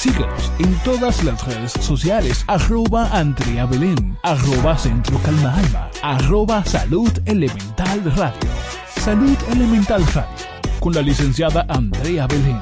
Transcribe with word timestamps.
Síguenos 0.00 0.50
en 0.58 0.74
todas 0.76 1.22
las 1.24 1.46
redes 1.46 1.72
sociales, 1.72 2.42
arroba 2.46 3.10
Andrea 3.12 3.66
Belén, 3.66 4.16
arroba 4.22 4.78
Centro 4.78 5.18
Calma 5.18 5.54
Alma, 5.54 5.90
arroba 6.00 6.64
Salud 6.64 7.10
Elemental 7.26 8.02
Radio. 8.16 8.50
Salud 8.96 9.36
Elemental 9.52 10.02
Radio, 10.14 10.46
con 10.80 10.94
la 10.94 11.02
licenciada 11.02 11.66
Andrea 11.68 12.26
Belén. 12.26 12.58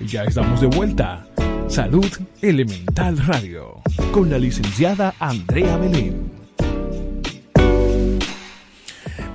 Ya 0.00 0.24
estamos 0.24 0.62
de 0.62 0.68
vuelta. 0.68 1.26
Salud 1.68 2.08
Elemental 2.40 3.18
Radio, 3.18 3.82
con 4.12 4.30
la 4.30 4.38
licenciada 4.38 5.12
Andrea 5.18 5.76
Belén. 5.76 6.39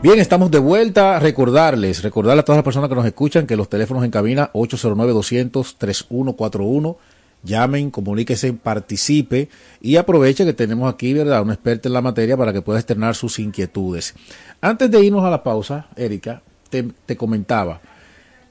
Bien, 0.06 0.20
estamos 0.20 0.52
de 0.52 0.60
vuelta. 0.60 1.18
Recordarles, 1.18 2.04
recordarle 2.04 2.42
a 2.42 2.46
todas 2.46 2.58
las 2.58 2.64
personas 2.64 2.90
que 2.90 2.96
nos 2.96 3.08
escuchan 3.08 3.48
que 3.48 3.56
los 3.56 3.70
teléfonos 3.70 4.04
en 4.04 4.12
cabina 4.12 4.52
809-200-3141. 4.54 6.98
Llamen, 7.42 7.90
comuníquese, 7.90 8.54
participe 8.54 9.50
y 9.82 9.96
aproveche 9.96 10.46
que 10.46 10.54
tenemos 10.54 10.94
aquí, 10.94 11.12
¿verdad?, 11.12 11.42
un 11.42 11.50
experto 11.50 11.90
en 11.90 11.94
la 11.94 12.04
materia 12.04 12.38
para 12.38 12.54
que 12.54 12.62
pueda 12.62 12.78
externar 12.78 13.16
sus 13.16 13.40
inquietudes. 13.40 14.14
Antes 14.62 14.92
de 14.92 15.04
irnos 15.04 15.26
a 15.26 15.32
la 15.32 15.42
pausa, 15.42 15.88
Erika, 15.96 16.44
te, 16.70 17.18
comentaba, 17.18 17.82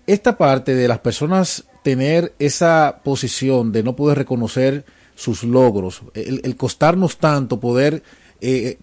esta 0.08 0.36
parte 0.36 0.74
de 0.74 0.88
las 0.88 0.98
personas 0.98 1.66
tener 1.84 2.34
esa 2.41 3.00
posición 3.05 3.70
de 3.70 3.84
no 3.84 3.94
poder 3.94 4.18
reconocer 4.18 4.84
sus 5.14 5.44
logros, 5.44 6.02
el, 6.14 6.41
el 6.42 6.56
costarnos 6.56 7.18
tanto 7.18 7.60
poder, 7.60 8.02
eh, 8.41 8.77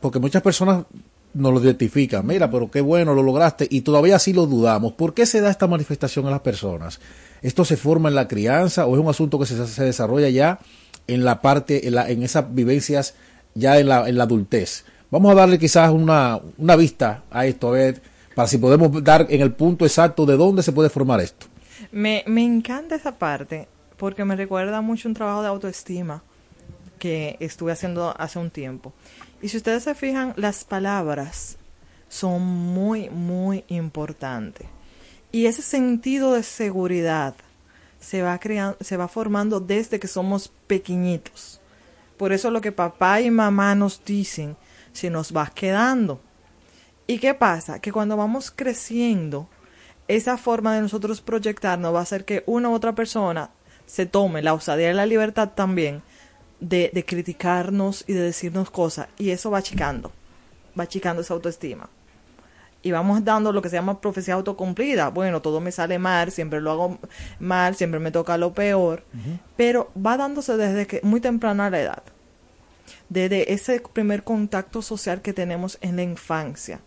porque 0.00 0.18
muchas 0.18 0.40
personas 0.40 0.86
nos 1.36 1.52
lo 1.52 1.62
identifican, 1.62 2.26
mira, 2.26 2.50
pero 2.50 2.70
qué 2.70 2.80
bueno, 2.80 3.14
lo 3.14 3.22
lograste, 3.22 3.66
y 3.70 3.82
todavía 3.82 4.16
así 4.16 4.32
lo 4.32 4.46
dudamos. 4.46 4.92
¿Por 4.92 5.14
qué 5.14 5.26
se 5.26 5.40
da 5.40 5.50
esta 5.50 5.66
manifestación 5.66 6.24
en 6.24 6.30
las 6.30 6.40
personas? 6.40 7.00
¿Esto 7.42 7.64
se 7.64 7.76
forma 7.76 8.08
en 8.08 8.14
la 8.14 8.26
crianza 8.26 8.86
o 8.86 8.94
es 8.94 9.00
un 9.00 9.08
asunto 9.08 9.38
que 9.38 9.46
se, 9.46 9.66
se 9.66 9.84
desarrolla 9.84 10.28
ya 10.30 10.58
en 11.06 11.24
la 11.24 11.40
parte, 11.42 11.86
en, 11.86 11.94
la, 11.94 12.08
en 12.08 12.22
esas 12.22 12.52
vivencias 12.54 13.14
ya 13.54 13.78
en 13.78 13.88
la, 13.88 14.08
en 14.08 14.16
la 14.16 14.24
adultez? 14.24 14.84
Vamos 15.10 15.30
a 15.32 15.34
darle 15.34 15.58
quizás 15.58 15.90
una, 15.90 16.40
una 16.58 16.76
vista 16.76 17.24
a 17.30 17.46
esto, 17.46 17.68
a 17.68 17.72
ver, 17.72 18.02
para 18.34 18.48
si 18.48 18.58
podemos 18.58 19.04
dar 19.04 19.26
en 19.30 19.40
el 19.40 19.52
punto 19.52 19.84
exacto 19.84 20.26
de 20.26 20.36
dónde 20.36 20.62
se 20.62 20.72
puede 20.72 20.88
formar 20.88 21.20
esto. 21.20 21.46
Me, 21.92 22.24
me 22.26 22.42
encanta 22.42 22.96
esa 22.96 23.18
parte 23.18 23.68
porque 23.96 24.24
me 24.24 24.36
recuerda 24.36 24.80
mucho 24.80 25.08
un 25.08 25.14
trabajo 25.14 25.42
de 25.42 25.48
autoestima 25.48 26.22
que 26.98 27.36
estuve 27.40 27.72
haciendo 27.72 28.14
hace 28.18 28.38
un 28.38 28.50
tiempo. 28.50 28.92
Y 29.42 29.48
si 29.48 29.56
ustedes 29.56 29.84
se 29.84 29.94
fijan, 29.94 30.34
las 30.36 30.64
palabras 30.64 31.56
son 32.08 32.42
muy, 32.42 33.10
muy 33.10 33.64
importantes. 33.68 34.66
Y 35.32 35.46
ese 35.46 35.62
sentido 35.62 36.32
de 36.32 36.42
seguridad 36.42 37.34
se 38.00 38.22
va, 38.22 38.38
creando, 38.38 38.76
se 38.80 38.96
va 38.96 39.08
formando 39.08 39.60
desde 39.60 39.98
que 39.98 40.08
somos 40.08 40.52
pequeñitos. 40.66 41.60
Por 42.16 42.32
eso 42.32 42.50
lo 42.50 42.60
que 42.60 42.72
papá 42.72 43.20
y 43.20 43.30
mamá 43.30 43.74
nos 43.74 44.02
dicen 44.04 44.56
se 44.92 45.10
nos 45.10 45.36
va 45.36 45.50
quedando. 45.54 46.20
¿Y 47.06 47.18
qué 47.18 47.34
pasa? 47.34 47.80
Que 47.80 47.92
cuando 47.92 48.16
vamos 48.16 48.50
creciendo, 48.50 49.48
esa 50.08 50.38
forma 50.38 50.74
de 50.74 50.82
nosotros 50.82 51.20
proyectarnos 51.20 51.94
va 51.94 52.00
a 52.00 52.02
hacer 52.02 52.24
que 52.24 52.42
una 52.46 52.68
u 52.70 52.74
otra 52.74 52.94
persona 52.94 53.50
se 53.86 54.06
tome 54.06 54.42
la 54.42 54.54
osadía 54.54 54.90
y 54.90 54.94
la 54.94 55.06
libertad 55.06 55.50
también 55.54 56.02
de, 56.60 56.90
de 56.92 57.04
criticarnos 57.04 58.04
y 58.06 58.12
de 58.12 58.20
decirnos 58.20 58.70
cosas. 58.70 59.08
Y 59.18 59.30
eso 59.30 59.50
va 59.50 59.58
achicando, 59.58 60.12
va 60.78 60.84
achicando 60.84 61.22
esa 61.22 61.34
autoestima. 61.34 61.88
Y 62.82 62.92
vamos 62.92 63.24
dando 63.24 63.52
lo 63.52 63.62
que 63.62 63.68
se 63.68 63.76
llama 63.76 64.00
profecía 64.00 64.34
autocumplida. 64.34 65.08
Bueno, 65.08 65.42
todo 65.42 65.60
me 65.60 65.72
sale 65.72 65.98
mal, 65.98 66.30
siempre 66.30 66.60
lo 66.60 66.70
hago 66.70 66.98
mal, 67.40 67.74
siempre 67.74 67.98
me 67.98 68.12
toca 68.12 68.38
lo 68.38 68.54
peor. 68.54 69.02
Pero 69.56 69.90
va 69.96 70.16
dándose 70.16 70.56
desde 70.56 70.86
que 70.86 71.00
muy 71.02 71.20
temprana 71.20 71.68
la 71.68 71.80
edad. 71.80 72.02
Desde 73.08 73.52
ese 73.52 73.80
primer 73.80 74.22
contacto 74.22 74.82
social 74.82 75.20
que 75.20 75.32
tenemos 75.32 75.78
en 75.80 75.96
la 75.96 76.02
infancia 76.02 76.80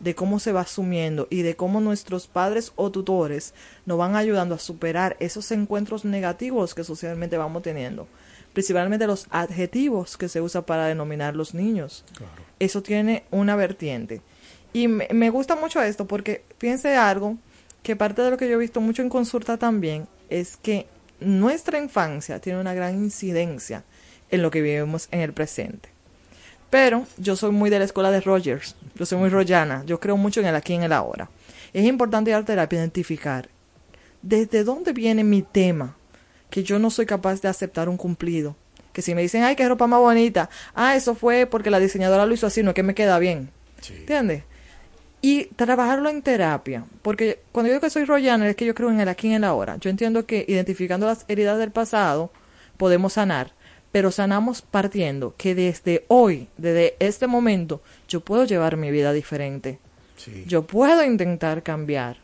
de 0.00 0.14
cómo 0.14 0.38
se 0.38 0.52
va 0.52 0.60
asumiendo 0.62 1.26
y 1.30 1.42
de 1.42 1.56
cómo 1.56 1.80
nuestros 1.80 2.26
padres 2.26 2.72
o 2.76 2.90
tutores 2.90 3.54
nos 3.86 3.98
van 3.98 4.16
ayudando 4.16 4.54
a 4.54 4.58
superar 4.58 5.16
esos 5.20 5.50
encuentros 5.52 6.04
negativos 6.04 6.74
que 6.74 6.84
socialmente 6.84 7.38
vamos 7.38 7.62
teniendo, 7.62 8.06
principalmente 8.56 9.06
los 9.06 9.26
adjetivos 9.28 10.16
que 10.16 10.30
se 10.30 10.40
usa 10.40 10.64
para 10.64 10.86
denominar 10.86 11.36
los 11.36 11.52
niños. 11.52 12.06
Claro. 12.16 12.32
Eso 12.58 12.82
tiene 12.82 13.24
una 13.30 13.54
vertiente. 13.54 14.22
Y 14.72 14.88
me, 14.88 15.06
me 15.12 15.28
gusta 15.28 15.56
mucho 15.56 15.82
esto 15.82 16.06
porque 16.06 16.42
piense 16.56 16.96
algo 16.96 17.36
que 17.82 17.96
parte 17.96 18.22
de 18.22 18.30
lo 18.30 18.38
que 18.38 18.48
yo 18.48 18.54
he 18.54 18.58
visto 18.58 18.80
mucho 18.80 19.02
en 19.02 19.10
consulta 19.10 19.58
también 19.58 20.08
es 20.30 20.56
que 20.56 20.86
nuestra 21.20 21.78
infancia 21.78 22.40
tiene 22.40 22.58
una 22.58 22.72
gran 22.72 22.94
incidencia 22.94 23.84
en 24.30 24.40
lo 24.40 24.50
que 24.50 24.62
vivimos 24.62 25.08
en 25.10 25.20
el 25.20 25.34
presente. 25.34 25.90
Pero 26.70 27.04
yo 27.18 27.36
soy 27.36 27.50
muy 27.50 27.68
de 27.68 27.78
la 27.78 27.84
escuela 27.84 28.10
de 28.10 28.22
Rogers, 28.22 28.74
yo 28.94 29.04
soy 29.04 29.18
muy 29.18 29.28
rollana, 29.28 29.84
yo 29.84 30.00
creo 30.00 30.16
mucho 30.16 30.40
en 30.40 30.46
el 30.46 30.56
aquí 30.56 30.72
y 30.72 30.76
en 30.76 30.84
el 30.84 30.94
ahora. 30.94 31.28
Es 31.74 31.84
importante 31.84 32.30
ir 32.30 32.36
a 32.36 32.42
terapia 32.42 32.78
identificar 32.78 33.50
desde 34.22 34.64
dónde 34.64 34.94
viene 34.94 35.24
mi 35.24 35.42
tema, 35.42 35.94
que 36.50 36.62
yo 36.62 36.78
no 36.78 36.90
soy 36.90 37.06
capaz 37.06 37.40
de 37.40 37.48
aceptar 37.48 37.88
un 37.88 37.96
cumplido. 37.96 38.56
Que 38.92 39.02
si 39.02 39.14
me 39.14 39.22
dicen, 39.22 39.42
ay, 39.42 39.56
qué 39.56 39.68
ropa 39.68 39.86
más 39.86 40.00
bonita, 40.00 40.48
ah, 40.74 40.96
eso 40.96 41.14
fue 41.14 41.46
porque 41.46 41.70
la 41.70 41.78
diseñadora 41.78 42.26
lo 42.26 42.34
hizo 42.34 42.46
así, 42.46 42.62
no 42.62 42.70
es 42.70 42.74
que 42.74 42.82
me 42.82 42.94
queda 42.94 43.18
bien. 43.18 43.50
Sí. 43.80 43.94
¿Entiendes? 43.94 44.44
Y 45.22 45.46
trabajarlo 45.56 46.08
en 46.08 46.22
terapia, 46.22 46.84
porque 47.02 47.40
cuando 47.50 47.68
yo 47.68 47.74
digo 47.74 47.80
que 47.80 47.90
soy 47.90 48.04
rollana 48.04 48.48
es 48.48 48.56
que 48.56 48.66
yo 48.66 48.74
creo 48.74 48.90
en 48.90 49.00
el 49.00 49.08
aquí 49.08 49.28
y 49.28 49.30
en 49.30 49.36
el 49.38 49.44
ahora. 49.44 49.76
Yo 49.76 49.90
entiendo 49.90 50.26
que 50.26 50.44
identificando 50.46 51.06
las 51.06 51.24
heridas 51.28 51.58
del 51.58 51.72
pasado 51.72 52.30
podemos 52.76 53.14
sanar, 53.14 53.52
pero 53.92 54.10
sanamos 54.10 54.62
partiendo 54.62 55.34
que 55.36 55.54
desde 55.54 56.04
hoy, 56.08 56.48
desde 56.58 56.96
este 57.00 57.26
momento, 57.26 57.82
yo 58.08 58.20
puedo 58.20 58.44
llevar 58.44 58.76
mi 58.76 58.90
vida 58.90 59.12
diferente. 59.12 59.78
Sí. 60.16 60.44
Yo 60.46 60.66
puedo 60.66 61.02
intentar 61.02 61.62
cambiar. 61.62 62.18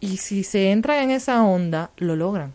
Y 0.00 0.18
si 0.18 0.44
se 0.44 0.70
entra 0.70 1.02
en 1.02 1.10
esa 1.10 1.42
onda, 1.42 1.90
lo 1.96 2.14
logran. 2.14 2.54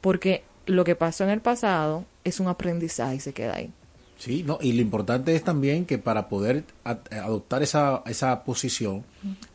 Porque 0.00 0.42
lo 0.66 0.84
que 0.84 0.96
pasó 0.96 1.24
en 1.24 1.30
el 1.30 1.40
pasado 1.40 2.04
es 2.24 2.40
un 2.40 2.48
aprendizaje 2.48 3.16
y 3.16 3.20
se 3.20 3.32
queda 3.32 3.56
ahí. 3.56 3.70
Sí, 4.18 4.42
no, 4.42 4.58
y 4.60 4.72
lo 4.72 4.82
importante 4.82 5.34
es 5.34 5.42
también 5.42 5.86
que 5.86 5.96
para 5.96 6.28
poder 6.28 6.64
adoptar 6.84 7.62
esa, 7.62 8.02
esa 8.04 8.44
posición, 8.44 9.02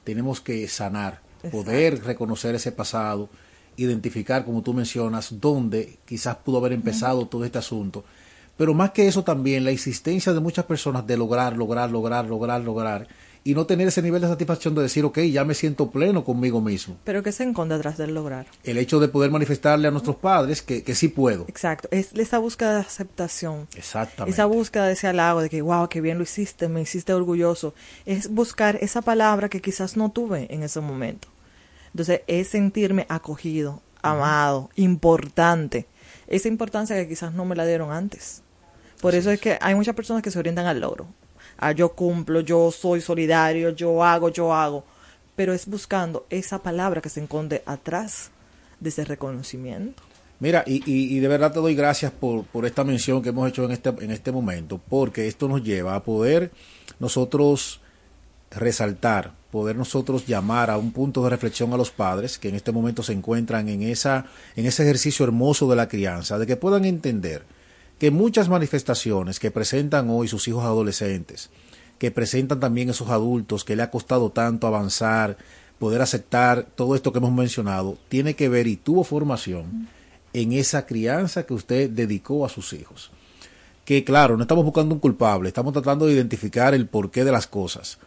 tenemos 0.04 0.42
que 0.42 0.68
sanar, 0.68 1.22
Exacto. 1.44 1.58
poder 1.58 2.04
reconocer 2.04 2.56
ese 2.56 2.72
pasado, 2.72 3.30
identificar, 3.78 4.44
como 4.44 4.64
tú 4.64 4.74
mencionas, 4.74 5.40
dónde 5.40 6.00
quizás 6.06 6.38
pudo 6.38 6.58
haber 6.58 6.74
empezado 6.74 7.20
uh 7.20 7.26
-huh. 7.26 7.30
todo 7.30 7.46
este 7.46 7.60
asunto. 7.60 8.04
Pero 8.58 8.74
más 8.74 8.92
que 8.92 9.08
eso 9.08 9.24
también, 9.24 9.66
la 9.66 9.72
existencia 9.72 10.34
de 10.34 10.40
muchas 10.40 10.66
personas 10.66 11.06
de 11.06 11.18
lograr, 11.18 11.56
lograr, 11.56 11.92
lograr, 11.92 12.26
lograr, 12.26 12.62
lograr, 12.62 13.08
y 13.48 13.54
no 13.54 13.68
tener 13.68 13.88
ese 13.88 14.02
nivel 14.02 14.24
de 14.24 14.28
satisfacción 14.28 14.74
de 14.74 14.82
decir, 14.82 15.06
ok, 15.06 15.20
ya 15.20 15.46
me 15.46 15.54
siento 15.54 15.92
pleno 15.92 16.26
conmigo 16.26 16.62
mismo. 16.62 16.98
Pero 17.04 17.22
¿qué 17.22 17.32
se 17.32 17.44
encuentra 17.44 17.78
detrás 17.78 17.96
del 17.96 18.12
lograr? 18.12 18.48
El 18.64 18.80
hecho 18.80 19.00
de 19.00 19.08
poder 19.08 19.30
manifestarle 19.30 19.88
a 19.88 19.92
nuestros 19.92 20.16
padres 20.16 20.64
que, 20.64 20.84
que 20.84 20.96
sí 20.96 21.10
puedo. 21.10 21.46
Exacto, 21.48 21.88
es 21.92 22.12
esa 22.16 22.40
búsqueda 22.40 22.74
de 22.74 22.80
aceptación. 22.80 23.68
Exactamente. 23.78 24.34
Esa 24.34 24.46
búsqueda 24.46 24.88
de 24.88 24.94
ese 24.94 25.06
halago, 25.06 25.44
de 25.44 25.50
que, 25.52 25.62
wow, 25.62 25.88
qué 25.88 26.02
bien 26.02 26.18
lo 26.18 26.24
hiciste, 26.24 26.68
me 26.70 26.82
hiciste 26.82 27.14
orgulloso. 27.14 27.76
Es 28.08 28.30
buscar 28.30 28.80
esa 28.82 29.04
palabra 29.04 29.48
que 29.48 29.62
quizás 29.62 29.96
no 29.96 30.10
tuve 30.10 30.48
en 30.52 30.64
ese 30.64 30.82
momento. 30.82 31.28
Entonces, 31.94 32.22
es 32.26 32.48
sentirme 32.48 33.06
acogido, 33.10 33.84
amado, 34.02 34.72
importante. 34.76 35.86
Esa 36.26 36.48
importancia 36.48 36.96
que 36.96 37.08
quizás 37.08 37.32
no 37.36 37.46
me 37.46 37.56
la 37.56 37.68
dieron 37.68 37.92
antes. 37.92 38.42
Por 39.02 39.14
eso 39.14 39.30
es 39.30 39.40
que 39.40 39.60
hay 39.62 39.76
muchas 39.76 39.94
personas 39.94 40.24
que 40.24 40.32
se 40.32 40.40
orientan 40.40 40.66
al 40.66 40.80
logro. 40.80 41.06
Ah, 41.58 41.72
yo 41.72 41.90
cumplo, 41.90 42.42
yo 42.42 42.72
soy 42.72 43.02
solidario, 43.02 43.70
yo 43.72 44.04
hago, 44.04 44.30
yo 44.30 44.54
hago. 44.54 44.84
Pero 45.36 45.54
es 45.54 45.68
buscando 45.68 46.26
esa 46.30 46.60
palabra 46.60 47.02
que 47.02 47.10
se 47.10 47.20
enconde 47.20 47.64
atrás 47.66 48.32
de 48.80 48.90
ese 48.90 49.06
reconocimiento. 49.06 50.04
Mira, 50.40 50.64
y, 50.68 50.84
y, 50.86 51.16
y, 51.16 51.20
de 51.20 51.28
verdad 51.28 51.54
te 51.54 51.60
doy 51.60 51.76
gracias 51.76 52.12
por, 52.12 52.44
por 52.46 52.66
esta 52.66 52.84
mención 52.84 53.22
que 53.22 53.30
hemos 53.30 53.48
hecho 53.48 53.64
en 53.64 53.72
este, 53.72 53.90
en 53.90 54.12
este 54.12 54.32
momento, 54.32 54.82
porque 54.90 55.28
esto 55.28 55.48
nos 55.48 55.64
lleva 55.64 55.96
a 55.96 56.04
poder 56.04 56.52
nosotros 57.00 57.80
resaltar, 58.52 59.34
poder 59.52 59.76
nosotros 59.76 60.28
llamar 60.28 60.70
a 60.70 60.78
un 60.78 60.92
punto 60.92 61.24
de 61.24 61.30
reflexión 61.30 61.74
a 61.74 61.78
los 61.78 61.92
padres 61.92 62.38
que 62.38 62.50
en 62.50 62.56
este 62.56 62.72
momento 62.72 63.04
se 63.04 63.14
encuentran 63.14 63.70
en, 63.70 63.84
esa, 63.84 64.26
en 64.56 64.66
ese 64.66 64.84
ejercicio 64.84 65.26
hermoso 65.26 65.70
de 65.70 65.76
la 65.76 65.88
crianza, 65.88 66.38
de 66.38 66.46
que 66.46 66.58
puedan 66.58 66.86
entender 66.86 67.44
que 68.00 68.12
muchas 68.12 68.50
manifestaciones 68.50 69.40
que 69.40 69.52
presentan 69.52 70.10
hoy 70.10 70.28
sus 70.28 70.48
hijos 70.48 70.64
adolescentes, 70.64 71.50
que 71.98 72.12
presentan 72.12 72.60
también 72.60 72.90
esos 72.90 73.10
adultos 73.10 73.64
que 73.64 73.76
le 73.76 73.84
ha 73.84 73.92
costado 73.92 74.32
tanto 74.32 74.68
avanzar, 74.68 75.38
poder 75.80 76.02
aceptar 76.02 76.64
todo 76.64 76.96
esto 76.96 77.12
que 77.12 77.20
hemos 77.20 77.32
mencionado, 77.32 77.98
tiene 78.10 78.36
que 78.36 78.50
ver 78.50 78.68
y 78.68 78.76
tuvo 78.76 79.04
formación 79.04 79.88
en 80.34 80.52
esa 80.52 80.86
crianza 80.86 81.46
que 81.46 81.54
usted 81.54 81.90
dedicó 81.90 82.46
a 82.46 82.50
sus 82.50 82.74
hijos. 82.74 83.12
Que 83.86 84.04
claro, 84.04 84.36
no 84.36 84.44
estamos 84.44 84.66
buscando 84.66 84.94
un 84.94 85.00
culpable, 85.00 85.48
estamos 85.48 85.72
tratando 85.72 86.06
de 86.06 86.14
identificar 86.14 86.74
el 86.74 86.88
porqué 86.88 87.24
de 87.24 87.32
las 87.32 87.48
cosas 87.48 88.00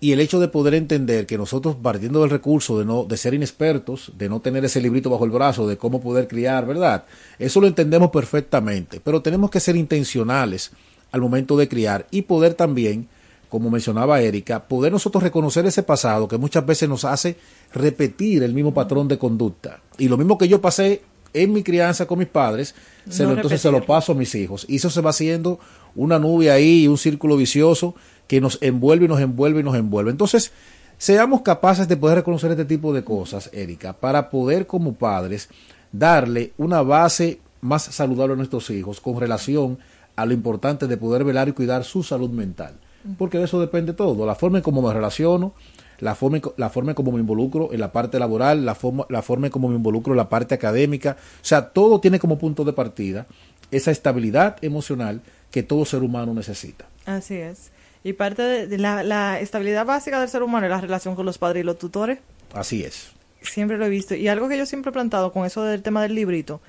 y 0.00 0.12
el 0.12 0.20
hecho 0.20 0.38
de 0.38 0.48
poder 0.48 0.74
entender 0.74 1.26
que 1.26 1.36
nosotros 1.36 1.76
partiendo 1.80 2.20
del 2.20 2.30
recurso 2.30 2.78
de 2.78 2.84
no 2.84 3.04
de 3.04 3.16
ser 3.16 3.34
inexpertos, 3.34 4.12
de 4.16 4.28
no 4.28 4.40
tener 4.40 4.64
ese 4.64 4.80
librito 4.80 5.10
bajo 5.10 5.24
el 5.24 5.30
brazo 5.30 5.66
de 5.66 5.76
cómo 5.76 6.00
poder 6.00 6.28
criar, 6.28 6.66
¿verdad? 6.66 7.04
Eso 7.38 7.60
lo 7.60 7.66
entendemos 7.66 8.10
perfectamente, 8.10 9.00
pero 9.02 9.22
tenemos 9.22 9.50
que 9.50 9.60
ser 9.60 9.76
intencionales 9.76 10.70
al 11.10 11.20
momento 11.20 11.56
de 11.56 11.68
criar 11.68 12.06
y 12.10 12.22
poder 12.22 12.54
también, 12.54 13.08
como 13.48 13.70
mencionaba 13.70 14.20
Erika, 14.20 14.68
poder 14.68 14.92
nosotros 14.92 15.22
reconocer 15.22 15.66
ese 15.66 15.82
pasado 15.82 16.28
que 16.28 16.38
muchas 16.38 16.64
veces 16.64 16.88
nos 16.88 17.04
hace 17.04 17.36
repetir 17.72 18.42
el 18.42 18.54
mismo 18.54 18.72
patrón 18.72 19.08
de 19.08 19.18
conducta. 19.18 19.80
Y 19.96 20.08
lo 20.08 20.16
mismo 20.16 20.38
que 20.38 20.48
yo 20.48 20.60
pasé 20.60 21.02
en 21.34 21.52
mi 21.52 21.62
crianza 21.62 22.06
con 22.06 22.18
mis 22.18 22.28
padres, 22.28 22.74
se 23.08 23.24
lo, 23.24 23.32
entonces 23.32 23.60
se 23.60 23.70
lo 23.70 23.84
paso 23.84 24.12
a 24.12 24.14
mis 24.14 24.34
hijos. 24.34 24.64
Y 24.68 24.76
eso 24.76 24.90
se 24.90 25.00
va 25.00 25.10
haciendo 25.10 25.58
una 25.94 26.18
nube 26.18 26.50
ahí, 26.50 26.86
un 26.86 26.98
círculo 26.98 27.36
vicioso 27.36 27.94
que 28.28 28.40
nos 28.40 28.58
envuelve 28.60 29.06
y 29.06 29.08
nos 29.08 29.20
envuelve 29.20 29.60
y 29.60 29.64
nos 29.64 29.74
envuelve. 29.74 30.12
Entonces, 30.12 30.52
seamos 30.98 31.42
capaces 31.42 31.88
de 31.88 31.96
poder 31.96 32.18
reconocer 32.18 32.52
este 32.52 32.64
tipo 32.64 32.92
de 32.92 33.02
cosas, 33.02 33.50
Erika, 33.52 33.94
para 33.94 34.30
poder 34.30 34.68
como 34.68 34.94
padres 34.94 35.48
darle 35.90 36.52
una 36.58 36.82
base 36.82 37.40
más 37.60 37.82
saludable 37.82 38.34
a 38.34 38.36
nuestros 38.36 38.70
hijos 38.70 39.00
con 39.00 39.18
relación 39.18 39.78
a 40.14 40.26
lo 40.26 40.32
importante 40.32 40.86
de 40.86 40.96
poder 40.96 41.24
velar 41.24 41.48
y 41.48 41.52
cuidar 41.52 41.84
su 41.84 42.02
salud 42.02 42.30
mental. 42.30 42.74
Porque 43.16 43.38
de 43.38 43.44
eso 43.44 43.60
depende 43.60 43.94
todo, 43.94 44.26
la 44.26 44.34
forma 44.34 44.58
en 44.58 44.64
cómo 44.64 44.82
me 44.82 44.92
relaciono, 44.92 45.54
la 46.00 46.14
forma, 46.14 46.40
la 46.56 46.68
forma 46.68 46.90
en 46.90 46.94
cómo 46.94 47.12
me 47.12 47.20
involucro 47.20 47.72
en 47.72 47.80
la 47.80 47.92
parte 47.92 48.18
laboral, 48.18 48.66
la 48.66 48.74
forma, 48.74 49.06
la 49.08 49.22
forma 49.22 49.46
en 49.46 49.52
cómo 49.52 49.68
me 49.68 49.76
involucro 49.76 50.12
en 50.12 50.18
la 50.18 50.28
parte 50.28 50.54
académica. 50.54 51.16
O 51.40 51.44
sea, 51.44 51.70
todo 51.70 52.00
tiene 52.00 52.18
como 52.18 52.38
punto 52.38 52.64
de 52.64 52.72
partida 52.72 53.26
esa 53.70 53.90
estabilidad 53.90 54.56
emocional 54.62 55.22
que 55.50 55.62
todo 55.62 55.84
ser 55.84 56.02
humano 56.02 56.34
necesita. 56.34 56.86
Así 57.06 57.36
es. 57.36 57.70
Y 58.04 58.12
parte 58.12 58.66
de 58.66 58.78
la, 58.78 59.40
estabilidad 59.40 59.84
básica 59.84 60.20
del 60.20 60.28
ser 60.28 60.42
humano 60.42 60.66
es 60.66 60.70
la 60.70 60.80
relación 60.80 61.14
con 61.14 61.26
los 61.26 61.38
padres 61.38 61.62
y 61.62 61.64
los 61.64 61.78
tutores. 61.78 62.18
Así 62.54 62.84
es. 62.84 63.10
Siempre 63.42 63.76
lo 63.76 63.86
he 63.86 63.88
visto. 63.88 64.14
Y 64.14 64.28
algo 64.28 64.48
que 64.48 64.58
yo 64.58 64.66
siempre 64.66 64.90
he 64.90 64.92
plantado 64.92 65.32
con 65.32 65.44
eso 65.44 65.62
del 65.62 65.82
tema 65.82 66.02
del 66.02 66.14
librito 66.14 66.60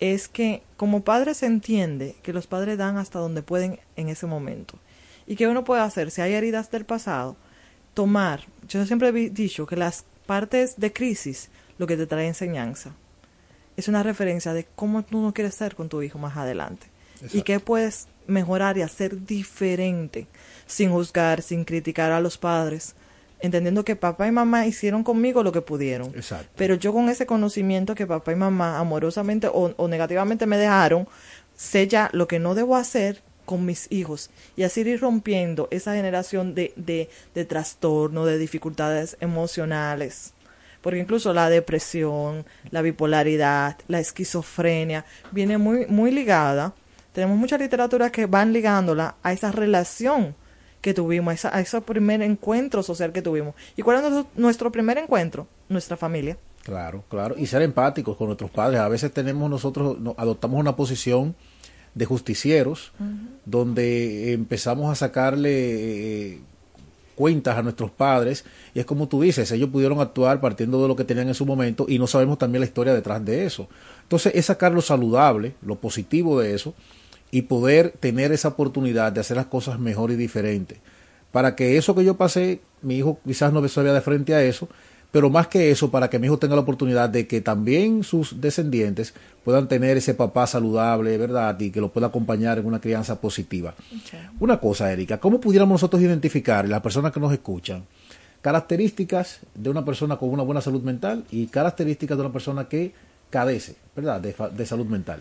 es 0.00 0.28
que 0.28 0.62
como 0.76 1.04
padre 1.04 1.34
se 1.34 1.46
entiende 1.46 2.16
que 2.22 2.32
los 2.32 2.46
padres 2.46 2.78
dan 2.78 2.96
hasta 2.96 3.18
donde 3.18 3.42
pueden 3.42 3.78
en 3.96 4.08
ese 4.08 4.26
momento. 4.26 4.78
Y 5.26 5.36
que 5.36 5.46
uno 5.46 5.64
puede 5.64 5.82
hacer, 5.82 6.10
si 6.10 6.22
hay 6.22 6.32
heridas 6.32 6.70
del 6.70 6.84
pasado, 6.84 7.36
tomar. 7.94 8.46
Yo 8.66 8.84
siempre 8.86 9.08
he 9.08 9.30
dicho 9.30 9.66
que 9.66 9.76
las 9.76 10.04
partes 10.26 10.78
de 10.78 10.92
crisis 10.92 11.50
lo 11.78 11.86
que 11.86 11.96
te 11.96 12.06
trae 12.06 12.26
enseñanza. 12.26 12.94
Es 13.76 13.88
una 13.88 14.02
referencia 14.02 14.52
de 14.52 14.66
cómo 14.74 15.02
tú 15.02 15.20
no 15.20 15.32
quieres 15.32 15.54
ser 15.54 15.74
con 15.74 15.88
tu 15.88 16.02
hijo 16.02 16.18
más 16.18 16.36
adelante. 16.36 16.86
Y 17.32 17.42
qué 17.42 17.60
puedes 17.60 18.08
mejorar 18.26 18.78
y 18.78 18.82
hacer 18.82 19.24
diferente 19.26 20.26
sin 20.70 20.90
juzgar, 20.92 21.42
sin 21.42 21.64
criticar 21.64 22.12
a 22.12 22.20
los 22.20 22.38
padres, 22.38 22.94
entendiendo 23.40 23.84
que 23.84 23.96
papá 23.96 24.28
y 24.28 24.30
mamá 24.30 24.66
hicieron 24.66 25.02
conmigo 25.02 25.42
lo 25.42 25.50
que 25.50 25.62
pudieron. 25.62 26.14
Pero 26.56 26.76
yo 26.76 26.92
con 26.92 27.08
ese 27.08 27.26
conocimiento 27.26 27.94
que 27.94 28.06
papá 28.06 28.32
y 28.32 28.36
mamá 28.36 28.78
amorosamente 28.78 29.48
o, 29.52 29.88
negativamente 29.88 30.46
me 30.46 30.56
dejaron, 30.56 31.08
sé 31.56 31.88
ya 31.88 32.08
lo 32.12 32.28
que 32.28 32.38
no 32.38 32.54
debo 32.54 32.76
hacer 32.76 33.22
con 33.44 33.66
mis 33.66 33.90
hijos 33.90 34.30
y 34.56 34.62
así 34.62 34.82
ir 34.82 35.00
rompiendo 35.00 35.66
esa 35.72 35.94
generación 35.94 36.54
de, 36.54 36.72
de, 36.76 37.10
de 37.34 37.44
trastorno, 37.44 38.24
de 38.24 38.38
dificultades 38.38 39.16
emocionales. 39.20 40.34
Porque 40.82 41.00
incluso 41.00 41.34
la 41.34 41.50
depresión, 41.50 42.46
la 42.70 42.80
bipolaridad, 42.80 43.76
la 43.88 43.98
esquizofrenia 43.98 45.04
viene 45.32 45.58
muy, 45.58 45.86
muy 45.86 46.12
ligada. 46.12 46.74
Tenemos 47.12 47.36
mucha 47.36 47.58
literatura 47.58 48.10
que 48.10 48.26
van 48.26 48.52
ligándola 48.52 49.16
a 49.22 49.32
esa 49.32 49.50
relación 49.50 50.36
que 50.80 50.94
tuvimos, 50.94 51.44
a, 51.44 51.60
ese 51.60 51.80
primer 51.80 52.22
encuentro 52.22 52.82
social 52.82 53.12
que 53.12 53.22
tuvimos. 53.22 53.54
¿Y 53.76 53.82
cuál 53.82 54.04
es 54.04 54.26
nuestro, 54.34 54.72
primer 54.72 54.98
encuentro? 54.98 55.46
Nuestra 55.68 55.96
familia. 55.96 56.36
Claro, 56.62 57.04
claro. 57.08 57.34
Y 57.38 57.46
ser 57.46 57.62
empáticos 57.62 58.16
con 58.16 58.28
nuestros 58.28 58.50
padres. 58.50 58.80
A 58.80 58.88
veces 58.88 59.12
tenemos 59.12 59.48
nosotros, 59.50 59.96
adoptamos 60.16 60.58
una 60.58 60.76
posición 60.76 61.34
de 61.94 62.04
justicieros, 62.04 62.92
donde 63.44 64.32
empezamos 64.32 64.90
a 64.90 64.94
sacarle 64.94 66.32
eh, 66.32 66.40
cuentas 67.16 67.58
a 67.58 67.62
nuestros 67.62 67.90
padres, 67.90 68.44
y 68.74 68.78
es 68.78 68.86
como 68.86 69.08
tú 69.08 69.20
dices, 69.20 69.50
ellos 69.52 69.68
pudieron 69.70 70.00
actuar 70.00 70.40
partiendo 70.40 70.80
de 70.80 70.88
lo 70.88 70.96
que 70.96 71.04
tenían 71.04 71.28
en 71.28 71.34
su 71.34 71.44
momento, 71.44 71.86
y 71.88 71.98
no 71.98 72.06
sabemos 72.06 72.38
también 72.38 72.60
la 72.60 72.66
historia 72.66 72.94
detrás 72.94 73.24
de 73.24 73.44
eso. 73.44 73.68
Entonces, 74.02 74.32
es 74.34 74.46
sacar 74.46 74.72
lo 74.72 74.80
saludable, 74.80 75.54
lo 75.62 75.76
positivo 75.76 76.40
de 76.40 76.54
eso, 76.54 76.74
y 77.30 77.42
poder 77.42 77.90
tener 78.00 78.32
esa 78.32 78.48
oportunidad 78.48 79.12
de 79.12 79.20
hacer 79.20 79.36
las 79.36 79.46
cosas 79.46 79.78
mejor 79.78 80.10
y 80.10 80.16
diferente. 80.16 80.80
Para 81.32 81.54
que 81.54 81.76
eso 81.76 81.94
que 81.94 82.04
yo 82.04 82.16
pasé, 82.16 82.60
mi 82.82 82.96
hijo 82.96 83.20
quizás 83.24 83.52
no 83.52 83.66
se 83.66 83.82
vea 83.82 83.92
de 83.92 84.00
frente 84.00 84.34
a 84.34 84.42
eso, 84.42 84.68
pero 85.12 85.28
más 85.28 85.48
que 85.48 85.70
eso, 85.70 85.90
para 85.90 86.08
que 86.08 86.18
mi 86.18 86.26
hijo 86.26 86.38
tenga 86.38 86.54
la 86.54 86.62
oportunidad 86.62 87.08
de 87.08 87.26
que 87.26 87.40
también 87.40 88.04
sus 88.04 88.40
descendientes 88.40 89.14
puedan 89.44 89.66
tener 89.66 89.96
ese 89.96 90.14
papá 90.14 90.46
saludable, 90.46 91.16
¿verdad? 91.18 91.58
Y 91.58 91.70
que 91.70 91.80
lo 91.80 91.92
pueda 91.92 92.08
acompañar 92.08 92.58
en 92.58 92.66
una 92.66 92.80
crianza 92.80 93.20
positiva. 93.20 93.74
Una 94.38 94.60
cosa, 94.60 94.92
Erika, 94.92 95.18
¿cómo 95.18 95.40
pudiéramos 95.40 95.74
nosotros 95.74 96.02
identificar, 96.02 96.68
las 96.68 96.80
personas 96.80 97.12
que 97.12 97.20
nos 97.20 97.32
escuchan, 97.32 97.84
características 98.40 99.40
de 99.54 99.70
una 99.70 99.84
persona 99.84 100.16
con 100.16 100.30
una 100.30 100.44
buena 100.44 100.60
salud 100.60 100.82
mental 100.82 101.24
y 101.30 101.46
características 101.46 102.16
de 102.16 102.22
una 102.22 102.32
persona 102.32 102.68
que 102.68 102.92
cadece, 103.30 103.76
¿verdad? 103.96 104.20
de 104.20 104.66
salud 104.66 104.86
mental. 104.86 105.20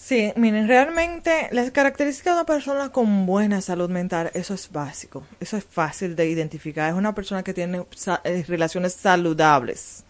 Sí, 0.00 0.32
miren, 0.36 0.68
realmente 0.68 1.48
las 1.50 1.72
características 1.72 2.32
de 2.32 2.38
una 2.38 2.46
persona 2.46 2.90
con 2.90 3.26
buena 3.26 3.60
salud 3.60 3.90
mental, 3.90 4.30
eso 4.32 4.54
es 4.54 4.70
básico, 4.70 5.24
eso 5.40 5.56
es 5.56 5.64
fácil 5.64 6.14
de 6.14 6.28
identificar. 6.28 6.88
Es 6.88 6.94
una 6.94 7.16
persona 7.16 7.42
que 7.42 7.52
tiene 7.52 7.84
eh, 8.22 8.44
relaciones 8.46 8.92
saludables, 8.92 10.04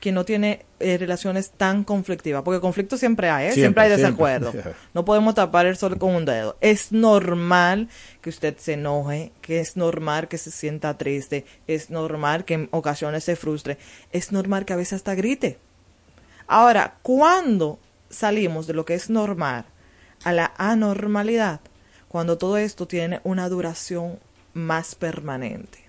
que 0.00 0.10
no 0.10 0.24
tiene 0.24 0.66
eh, 0.80 0.98
relaciones 0.98 1.52
tan 1.52 1.84
conflictivas, 1.84 2.42
porque 2.42 2.60
conflicto 2.60 2.98
siempre 2.98 3.30
hay, 3.30 3.46
¿eh? 3.46 3.52
siempre, 3.52 3.84
hay 3.84 3.90
desacuerdo. 3.90 4.52
No 4.92 5.04
podemos 5.04 5.36
tapar 5.36 5.66
el 5.66 5.76
sol 5.76 5.98
con 5.98 6.16
un 6.16 6.24
dedo. 6.24 6.56
Es 6.60 6.90
normal 6.90 7.88
que 8.20 8.30
usted 8.30 8.56
se 8.58 8.72
enoje, 8.72 9.30
que 9.40 9.60
es 9.60 9.76
normal 9.76 10.26
que 10.26 10.38
se 10.38 10.50
sienta 10.50 10.98
triste, 10.98 11.46
es 11.68 11.90
normal 11.90 12.44
que 12.44 12.54
en 12.54 12.68
ocasiones 12.72 13.22
se 13.22 13.36
frustre, 13.36 13.78
es 14.10 14.32
normal 14.32 14.64
que 14.64 14.72
a 14.72 14.76
veces 14.76 14.94
hasta 14.94 15.14
grite. 15.14 15.58
Ahora, 16.48 16.96
¿cuándo 17.02 17.78
salimos 18.10 18.66
de 18.66 18.74
lo 18.74 18.84
que 18.84 18.94
es 18.94 19.10
normal 19.10 19.66
a 20.24 20.32
la 20.32 20.52
anormalidad 20.56 21.60
cuando 22.08 22.38
todo 22.38 22.56
esto 22.56 22.88
tiene 22.88 23.20
una 23.22 23.48
duración 23.48 24.18
más 24.54 24.94
permanente, 24.94 25.84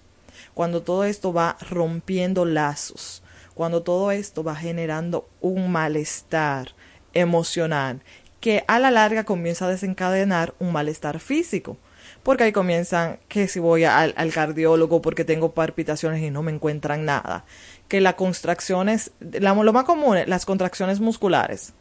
cuando 0.53 0.83
todo 0.83 1.05
esto 1.05 1.33
va 1.33 1.57
rompiendo 1.69 2.45
lazos, 2.45 3.23
cuando 3.53 3.83
todo 3.83 4.11
esto 4.11 4.43
va 4.43 4.55
generando 4.55 5.27
un 5.41 5.71
malestar 5.71 6.73
emocional 7.13 8.01
que 8.39 8.63
a 8.67 8.79
la 8.79 8.91
larga 8.91 9.23
comienza 9.23 9.65
a 9.65 9.69
desencadenar 9.69 10.53
un 10.59 10.71
malestar 10.71 11.19
físico. 11.19 11.77
Porque 12.23 12.43
ahí 12.43 12.51
comienzan 12.51 13.19
que 13.29 13.47
si 13.47 13.59
voy 13.59 13.85
al, 13.85 14.13
cardiólogo 14.33 15.01
porque 15.01 15.23
tengo 15.23 15.53
palpitaciones 15.53 16.21
y 16.21 16.31
no 16.31 16.43
me 16.43 16.51
encuentran 16.51 17.05
nada. 17.05 17.45
Que 17.87 18.01
las 18.01 18.15
contracciones, 18.15 19.11
la, 19.19 19.53
lo 19.53 19.73
más 19.73 19.85
común, 19.85 20.17
las 20.25 20.45
contracciones 20.45 20.99
musculares 20.99 21.73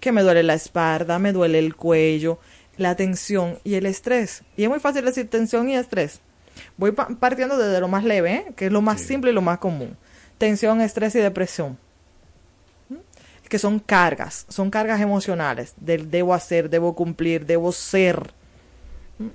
que 0.00 0.12
me 0.12 0.22
duele 0.22 0.42
la 0.42 0.54
espalda, 0.54 1.18
me 1.18 1.32
duele 1.32 1.58
el 1.58 1.76
cuello, 1.76 2.38
la 2.76 2.94
tensión 2.96 3.58
y 3.64 3.74
el 3.74 3.86
estrés. 3.86 4.42
Y 4.56 4.64
es 4.64 4.68
muy 4.68 4.80
fácil 4.80 5.04
decir 5.04 5.28
tensión 5.28 5.68
y 5.68 5.76
estrés. 5.76 6.20
Voy 6.76 6.92
partiendo 6.92 7.56
desde 7.56 7.80
lo 7.80 7.88
más 7.88 8.04
leve, 8.04 8.34
¿eh? 8.34 8.46
que 8.56 8.66
es 8.66 8.72
lo 8.72 8.80
más 8.80 9.00
simple 9.00 9.30
y 9.30 9.34
lo 9.34 9.42
más 9.42 9.58
común. 9.58 9.96
Tensión, 10.38 10.80
estrés 10.80 11.14
y 11.14 11.18
depresión. 11.18 11.78
¿Mm? 12.88 12.96
Que 13.48 13.58
son 13.58 13.78
cargas, 13.78 14.46
son 14.48 14.70
cargas 14.70 15.00
emocionales. 15.00 15.74
Del 15.76 16.10
debo 16.10 16.34
hacer, 16.34 16.70
debo 16.70 16.94
cumplir, 16.94 17.46
debo 17.46 17.72
ser. 17.72 18.32
¿Mm? 19.18 19.28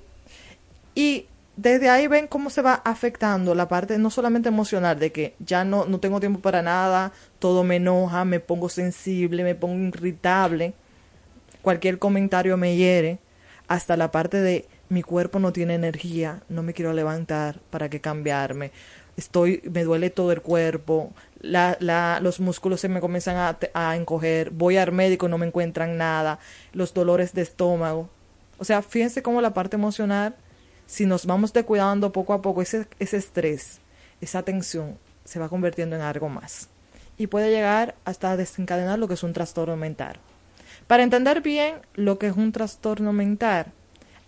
Y 0.95 1.27
desde 1.55 1.89
ahí 1.89 2.07
ven 2.07 2.27
cómo 2.27 2.49
se 2.49 2.61
va 2.61 2.81
afectando 2.83 3.53
la 3.53 3.67
parte 3.67 3.97
no 3.97 4.09
solamente 4.09 4.49
emocional, 4.49 4.97
de 4.99 5.11
que 5.11 5.35
ya 5.39 5.63
no, 5.63 5.85
no 5.85 5.99
tengo 5.99 6.19
tiempo 6.19 6.39
para 6.39 6.61
nada, 6.61 7.11
todo 7.39 7.63
me 7.63 7.75
enoja, 7.75 8.25
me 8.25 8.39
pongo 8.39 8.69
sensible, 8.69 9.43
me 9.43 9.55
pongo 9.55 9.87
irritable, 9.87 10.73
cualquier 11.61 11.99
comentario 11.99 12.57
me 12.57 12.75
hiere, 12.75 13.19
hasta 13.67 13.97
la 13.97 14.11
parte 14.11 14.41
de 14.41 14.67
mi 14.89 15.03
cuerpo 15.03 15.39
no 15.39 15.53
tiene 15.53 15.75
energía, 15.75 16.41
no 16.49 16.63
me 16.63 16.73
quiero 16.73 16.93
levantar, 16.93 17.59
¿para 17.69 17.89
qué 17.89 18.01
cambiarme? 18.01 18.71
Estoy, 19.15 19.61
me 19.71 19.83
duele 19.83 20.09
todo 20.09 20.31
el 20.31 20.41
cuerpo, 20.41 21.13
la, 21.39 21.77
la, 21.79 22.19
los 22.19 22.39
músculos 22.39 22.81
se 22.81 22.89
me 22.89 22.99
comienzan 22.99 23.37
a, 23.37 23.59
a 23.75 23.95
encoger, 23.95 24.49
voy 24.49 24.77
al 24.77 24.91
médico, 24.91 25.27
no 25.27 25.37
me 25.37 25.45
encuentran 25.45 25.97
nada, 25.97 26.39
los 26.73 26.95
dolores 26.95 27.33
de 27.33 27.43
estómago. 27.43 28.09
O 28.57 28.65
sea, 28.65 28.81
fíjense 28.81 29.21
cómo 29.21 29.41
la 29.41 29.53
parte 29.53 29.75
emocional 29.75 30.35
si 30.85 31.05
nos 31.05 31.25
vamos 31.25 31.53
descuidando 31.53 32.11
poco 32.11 32.33
a 32.33 32.41
poco, 32.41 32.61
ese, 32.61 32.87
ese 32.99 33.17
estrés, 33.17 33.79
esa 34.21 34.43
tensión, 34.43 34.97
se 35.23 35.39
va 35.39 35.49
convirtiendo 35.49 35.95
en 35.95 36.01
algo 36.01 36.29
más. 36.29 36.69
Y 37.17 37.27
puede 37.27 37.51
llegar 37.51 37.95
hasta 38.05 38.35
desencadenar 38.37 38.99
lo 38.99 39.07
que 39.07 39.13
es 39.13 39.23
un 39.23 39.33
trastorno 39.33 39.77
mental. 39.77 40.17
Para 40.87 41.03
entender 41.03 41.41
bien 41.41 41.75
lo 41.93 42.17
que 42.17 42.27
es 42.27 42.35
un 42.35 42.51
trastorno 42.51 43.13
mental, 43.13 43.67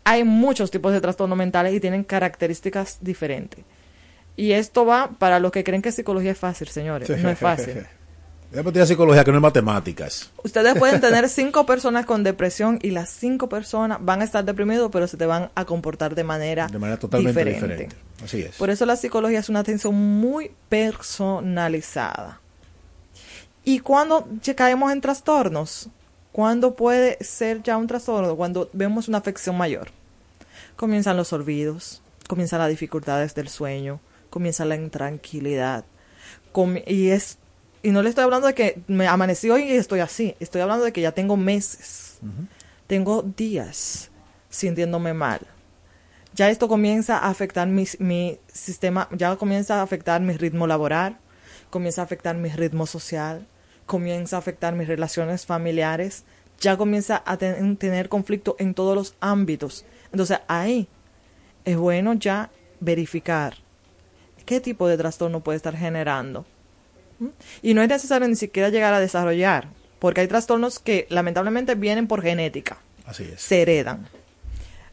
hay 0.03 0.23
muchos 0.23 0.71
tipos 0.71 0.93
de 0.93 1.01
trastornos 1.01 1.37
mentales 1.37 1.73
y 1.73 1.79
tienen 1.79 2.03
características 2.03 2.99
diferentes. 3.01 3.65
Y 4.37 4.51
esto 4.51 4.85
va 4.85 5.11
para 5.17 5.39
los 5.39 5.51
que 5.51 5.63
creen 5.63 5.81
que 5.81 5.91
psicología 5.91 6.31
es 6.31 6.37
fácil, 6.37 6.67
señores. 6.67 7.09
No 7.09 7.29
es 7.29 7.39
fácil. 7.39 7.85
Tirar 8.63 8.87
psicología 8.87 9.23
que 9.23 9.31
no 9.31 9.37
es 9.37 9.41
matemáticas. 9.41 10.31
Ustedes 10.43 10.77
pueden 10.77 11.01
tener 11.01 11.27
cinco 11.29 11.65
personas 11.65 12.05
con 12.05 12.23
depresión 12.23 12.79
y 12.81 12.91
las 12.91 13.09
cinco 13.09 13.49
personas 13.49 13.97
van 14.01 14.21
a 14.21 14.23
estar 14.23 14.43
deprimidos, 14.45 14.89
pero 14.91 15.07
se 15.07 15.17
te 15.17 15.25
van 15.25 15.49
a 15.55 15.65
comportar 15.65 16.15
de 16.15 16.23
manera, 16.23 16.67
De 16.67 16.79
manera 16.79 16.97
totalmente 16.99 17.39
diferente. 17.43 17.67
diferente. 17.67 17.95
Así 18.23 18.41
es. 18.41 18.55
Por 18.55 18.69
eso 18.69 18.85
la 18.85 18.95
psicología 18.95 19.39
es 19.39 19.49
una 19.49 19.59
atención 19.59 19.93
muy 19.95 20.51
personalizada. 20.69 22.39
Y 23.63 23.79
cuando 23.79 24.27
caemos 24.55 24.91
en 24.91 25.01
trastornos, 25.01 25.89
¿cuándo 26.31 26.75
puede 26.75 27.17
ser 27.23 27.63
ya 27.63 27.77
un 27.77 27.87
trastorno? 27.87 28.35
Cuando 28.35 28.69
vemos 28.73 29.07
una 29.07 29.17
afección 29.17 29.57
mayor. 29.57 29.87
Comienzan 30.75 31.17
los 31.17 31.33
olvidos, 31.33 32.01
comienzan 32.27 32.59
las 32.59 32.69
dificultades 32.69 33.33
del 33.33 33.47
sueño, 33.49 33.99
comienza 34.29 34.65
la 34.65 34.75
intranquilidad. 34.75 35.83
Com- 36.51 36.77
y 36.85 37.09
es 37.09 37.37
y 37.85 37.91
no 37.91 38.01
le 38.01 38.09
estoy 38.09 38.23
hablando 38.23 38.47
de 38.47 38.53
que 38.55 38.81
me 38.87 39.07
amanecí 39.07 39.49
hoy 39.49 39.63
y 39.63 39.75
estoy 39.75 39.99
así. 39.99 40.35
Estoy 40.39 40.61
hablando 40.61 40.83
de 40.85 40.91
que 40.91 41.01
ya 41.01 41.11
tengo 41.11 41.37
meses, 41.37 42.17
tengo 42.87 43.21
días 43.21 44.09
sintiéndome 44.49 45.13
mal. 45.13 45.41
Ya 46.33 46.49
esto 46.49 46.67
comienza 46.67 47.17
a 47.17 47.29
afectar 47.29 47.67
mi, 47.67 47.85
mi 47.99 48.39
sistema, 48.51 49.07
ya 49.11 49.35
comienza 49.37 49.79
a 49.79 49.83
afectar 49.83 50.19
mi 50.21 50.33
ritmo 50.35 50.67
laboral, 50.67 51.17
comienza 51.69 52.01
a 52.01 52.05
afectar 52.05 52.35
mi 52.35 52.49
ritmo 52.49 52.85
social, 52.87 53.45
comienza 53.85 54.35
a 54.35 54.39
afectar 54.39 54.73
mis 54.75 54.87
relaciones 54.87 55.45
familiares, 55.45 56.23
ya 56.59 56.75
comienza 56.77 57.21
a 57.25 57.37
ten- 57.37 57.77
tener 57.77 58.09
conflicto 58.09 58.55
en 58.59 58.73
todos 58.73 58.95
los 58.95 59.15
ámbitos. 59.19 59.85
Entonces 60.11 60.39
ahí 60.47 60.87
es 61.65 61.77
bueno 61.77 62.13
ya 62.13 62.49
verificar 62.79 63.55
qué 64.45 64.59
tipo 64.59 64.87
de 64.87 64.97
trastorno 64.97 65.39
puede 65.41 65.57
estar 65.57 65.75
generando. 65.75 66.45
Y 67.61 67.73
no 67.73 67.81
es 67.81 67.89
necesario 67.89 68.27
ni 68.27 68.35
siquiera 68.35 68.69
llegar 68.69 68.93
a 68.93 68.99
desarrollar, 68.99 69.67
porque 69.99 70.21
hay 70.21 70.27
trastornos 70.27 70.79
que 70.79 71.07
lamentablemente 71.09 71.75
vienen 71.75 72.07
por 72.07 72.21
genética, 72.21 72.77
Así 73.05 73.23
es. 73.23 73.41
se 73.41 73.61
heredan. 73.61 74.07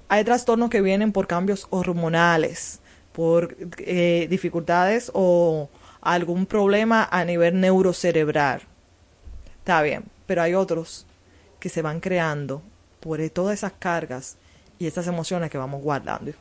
Hay 0.09 0.25
trastornos 0.25 0.71
que 0.71 0.83
vienen 0.83 1.13
por 1.13 1.27
cambios 1.27 1.67
hormonales, 1.71 2.81
por 3.13 3.57
eh, 3.79 4.27
dificultades 4.31 5.11
o 5.15 5.69
algún 6.01 6.47
problema 6.47 7.09
a 7.11 7.25
nivel 7.25 7.61
neurocerebral. 7.61 8.63
Está 9.59 9.83
bien, 9.83 10.05
pero 10.27 10.43
hay 10.43 10.55
otros 10.55 11.07
que 11.61 11.69
se 11.69 11.83
van 11.83 12.01
creando 12.01 12.63
por 13.01 13.27
todas 13.31 13.55
esas 13.55 13.73
cargas 13.79 14.37
y 14.79 14.87
esas 14.87 15.07
emociones 15.07 15.51
que 15.51 15.59
vamos 15.59 15.83
guardando, 15.83 16.33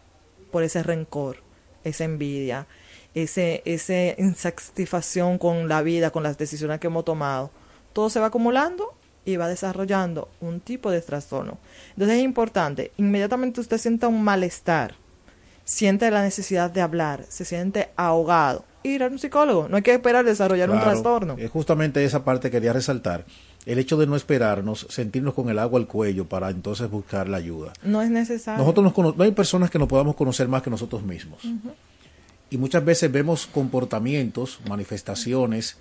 por 0.51 0.63
ese 0.63 0.81
rencor, 0.83 1.37
esa 1.83 2.03
envidia, 2.03 2.65
ese, 3.13 3.61
esa 3.65 4.19
insatisfacción 4.21 5.37
con 5.37 5.67
la 5.67 5.81
vida, 5.81 6.11
con 6.11 6.23
las 6.23 6.37
decisiones 6.37 6.79
que 6.79 6.87
hemos 6.87 7.05
tomado. 7.05 7.51
Todo 7.93 8.09
se 8.09 8.19
va 8.19 8.27
acumulando 8.27 8.93
y 9.25 9.35
va 9.35 9.47
desarrollando 9.47 10.29
un 10.39 10.59
tipo 10.59 10.91
de 10.91 11.01
trastorno. 11.01 11.57
Entonces 11.91 12.17
es 12.17 12.23
importante, 12.23 12.91
inmediatamente 12.97 13.61
usted 13.61 13.77
sienta 13.77 14.07
un 14.07 14.23
malestar, 14.23 14.95
siente 15.63 16.09
la 16.09 16.23
necesidad 16.23 16.71
de 16.71 16.81
hablar, 16.81 17.25
se 17.27 17.45
siente 17.45 17.89
ahogado, 17.95 18.65
ir 18.83 19.03
a 19.03 19.07
un 19.07 19.19
psicólogo. 19.19 19.67
No 19.69 19.75
hay 19.77 19.83
que 19.83 19.93
esperar 19.93 20.25
desarrollar 20.25 20.69
un 20.69 20.79
trastorno. 20.79 21.35
eh, 21.37 21.47
justamente 21.47 22.03
esa 22.03 22.23
parte 22.23 22.49
quería 22.49 22.73
resaltar. 22.73 23.25
El 23.63 23.77
hecho 23.77 23.95
de 23.95 24.07
no 24.07 24.15
esperarnos, 24.15 24.87
sentirnos 24.89 25.35
con 25.35 25.49
el 25.49 25.59
agua 25.59 25.79
al 25.79 25.85
cuello 25.85 26.25
para 26.27 26.49
entonces 26.49 26.89
buscar 26.89 27.29
la 27.29 27.37
ayuda. 27.37 27.73
No 27.83 28.01
es 28.01 28.09
necesario. 28.09 28.57
Nosotros 28.59 28.91
nos 28.97 29.15
no 29.15 29.23
hay 29.23 29.31
personas 29.31 29.69
que 29.69 29.77
nos 29.77 29.87
podamos 29.87 30.15
conocer 30.15 30.47
más 30.47 30.63
que 30.63 30.71
nosotros 30.71 31.03
mismos. 31.03 31.43
Y 32.51 32.57
muchas 32.57 32.85
veces 32.85 33.11
vemos 33.11 33.47
comportamientos, 33.47 34.59
manifestaciones 34.69 35.77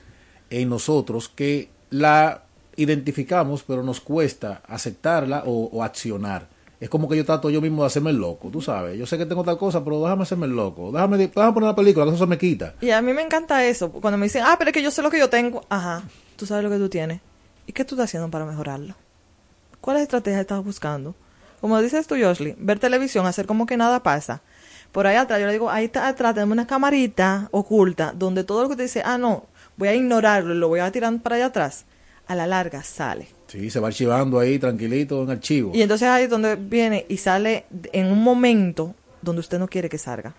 en 0.48 0.70
nosotros 0.70 1.28
que 1.28 1.68
la 1.90 2.44
identificamos, 2.76 3.62
pero 3.64 3.82
nos 3.82 4.00
cuesta 4.00 4.62
aceptarla 4.66 5.42
o, 5.44 5.64
o 5.72 5.82
accionar. 5.82 6.48
Es 6.80 6.88
como 6.88 7.08
que 7.08 7.16
yo 7.16 7.26
trato 7.26 7.50
yo 7.50 7.60
mismo 7.60 7.82
de 7.82 7.88
hacerme 7.88 8.10
el 8.10 8.16
loco, 8.16 8.48
tú 8.48 8.62
sabes. 8.62 8.96
Yo 8.98 9.04
sé 9.04 9.18
que 9.18 9.26
tengo 9.26 9.44
tal 9.44 9.58
cosa, 9.58 9.84
pero 9.84 10.00
déjame 10.00 10.22
hacerme 10.22 10.46
el 10.46 10.52
loco. 10.56 10.90
Déjame, 10.90 11.18
déjame 11.18 11.52
poner 11.52 11.68
una 11.68 11.76
película, 11.76 12.06
que 12.06 12.12
eso 12.12 12.24
se 12.24 12.26
me 12.26 12.38
quita. 12.38 12.74
Y 12.80 12.90
a 12.90 13.02
mí 13.02 13.12
me 13.12 13.20
encanta 13.20 13.66
eso. 13.66 13.92
Cuando 13.92 14.16
me 14.16 14.26
dicen, 14.26 14.44
ah, 14.46 14.54
pero 14.58 14.70
es 14.70 14.74
que 14.74 14.82
yo 14.82 14.90
sé 14.90 15.02
lo 15.02 15.10
que 15.10 15.18
yo 15.18 15.28
tengo. 15.28 15.66
Ajá, 15.68 16.04
tú 16.36 16.46
sabes 16.46 16.64
lo 16.64 16.70
que 16.70 16.78
tú 16.78 16.88
tienes. 16.88 17.20
¿Y 17.66 17.72
qué 17.72 17.84
tú 17.84 17.96
estás 17.96 18.06
haciendo 18.06 18.30
para 18.30 18.46
mejorarlo? 18.46 18.94
¿Cuáles 19.80 20.04
estrategias 20.04 20.40
estás 20.40 20.64
buscando? 20.64 21.14
Como 21.60 21.78
dices 21.82 22.06
tú, 22.06 22.16
Joshly, 22.18 22.54
ver 22.58 22.78
televisión, 22.78 23.26
hacer 23.26 23.46
como 23.46 23.66
que 23.66 23.76
nada 23.76 24.02
pasa. 24.02 24.40
Por 24.92 25.06
ahí 25.06 25.16
atrás, 25.16 25.40
yo 25.40 25.46
le 25.46 25.52
digo, 25.52 25.70
ahí 25.70 25.84
está 25.86 26.08
atrás, 26.08 26.34
tenemos 26.34 26.52
una 26.52 26.66
camarita 26.66 27.48
oculta 27.52 28.12
donde 28.16 28.44
todo 28.44 28.62
lo 28.62 28.68
que 28.68 28.76
te 28.76 28.82
dice, 28.82 29.02
ah, 29.04 29.18
no, 29.18 29.46
voy 29.76 29.88
a 29.88 29.94
ignorarlo 29.94 30.54
y 30.54 30.58
lo 30.58 30.68
voy 30.68 30.80
a 30.80 30.90
tirar 30.90 31.16
para 31.20 31.36
allá 31.36 31.46
atrás. 31.46 31.84
A 32.26 32.34
la 32.36 32.46
larga 32.46 32.84
sale. 32.84 33.26
Sí, 33.48 33.70
se 33.70 33.80
va 33.80 33.88
archivando 33.88 34.38
ahí 34.38 34.58
tranquilito 34.58 35.22
en 35.24 35.30
archivo. 35.30 35.72
Y 35.74 35.82
entonces 35.82 36.08
ahí 36.08 36.24
es 36.24 36.30
donde 36.30 36.54
viene 36.54 37.04
y 37.08 37.16
sale 37.16 37.64
en 37.92 38.06
un 38.06 38.22
momento 38.22 38.94
donde 39.20 39.40
usted 39.40 39.58
no 39.58 39.66
quiere 39.66 39.88
que 39.88 39.98
salga. 39.98 40.34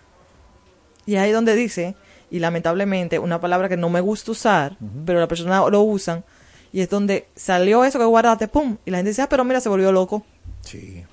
Y 1.04 1.16
ahí 1.16 1.28
es 1.28 1.34
donde 1.34 1.54
dice, 1.54 1.94
y 2.30 2.38
lamentablemente, 2.38 3.18
una 3.18 3.40
palabra 3.40 3.68
que 3.68 3.76
no 3.76 3.90
me 3.90 4.00
gusta 4.00 4.30
usar, 4.30 4.78
pero 5.04 5.20
la 5.20 5.28
persona 5.28 5.68
lo 5.68 5.82
usan, 5.82 6.24
y 6.72 6.80
es 6.80 6.88
donde 6.88 7.26
salió 7.36 7.84
eso 7.84 7.98
que 7.98 8.04
guardaste, 8.06 8.48
¡pum! 8.48 8.78
Y 8.86 8.90
la 8.90 8.98
gente 8.98 9.10
dice, 9.10 9.22
ah, 9.22 9.28
pero 9.28 9.44
mira, 9.44 9.60
se 9.60 9.68
volvió 9.68 9.92
loco. 9.92 10.24
Sí, 10.62 11.04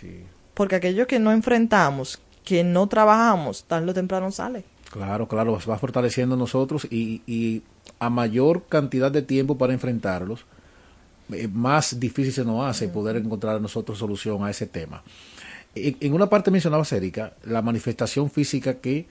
sí. 0.00 0.22
Porque 0.54 0.76
aquello 0.76 1.08
que 1.08 1.18
no 1.18 1.32
enfrentamos, 1.32 2.20
que 2.48 2.64
no 2.64 2.86
trabajamos, 2.88 3.64
tarde 3.64 3.90
o 3.90 3.94
temprano 3.94 4.32
sale. 4.32 4.64
Claro, 4.90 5.28
claro, 5.28 5.60
se 5.60 5.68
va 5.68 5.76
fortaleciendo 5.76 6.34
en 6.34 6.38
nosotros 6.38 6.88
y, 6.90 7.20
y 7.26 7.62
a 7.98 8.08
mayor 8.08 8.64
cantidad 8.68 9.12
de 9.12 9.20
tiempo 9.20 9.58
para 9.58 9.74
enfrentarlos, 9.74 10.46
eh, 11.30 11.46
más 11.46 12.00
difícil 12.00 12.32
se 12.32 12.44
nos 12.46 12.64
hace 12.64 12.88
poder 12.88 13.16
encontrar 13.16 13.60
nosotros 13.60 13.98
solución 13.98 14.42
a 14.44 14.50
ese 14.50 14.66
tema. 14.66 15.02
En, 15.74 15.98
en 16.00 16.14
una 16.14 16.30
parte 16.30 16.50
mencionaba 16.50 16.84
Erika, 16.90 17.34
la 17.44 17.60
manifestación 17.60 18.30
física 18.30 18.78
que 18.78 19.06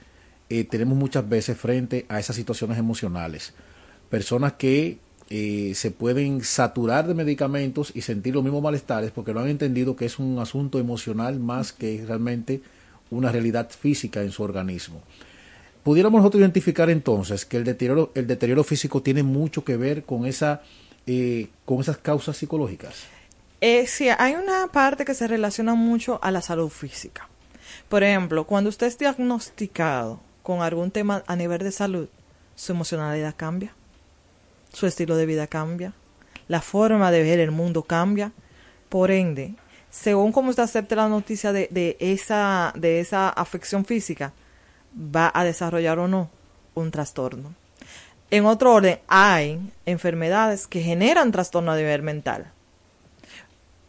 eh, 0.50 0.64
tenemos 0.64 0.98
muchas 0.98 1.28
veces 1.28 1.56
frente 1.56 2.06
a 2.08 2.18
esas 2.18 2.34
situaciones 2.34 2.76
emocionales. 2.76 3.54
Personas 4.10 4.54
que 4.54 4.98
eh, 5.30 5.72
se 5.76 5.92
pueden 5.92 6.42
saturar 6.42 7.06
de 7.06 7.14
medicamentos 7.14 7.92
y 7.94 8.00
sentir 8.00 8.34
los 8.34 8.42
mismos 8.42 8.62
malestares 8.62 9.12
porque 9.12 9.32
no 9.32 9.40
han 9.40 9.48
entendido 9.48 9.94
que 9.94 10.06
es 10.06 10.18
un 10.18 10.40
asunto 10.40 10.80
emocional 10.80 11.38
más 11.38 11.72
que 11.72 12.02
realmente 12.04 12.62
una 13.10 13.32
realidad 13.32 13.70
física 13.70 14.22
en 14.22 14.30
su 14.30 14.42
organismo. 14.42 15.02
Pudiéramos 15.82 16.18
nosotros 16.18 16.40
identificar 16.40 16.90
entonces 16.90 17.44
que 17.44 17.56
el 17.56 17.64
deterioro, 17.64 18.12
el 18.14 18.26
deterioro 18.26 18.64
físico 18.64 19.02
tiene 19.02 19.22
mucho 19.22 19.64
que 19.64 19.76
ver 19.76 20.04
con 20.04 20.26
esa 20.26 20.62
eh, 21.06 21.48
con 21.64 21.80
esas 21.80 21.96
causas 21.98 22.36
psicológicas. 22.36 23.04
Eh, 23.60 23.86
sí, 23.86 24.08
hay 24.10 24.34
una 24.34 24.68
parte 24.70 25.04
que 25.04 25.14
se 25.14 25.26
relaciona 25.26 25.74
mucho 25.74 26.20
a 26.22 26.30
la 26.30 26.42
salud 26.42 26.68
física. 26.68 27.28
Por 27.88 28.02
ejemplo, 28.02 28.44
cuando 28.44 28.68
usted 28.68 28.86
es 28.86 28.98
diagnosticado 28.98 30.20
con 30.42 30.60
algún 30.60 30.90
tema 30.90 31.24
a 31.26 31.34
nivel 31.34 31.60
de 31.60 31.72
salud, 31.72 32.08
su 32.54 32.72
emocionalidad 32.72 33.34
cambia, 33.36 33.72
su 34.72 34.86
estilo 34.86 35.16
de 35.16 35.26
vida 35.26 35.46
cambia, 35.46 35.94
la 36.46 36.60
forma 36.60 37.10
de 37.10 37.22
ver 37.22 37.40
el 37.40 37.50
mundo 37.50 37.82
cambia. 37.82 38.32
Por 38.88 39.10
ende, 39.10 39.54
según 39.90 40.32
cómo 40.32 40.50
usted 40.50 40.62
acepte 40.64 40.96
la 40.96 41.08
noticia 41.08 41.52
de, 41.52 41.68
de 41.70 41.96
esa, 42.00 42.72
de 42.76 43.00
esa 43.00 43.28
afección 43.28 43.84
física, 43.84 44.32
va 44.94 45.30
a 45.34 45.44
desarrollar 45.44 45.98
o 45.98 46.08
no 46.08 46.30
un 46.74 46.90
trastorno. 46.90 47.54
En 48.30 48.44
otro 48.46 48.74
orden, 48.74 48.98
hay 49.08 49.58
enfermedades 49.86 50.66
que 50.66 50.82
generan 50.82 51.32
trastorno 51.32 51.72
a 51.72 51.76
nivel 51.76 52.02
mental. 52.02 52.52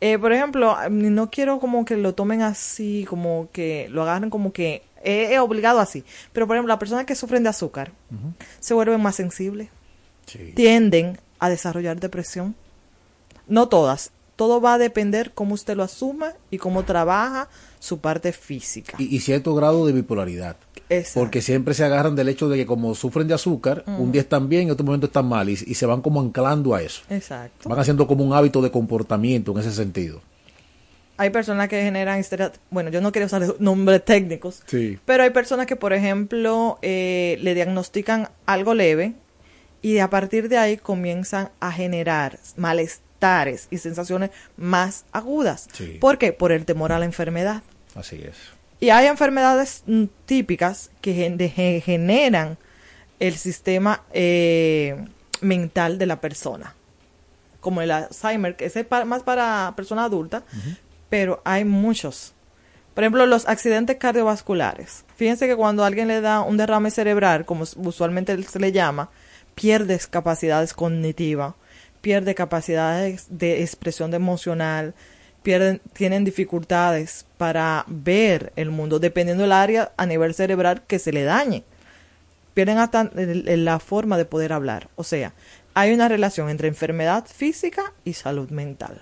Eh, 0.01 0.17
por 0.17 0.31
ejemplo, 0.31 0.77
no 0.89 1.29
quiero 1.29 1.59
como 1.59 1.83
que 1.83 1.97
lo 1.97 2.15
tomen 2.15 2.41
así, 2.41 3.05
como 3.09 3.49
que 3.51 3.87
lo 3.89 4.03
agarren 4.03 4.29
como 4.29 4.53
que 4.53 4.83
es 5.03 5.37
obligado 5.39 5.79
así. 5.79 6.05
Pero 6.31 6.47
por 6.47 6.55
ejemplo, 6.55 6.69
las 6.71 6.79
personas 6.79 7.05
que 7.05 7.15
sufren 7.15 7.43
de 7.43 7.49
azúcar 7.49 7.91
se 8.61 8.73
vuelven 8.73 9.01
más 9.01 9.15
sensibles, 9.15 9.69
Sí. 10.25 10.53
tienden 10.55 11.19
a 11.39 11.49
desarrollar 11.49 11.99
depresión. 11.99 12.55
No 13.47 13.67
todas. 13.67 14.11
Todo 14.39 14.61
va 14.61 14.75
a 14.75 14.77
depender 14.77 15.33
cómo 15.33 15.53
usted 15.53 15.75
lo 15.75 15.83
asuma 15.83 16.31
y 16.49 16.59
cómo 16.59 16.83
trabaja 16.85 17.49
su 17.77 17.99
parte 17.99 18.31
física. 18.31 18.95
Y, 18.97 19.13
y 19.13 19.19
cierto 19.19 19.53
grado 19.53 19.85
de 19.85 19.91
bipolaridad. 19.91 20.55
Exacto. 20.87 21.19
Porque 21.19 21.41
siempre 21.41 21.73
se 21.73 21.83
agarran 21.83 22.15
del 22.15 22.29
hecho 22.29 22.47
de 22.47 22.55
que 22.55 22.65
como 22.65 22.95
sufren 22.95 23.27
de 23.27 23.33
azúcar, 23.33 23.83
un 23.85 24.13
día 24.13 24.21
están 24.21 24.47
bien 24.47 24.69
y 24.69 24.71
otro 24.71 24.85
momento 24.85 25.07
están 25.07 25.27
mal 25.27 25.49
y, 25.49 25.51
y 25.51 25.73
se 25.73 25.85
van 25.85 26.01
como 26.01 26.21
anclando 26.21 26.73
a 26.73 26.81
eso. 26.81 27.01
Exacto. 27.09 27.67
Van 27.67 27.79
haciendo 27.79 28.07
como 28.07 28.23
un 28.23 28.31
hábito 28.31 28.61
de 28.61 28.71
comportamiento 28.71 29.51
en 29.51 29.57
ese 29.57 29.73
sentido. 29.73 30.21
Hay 31.17 31.31
personas 31.31 31.67
que 31.67 31.83
generan. 31.83 32.23
Bueno, 32.69 32.91
yo 32.91 33.01
no 33.01 33.11
quiero 33.11 33.25
usar 33.25 33.43
nombres 33.59 34.05
técnicos. 34.05 34.63
Sí. 34.67 34.99
Pero 35.03 35.23
hay 35.23 35.31
personas 35.31 35.65
que, 35.65 35.75
por 35.75 35.91
ejemplo, 35.91 36.79
eh, 36.81 37.37
le 37.41 37.55
diagnostican 37.55 38.29
algo 38.45 38.73
leve 38.73 39.15
y 39.81 39.97
a 39.97 40.09
partir 40.09 40.47
de 40.47 40.57
ahí 40.57 40.77
comienzan 40.77 41.49
a 41.59 41.73
generar 41.73 42.39
malestares 43.19 43.67
y 43.71 43.77
sensaciones 43.77 44.31
más 44.57 45.05
agudas. 45.11 45.67
Sí. 45.73 45.97
¿Por 45.99 46.17
qué? 46.17 46.33
Por 46.33 46.51
el 46.51 46.65
temor 46.65 46.91
a 46.91 46.99
la 46.99 47.05
enfermedad. 47.05 47.61
Así 47.95 48.17
es. 48.17 48.35
Y 48.79 48.89
hay 48.89 49.07
enfermedades 49.07 49.83
mm, 49.85 50.05
típicas 50.25 50.89
que 51.01 51.81
generan 51.83 52.57
el 53.19 53.35
sistema 53.35 54.03
eh, 54.13 54.95
mental 55.41 55.97
de 55.97 56.05
la 56.05 56.21
persona, 56.21 56.73
como 57.59 57.81
el 57.81 57.91
Alzheimer, 57.91 58.55
que 58.55 58.65
es 58.65 58.75
más 59.05 59.23
para 59.23 59.73
personas 59.75 60.05
adultas, 60.05 60.43
pero 61.09 61.41
hay 61.43 61.65
muchos. 61.65 62.33
Por 62.93 63.03
ejemplo, 63.03 63.25
los 63.25 63.47
accidentes 63.47 63.97
cardiovasculares. 63.97 65.03
Fíjense 65.15 65.47
que 65.47 65.55
cuando 65.57 65.83
a 65.83 65.87
alguien 65.87 66.07
le 66.07 66.21
da 66.21 66.41
un 66.41 66.55
derrame 66.55 66.91
cerebral, 66.91 67.43
como 67.45 67.65
usualmente 67.75 68.41
se 68.43 68.59
le 68.59 68.71
llama, 68.71 69.09
pierdes 69.55 70.07
capacidades 70.07 70.73
cognitivas, 70.73 71.53
pierde 72.01 72.35
capacidades 72.35 73.27
de 73.29 73.61
expresión 73.61 74.13
emocional, 74.13 74.93
pierden, 75.43 75.81
tienen 75.93 76.23
dificultades 76.23 77.25
para 77.37 77.85
ver 77.87 78.53
el 78.55 78.71
mundo, 78.71 78.99
dependiendo 78.99 79.43
del 79.43 79.51
área 79.51 79.91
a 79.97 80.05
nivel 80.05 80.33
cerebral 80.33 80.83
que 80.87 80.99
se 80.99 81.11
le 81.11 81.23
dañe. 81.23 81.63
Pierden 82.53 82.77
hasta 82.77 83.09
la 83.13 83.79
forma 83.79 84.17
de 84.17 84.25
poder 84.25 84.53
hablar. 84.53 84.89
O 84.95 85.03
sea, 85.03 85.33
hay 85.73 85.93
una 85.93 86.07
relación 86.09 86.49
entre 86.49 86.67
enfermedad 86.67 87.25
física 87.25 87.93
y 88.03 88.13
salud 88.13 88.49
mental. 88.49 89.01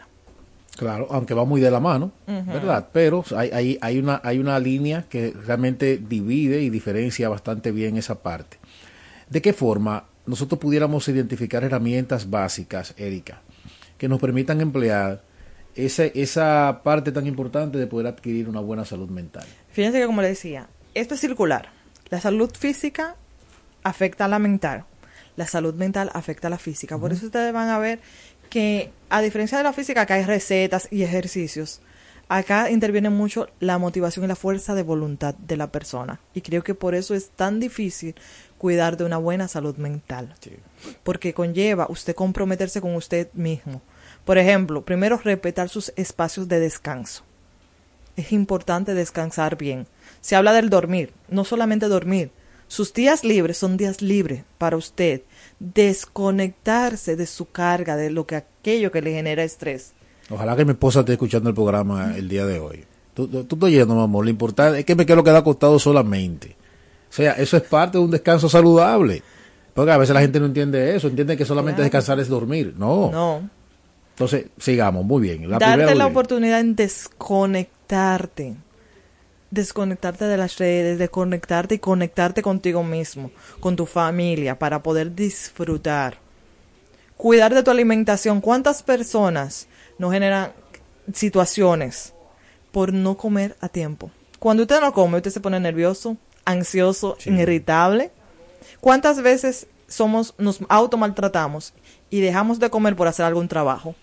Claro, 0.78 1.08
aunque 1.10 1.34
va 1.34 1.44
muy 1.44 1.60
de 1.60 1.72
la 1.72 1.80
mano, 1.80 2.12
¿verdad? 2.28 2.90
Pero 2.94 3.24
hay, 3.36 3.50
hay, 3.52 3.78
hay, 3.82 3.98
una, 3.98 4.22
hay 4.24 4.38
una 4.38 4.60
línea 4.60 5.06
que 5.10 5.32
realmente 5.32 5.98
divide 5.98 6.62
y 6.62 6.70
diferencia 6.70 7.30
bastante 7.30 7.72
bien 7.72 7.98
esa 7.98 8.22
parte. 8.22 8.58
¿De 9.28 9.42
qué 9.42 9.54
forma 9.54 10.04
nosotros 10.28 10.60
pudiéramos 10.60 11.08
identificar 11.08 11.64
herramientas 11.64 12.30
básicas, 12.30 12.94
Erika, 12.98 13.42
que 13.98 14.08
nos 14.08 14.20
permitan 14.20 14.62
emplear 14.62 15.24
ese, 15.76 16.12
esa 16.16 16.82
parte 16.84 17.12
tan 17.12 17.26
importante 17.28 17.78
de 17.78 17.88
poder 17.88 18.08
adquirir 18.08 18.50
una 18.50 18.60
buena 18.60 18.86
salud 18.86 19.10
mental? 19.10 19.46
Fíjense 19.72 20.00
que 20.00 20.06
como 20.06 20.22
le 20.22 20.30
decía, 20.30 20.68
esto 20.94 21.14
es 21.16 21.22
circular. 21.22 21.70
La 22.10 22.20
salud 22.20 22.52
física 22.58 23.16
afecta 23.84 24.26
a 24.26 24.28
la 24.28 24.40
mental. 24.40 24.86
La 25.36 25.48
salud 25.48 25.76
mental 25.76 26.10
afecta 26.14 26.48
a 26.48 26.50
la 26.50 26.58
física. 26.58 26.98
Por 26.98 27.14
eso 27.14 27.28
ustedes 27.28 27.54
van 27.54 27.70
a 27.70 27.78
ver 27.78 28.00
que, 28.50 28.92
a 29.10 29.22
diferencia 29.22 29.58
de 29.58 29.64
la 29.64 29.74
física, 29.74 30.02
acá 30.02 30.16
hay 30.16 30.24
recetas 30.24 30.88
y 30.92 31.04
ejercicios. 31.04 31.82
Acá 32.30 32.70
interviene 32.72 33.10
mucho 33.10 33.48
la 33.60 33.78
motivación 33.78 34.26
y 34.26 34.28
la 34.28 34.36
fuerza 34.36 34.76
de 34.76 34.84
voluntad 34.84 35.36
de 35.36 35.56
la 35.56 35.72
persona. 35.72 36.20
Y 36.34 36.42
creo 36.42 36.64
que 36.64 36.74
por 36.74 36.96
eso 36.96 37.14
es 37.14 37.30
tan 37.30 37.60
difícil 37.60 38.16
cuidar 38.58 38.98
de 38.98 39.06
una 39.06 39.18
buena 39.18 39.48
salud 39.48 39.78
mental. 39.78 40.36
Porque 41.04 41.34
conlleva 41.34 41.88
usted 41.90 42.16
comprometerse 42.16 42.82
con 42.82 42.96
usted 42.96 43.30
mismo. 43.34 43.82
Por 44.26 44.38
ejemplo, 44.38 44.84
primero 44.84 45.18
respetar 45.18 45.70
sus 45.70 45.94
espacios 45.96 46.48
de 46.48 46.60
descanso 46.60 47.24
es 48.18 48.32
importante 48.34 48.96
descansar 48.96 49.58
bien. 49.58 49.88
Se 50.20 50.36
habla 50.36 50.52
del 50.52 50.70
dormir, 50.70 51.14
no 51.30 51.46
solamente 51.46 51.88
dormir. 51.88 52.32
Sus 52.68 52.94
días 52.94 53.24
libres 53.24 53.58
son 53.58 53.78
días 53.78 54.02
libres 54.02 54.44
para 54.58 54.76
usted 54.76 55.22
desconectarse 55.60 57.16
de 57.16 57.26
su 57.26 57.50
carga, 57.50 57.96
de 57.96 58.10
lo 58.10 58.28
que 58.28 58.36
aquello 58.36 58.92
que 58.92 59.02
le 59.02 59.14
genera 59.14 59.44
estrés. 59.44 59.94
Ojalá 60.30 60.58
que 60.58 60.66
mi 60.66 60.72
esposa 60.72 61.00
esté 61.00 61.14
escuchando 61.14 61.48
el 61.50 61.56
programa 61.56 62.18
el 62.18 62.28
día 62.28 62.46
de 62.46 62.60
hoy. 62.60 62.84
Tú, 63.14 63.28
tú, 63.28 63.46
tú 63.46 63.56
estás 63.56 63.68
oyendo, 63.68 63.96
mi 63.96 64.04
amor. 64.04 64.26
Lo 64.26 64.32
importante 64.32 64.80
es 64.80 64.86
que 64.86 64.96
me 64.96 65.06
quiero 65.06 65.24
quedar 65.24 65.38
acostado 65.38 65.80
solamente. 65.80 66.57
O 67.10 67.14
sea, 67.14 67.34
eso 67.34 67.58
es 67.58 67.64
parte 67.64 67.98
de 67.98 68.04
un 68.04 68.12
descanso 68.12 68.48
saludable. 68.50 69.24
Porque 69.74 69.92
a 69.92 69.98
veces 69.98 70.14
la 70.14 70.22
gente 70.22 70.40
no 70.40 70.46
entiende 70.48 70.96
eso. 70.96 71.08
Entiende 71.08 71.38
que 71.38 71.46
solamente 71.46 71.78
Claro. 71.78 71.86
descansar 71.86 72.20
es 72.20 72.28
dormir. 72.28 72.74
No. 72.78 73.12
No. 73.12 73.50
Entonces, 74.12 74.48
sigamos. 74.58 75.06
Muy 75.06 75.22
bien. 75.22 75.44
La 75.50 75.60
Darte 75.60 75.76
primera, 75.76 75.96
la 75.96 76.06
bien. 76.06 76.12
oportunidad 76.16 76.60
en 76.60 76.76
desconectarte. 76.76 78.56
Desconectarte 79.50 80.26
de 80.26 80.36
las 80.38 80.58
redes, 80.58 81.00
desconectarte 81.00 81.76
y 81.76 81.80
conectarte 81.80 82.42
contigo 82.42 82.84
mismo, 82.84 83.32
con 83.62 83.76
tu 83.78 83.86
familia, 83.86 84.60
para 84.60 84.84
poder 84.84 85.16
disfrutar. 85.16 86.18
Cuidar 87.16 87.54
de 87.54 87.64
tu 87.64 87.72
alimentación. 87.72 88.42
¿Cuántas 88.42 88.84
personas 88.84 89.68
no 90.00 90.12
generan 90.12 90.52
situaciones 91.14 92.14
por 92.72 92.92
no 92.92 93.16
comer 93.16 93.56
a 93.62 93.70
tiempo? 93.70 94.12
Cuando 94.40 94.64
usted 94.64 94.82
no 94.82 94.92
come, 94.94 95.18
usted 95.18 95.32
se 95.32 95.40
pone 95.40 95.60
nervioso, 95.60 96.18
ansioso, 96.48 97.16
Sí. 97.20 97.30
irritable. 97.32 98.12
¿Cuántas 98.82 99.22
veces 99.22 99.68
somos, 99.88 100.34
nos 100.38 100.60
automaltratamos 100.70 101.74
y 102.10 102.22
dejamos 102.22 102.60
de 102.60 102.70
comer 102.70 102.96
por 102.96 103.08
hacer 103.08 103.26
algún 103.26 103.48
trabajo? 103.48 103.96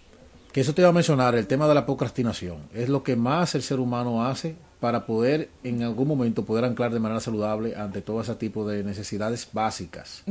Que 0.53 0.61
eso 0.61 0.73
te 0.75 0.83
iba 0.83 0.91
a 0.91 0.93
mencionar, 0.93 1.35
el 1.35 1.47
tema 1.49 1.67
de 1.67 1.75
la 1.75 1.85
procrastinación. 1.85 2.59
Es 2.73 2.89
lo 2.89 3.03
que 3.03 3.17
más 3.17 3.55
el 3.55 3.63
ser 3.63 3.81
humano 3.81 4.25
hace 4.25 4.55
para 4.79 5.07
poder 5.07 5.49
en 5.65 5.83
algún 5.83 6.07
momento 6.07 6.45
poder 6.45 6.65
anclar 6.65 6.93
de 6.93 7.01
manera 7.01 7.21
saludable 7.21 7.75
ante 7.75 8.03
todo 8.03 8.21
ese 8.21 8.35
tipo 8.37 8.67
de 8.69 8.85
necesidades 8.85 9.49
básicas. 9.53 10.23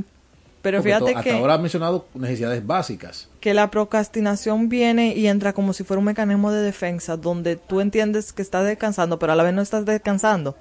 Pero 0.64 0.78
Porque 0.78 0.94
fíjate 0.94 1.12
hasta 1.12 1.24
que, 1.24 1.32
ahora 1.34 1.56
has 1.56 1.60
mencionado 1.60 2.08
necesidades 2.14 2.66
básicas. 2.66 3.28
que 3.42 3.54
la 3.54 3.70
procrastinación 3.70 4.70
viene 4.70 5.14
y 5.14 5.28
entra 5.28 5.52
como 5.52 5.74
si 5.74 5.84
fuera 5.84 6.00
un 6.00 6.06
mecanismo 6.06 6.54
de 6.54 6.62
defensa 6.62 7.18
donde 7.18 7.58
tú 7.58 7.82
entiendes 7.82 8.32
que 8.32 8.42
estás 8.42 8.66
descansando, 8.66 9.20
pero 9.20 9.34
a 9.34 9.36
la 9.36 9.44
vez 9.44 9.54
no 9.54 9.62
estás 9.62 9.86
descansando. 9.86 10.56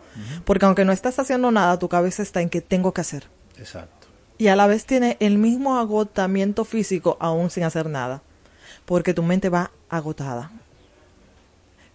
Porque 0.44 0.66
aunque 0.66 0.84
no 0.84 0.90
estás 0.90 1.20
haciendo 1.20 1.52
nada, 1.52 1.78
tu 1.78 1.88
cabeza 1.88 2.20
está 2.20 2.42
en 2.42 2.50
que 2.50 2.60
tengo 2.60 2.92
que 2.92 3.00
hacer. 3.00 3.28
Exacto. 3.58 4.08
Y 4.38 4.48
a 4.48 4.56
la 4.56 4.66
vez 4.66 4.86
tiene 4.86 5.16
el 5.20 5.38
mismo 5.38 5.78
agotamiento 5.78 6.64
físico 6.64 7.16
aún 7.20 7.48
sin 7.50 7.62
hacer 7.62 7.88
nada. 7.88 8.22
Porque 8.84 9.14
tu 9.14 9.22
mente 9.22 9.50
va 9.50 9.70
agotada. 9.88 10.50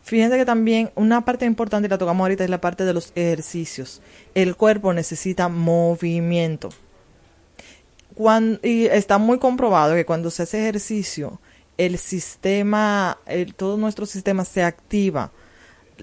Fíjense 0.01 0.37
que 0.37 0.45
también 0.45 0.91
una 0.95 1.25
parte 1.25 1.45
importante, 1.45 1.87
y 1.87 1.89
la 1.89 1.97
tocamos 1.97 2.23
ahorita, 2.23 2.45
es 2.45 2.49
la 2.49 2.61
parte 2.61 2.85
de 2.85 2.93
los 2.93 3.11
ejercicios. 3.15 4.01
El 4.33 4.55
cuerpo 4.55 4.93
necesita 4.93 5.49
movimiento. 5.49 6.69
Y 8.63 8.85
está 8.85 9.17
muy 9.17 9.37
comprobado 9.37 9.95
que 9.95 10.05
cuando 10.05 10.31
se 10.31 10.43
hace 10.43 10.59
ejercicio, 10.59 11.39
el 11.77 11.97
sistema, 11.97 13.19
el, 13.25 13.53
todo 13.53 13.77
nuestro 13.77 14.05
sistema 14.05 14.43
se 14.45 14.63
activa. 14.63 15.31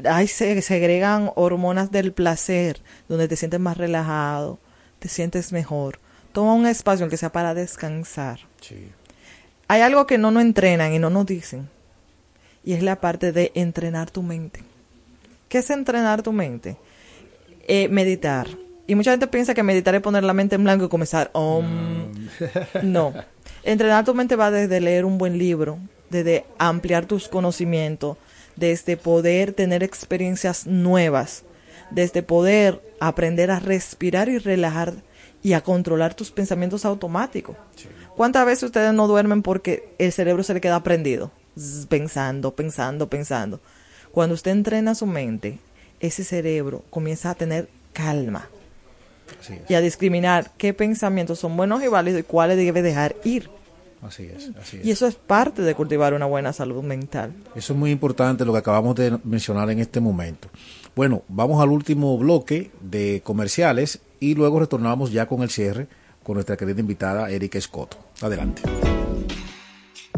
Ahí 0.08 0.28
se 0.28 0.60
segregan 0.62 1.30
hormonas 1.34 1.90
del 1.90 2.12
placer, 2.12 2.80
donde 3.08 3.28
te 3.28 3.36
sientes 3.36 3.60
más 3.60 3.76
relajado, 3.76 4.58
te 4.98 5.08
sientes 5.08 5.52
mejor. 5.52 5.98
Toma 6.32 6.54
un 6.54 6.66
espacio 6.66 7.04
en 7.04 7.10
que 7.10 7.16
sea 7.16 7.30
para 7.30 7.54
descansar. 7.54 8.40
Sí. 8.60 8.90
Hay 9.68 9.80
algo 9.80 10.06
que 10.06 10.18
no 10.18 10.30
nos 10.30 10.42
entrenan 10.42 10.92
y 10.92 10.98
no 10.98 11.10
nos 11.10 11.26
dicen. 11.26 11.68
Y 12.64 12.72
es 12.72 12.82
la 12.82 13.00
parte 13.00 13.32
de 13.32 13.52
entrenar 13.54 14.10
tu 14.10 14.22
mente. 14.22 14.62
¿Qué 15.48 15.58
es 15.58 15.70
entrenar 15.70 16.22
tu 16.22 16.32
mente? 16.32 16.76
Eh, 17.66 17.88
meditar. 17.88 18.48
Y 18.86 18.94
mucha 18.94 19.12
gente 19.12 19.26
piensa 19.26 19.54
que 19.54 19.62
meditar 19.62 19.94
es 19.94 20.02
poner 20.02 20.24
la 20.24 20.34
mente 20.34 20.56
en 20.56 20.64
blanco 20.64 20.84
y 20.84 20.88
comenzar. 20.88 21.30
om. 21.32 22.26
No. 22.82 23.14
Entrenar 23.64 24.04
tu 24.04 24.14
mente 24.14 24.36
va 24.36 24.50
desde 24.50 24.80
leer 24.80 25.06
un 25.06 25.16
buen 25.16 25.38
libro, 25.38 25.78
desde 26.10 26.44
ampliar 26.58 27.06
tus 27.06 27.28
conocimientos, 27.28 28.18
desde 28.56 28.98
poder 28.98 29.54
tener 29.54 29.82
experiencias 29.82 30.66
nuevas, 30.66 31.44
desde 31.90 32.22
poder 32.22 32.82
aprender 33.00 33.50
a 33.50 33.60
respirar 33.60 34.28
y 34.28 34.36
relajar 34.36 34.92
y 35.42 35.54
a 35.54 35.62
controlar 35.62 36.14
tus 36.14 36.30
pensamientos 36.30 36.84
automáticos. 36.84 37.56
¿Cuántas 38.16 38.44
veces 38.44 38.64
ustedes 38.64 38.92
no 38.92 39.08
duermen 39.08 39.42
porque 39.42 39.88
el 39.98 40.12
cerebro 40.12 40.42
se 40.42 40.54
le 40.54 40.60
queda 40.60 40.82
prendido? 40.82 41.30
Pensando, 41.88 42.54
pensando, 42.54 43.08
pensando. 43.08 43.60
Cuando 44.12 44.34
usted 44.34 44.50
entrena 44.50 44.94
su 44.94 45.06
mente, 45.06 45.58
ese 46.00 46.22
cerebro 46.22 46.84
comienza 46.90 47.30
a 47.30 47.34
tener 47.34 47.68
calma. 47.92 48.48
Y 49.68 49.74
a 49.74 49.80
discriminar 49.80 50.52
qué 50.56 50.74
pensamientos 50.74 51.38
son 51.38 51.56
buenos 51.56 51.82
y 51.82 51.88
válidos 51.88 52.20
y 52.20 52.24
cuáles 52.24 52.56
debe 52.56 52.82
dejar 52.82 53.16
ir. 53.24 53.50
Así 54.02 54.24
es. 54.24 54.50
Así 54.60 54.78
es. 54.78 54.84
Y 54.84 54.90
eso 54.90 55.06
es 55.06 55.14
parte 55.14 55.62
de 55.62 55.74
cultivar 55.74 56.12
una 56.12 56.26
buena 56.26 56.52
salud 56.52 56.82
mental. 56.82 57.32
Eso 57.54 57.72
es 57.72 57.78
muy 57.78 57.90
importante 57.90 58.44
lo 58.44 58.52
que 58.52 58.58
acabamos 58.58 58.94
de 58.96 59.18
mencionar 59.24 59.70
en 59.70 59.78
este 59.78 60.00
momento. 60.00 60.48
Bueno, 60.94 61.22
vamos 61.28 61.62
al 61.62 61.70
último 61.70 62.16
bloque 62.18 62.70
de 62.80 63.22
comerciales 63.24 64.00
y 64.20 64.34
luego 64.34 64.60
retornamos 64.60 65.10
ya 65.10 65.26
con 65.26 65.42
el 65.42 65.50
cierre 65.50 65.88
con 66.22 66.34
nuestra 66.34 66.56
querida 66.56 66.80
invitada 66.80 67.30
Erika 67.30 67.58
Escoto. 67.58 67.98
Adelante. 68.22 68.62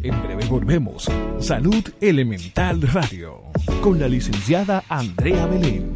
En 0.02 0.22
breve 0.22 0.44
volvemos. 0.46 1.10
Salud 1.40 1.84
Elemental 2.00 2.80
Radio. 2.82 3.42
Con 3.82 3.98
la 3.98 4.08
licenciada 4.08 4.84
Andrea 4.88 5.46
Belén. 5.46 5.95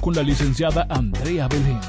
con 0.00 0.14
la 0.14 0.22
licenciada 0.22 0.86
Andrea 0.88 1.46
Belén. 1.48 1.80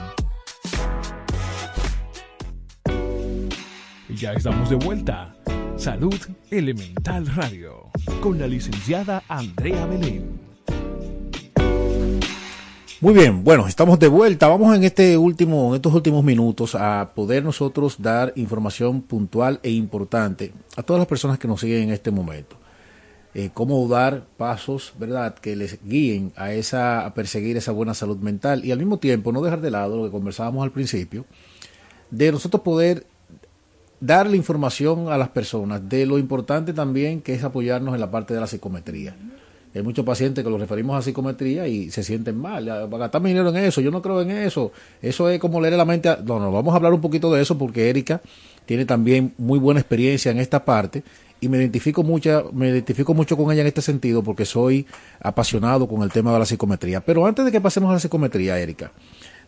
Ya 4.16 4.34
estamos 4.34 4.70
de 4.70 4.76
vuelta. 4.76 5.34
Salud 5.78 6.16
Elemental 6.50 7.26
Radio, 7.28 7.90
con 8.22 8.38
la 8.38 8.48
licenciada 8.48 9.24
Andrea 9.30 9.86
Belén. 9.86 10.40
Muy 13.00 13.14
bien, 13.14 13.44
bueno, 13.44 13.68
estamos 13.68 13.98
de 13.98 14.10
vuelta. 14.10 14.48
Vamos 14.48 14.76
en 14.76 14.84
este 14.84 15.18
último, 15.18 15.70
en 15.70 15.76
estos 15.76 15.94
últimos 15.94 16.24
minutos 16.24 16.76
a 16.76 17.14
poder 17.16 17.44
nosotros 17.44 17.96
dar 18.00 18.34
información 18.36 19.02
puntual 19.02 19.60
e 19.64 19.72
importante 19.72 20.52
a 20.76 20.84
todas 20.84 21.00
las 21.00 21.08
personas 21.08 21.40
que 21.40 21.48
nos 21.48 21.62
siguen 21.62 21.84
en 21.84 21.90
este 21.92 22.12
momento. 22.12 22.61
Eh, 23.34 23.50
cómo 23.54 23.88
dar 23.88 24.26
pasos, 24.38 24.94
¿verdad?, 25.00 25.36
que 25.36 25.56
les 25.56 25.80
guíen 25.86 26.34
a 26.36 26.52
esa, 26.52 27.06
a 27.06 27.14
perseguir 27.14 27.56
esa 27.56 27.72
buena 27.72 27.94
salud 27.94 28.18
mental 28.18 28.66
y 28.66 28.72
al 28.72 28.78
mismo 28.78 28.98
tiempo 28.98 29.32
no 29.32 29.42
dejar 29.42 29.62
de 29.62 29.72
lado 29.72 29.96
lo 29.96 30.04
que 30.04 30.12
conversábamos 30.12 30.64
al 30.64 30.72
principio, 30.72 31.26
de 32.10 32.30
nosotros 32.32 32.62
poder 32.62 33.06
darle 34.02 34.36
información 34.36 35.10
a 35.10 35.18
las 35.18 35.30
personas 35.30 35.88
de 35.88 36.06
lo 36.06 36.18
importante 36.18 36.74
también 36.74 37.22
que 37.22 37.34
es 37.34 37.44
apoyarnos 37.44 37.94
en 37.94 38.02
la 38.02 38.12
parte 38.12 38.34
de 38.34 38.42
la 38.42 38.48
psicometría. 38.48 39.16
Hay 39.74 39.84
muchos 39.84 40.04
pacientes 40.04 40.44
que 40.44 40.50
los 40.50 40.60
referimos 40.60 40.98
a 40.98 41.02
psicometría 41.02 41.66
y 41.68 41.90
se 41.92 42.04
sienten 42.04 42.38
mal. 42.38 42.66
Gastar 42.66 43.22
dinero 43.22 43.50
en 43.50 43.56
eso, 43.56 43.80
yo 43.80 43.90
no 43.90 44.02
creo 44.02 44.22
en 44.22 44.32
eso. 44.32 44.74
Eso 45.02 45.30
es 45.30 45.40
como 45.40 45.62
leer 45.62 45.76
la 45.76 45.86
mente. 45.86 46.10
A... 46.10 46.18
No, 46.18 46.40
no, 46.40 46.52
vamos 46.52 46.74
a 46.74 46.76
hablar 46.76 46.94
un 46.94 47.00
poquito 47.00 47.32
de 47.34 47.42
eso 47.42 47.58
porque 47.58 47.90
Erika 47.90 48.22
tiene 48.66 48.84
también 48.84 49.34
muy 49.38 49.60
buena 49.60 49.80
experiencia 49.80 50.30
en 50.30 50.40
esta 50.40 50.66
parte 50.66 51.04
y 51.42 51.50
me 51.50 51.58
identifico 51.58 52.04
mucha, 52.04 52.44
me 52.54 52.70
identifico 52.70 53.16
mucho 53.16 53.36
con 53.36 53.52
ella 53.52 53.62
en 53.62 53.68
este 53.68 53.82
sentido 53.82 54.24
porque 54.24 54.46
soy 54.46 54.86
apasionado 55.20 55.88
con 55.88 56.04
el 56.04 56.12
tema 56.12 56.32
de 56.32 56.40
la 56.40 56.46
psicometría. 56.46 57.02
Pero 57.02 57.26
antes 57.26 57.44
de 57.44 57.52
que 57.52 57.60
pasemos 57.60 57.90
a 57.90 57.94
la 57.94 58.00
psicometría, 58.00 58.60
Erika, 58.60 58.92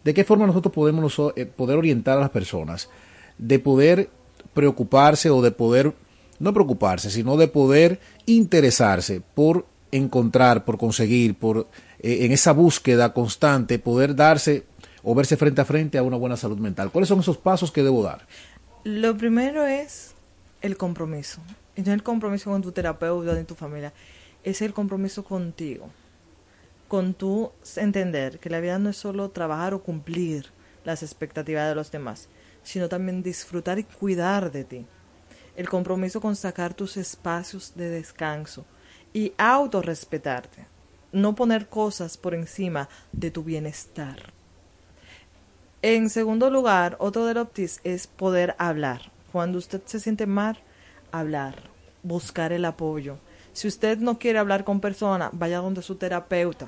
¿de 0.04 0.14
qué 0.14 0.24
forma 0.24 0.48
nosotros 0.48 0.74
podemos 0.74 1.16
eh, 1.36 1.46
poder 1.46 1.78
orientar 1.78 2.18
a 2.18 2.22
las 2.22 2.32
personas 2.32 2.90
de 3.38 3.60
poder 3.60 4.10
preocuparse 4.56 5.30
o 5.30 5.42
de 5.44 5.52
poder 5.52 5.94
no 6.40 6.52
preocuparse, 6.52 7.12
sino 7.12 7.38
de 7.38 7.48
poder 7.48 8.00
interesarse 8.26 9.22
por 9.36 9.68
encontrar, 9.92 10.66
por 10.66 10.80
conseguir, 10.80 11.36
por 11.36 11.68
eh, 12.00 12.26
en 12.26 12.32
esa 12.32 12.54
búsqueda 12.54 13.14
constante, 13.14 13.78
poder 13.78 14.16
darse 14.16 14.66
o 15.04 15.14
verse 15.14 15.38
frente 15.38 15.62
a 15.62 15.66
frente 15.66 16.00
a 16.00 16.04
una 16.04 16.18
buena 16.18 16.38
salud 16.38 16.58
mental. 16.58 16.90
¿Cuáles 16.92 17.08
son 17.08 17.20
esos 17.20 17.38
pasos 17.38 17.72
que 17.72 17.84
debo 17.84 18.02
dar? 18.02 18.26
Lo 18.84 19.16
primero 19.16 19.66
es 19.66 20.16
el 20.62 20.76
compromiso. 20.76 21.40
No 21.76 21.94
el 21.94 22.04
compromiso 22.04 22.52
con 22.52 22.62
tu 22.62 22.72
terapeuta 22.72 23.34
ni 23.34 23.44
tu 23.44 23.56
familia, 23.56 23.94
es 24.44 24.62
el 24.62 24.74
compromiso 24.74 25.24
contigo. 25.24 25.90
Con 26.88 27.14
tu 27.14 27.52
entender 27.76 28.40
que 28.40 28.50
la 28.50 28.60
vida 28.60 28.78
no 28.80 28.90
es 28.90 28.98
solo 28.98 29.30
trabajar 29.32 29.74
o 29.74 29.82
cumplir 29.82 30.52
las 30.86 31.02
expectativas 31.02 31.68
de 31.70 31.76
los 31.76 31.92
demás, 31.92 32.28
sino 32.62 32.90
también 32.90 33.24
disfrutar 33.24 33.80
y 33.80 33.84
cuidar 33.84 34.52
de 34.52 34.64
ti. 34.64 34.86
El 35.56 35.70
compromiso 35.70 36.22
con 36.22 36.36
sacar 36.36 36.74
tus 36.74 36.98
espacios 36.98 37.74
de 37.76 37.90
descanso, 37.90 38.66
y 39.14 39.34
autorrespetarte. 39.38 40.66
No 41.12 41.36
poner 41.36 41.68
cosas 41.68 42.18
por 42.18 42.34
encima 42.34 42.90
de 43.12 43.30
tu 43.30 43.44
bienestar. 43.44 44.34
En 45.84 46.10
segundo 46.10 46.50
lugar, 46.50 46.98
otro 47.00 47.26
de 47.26 47.36
los 47.36 47.54
tips 47.54 47.82
es 47.84 48.08
poder 48.08 48.56
hablar. 48.58 49.12
Cuando 49.32 49.60
usted 49.60 49.82
se 49.86 50.00
siente 50.00 50.26
mal, 50.26 50.60
hablar, 51.14 51.56
buscar 52.02 52.52
el 52.52 52.66
apoyo. 52.66 53.18
Si 53.54 53.68
usted 53.68 54.00
no 54.00 54.20
quiere 54.20 54.40
hablar 54.40 54.64
con 54.64 54.82
personas, 54.82 55.30
vaya 55.32 55.60
donde 55.60 55.82
su 55.82 55.96
terapeuta. 55.96 56.68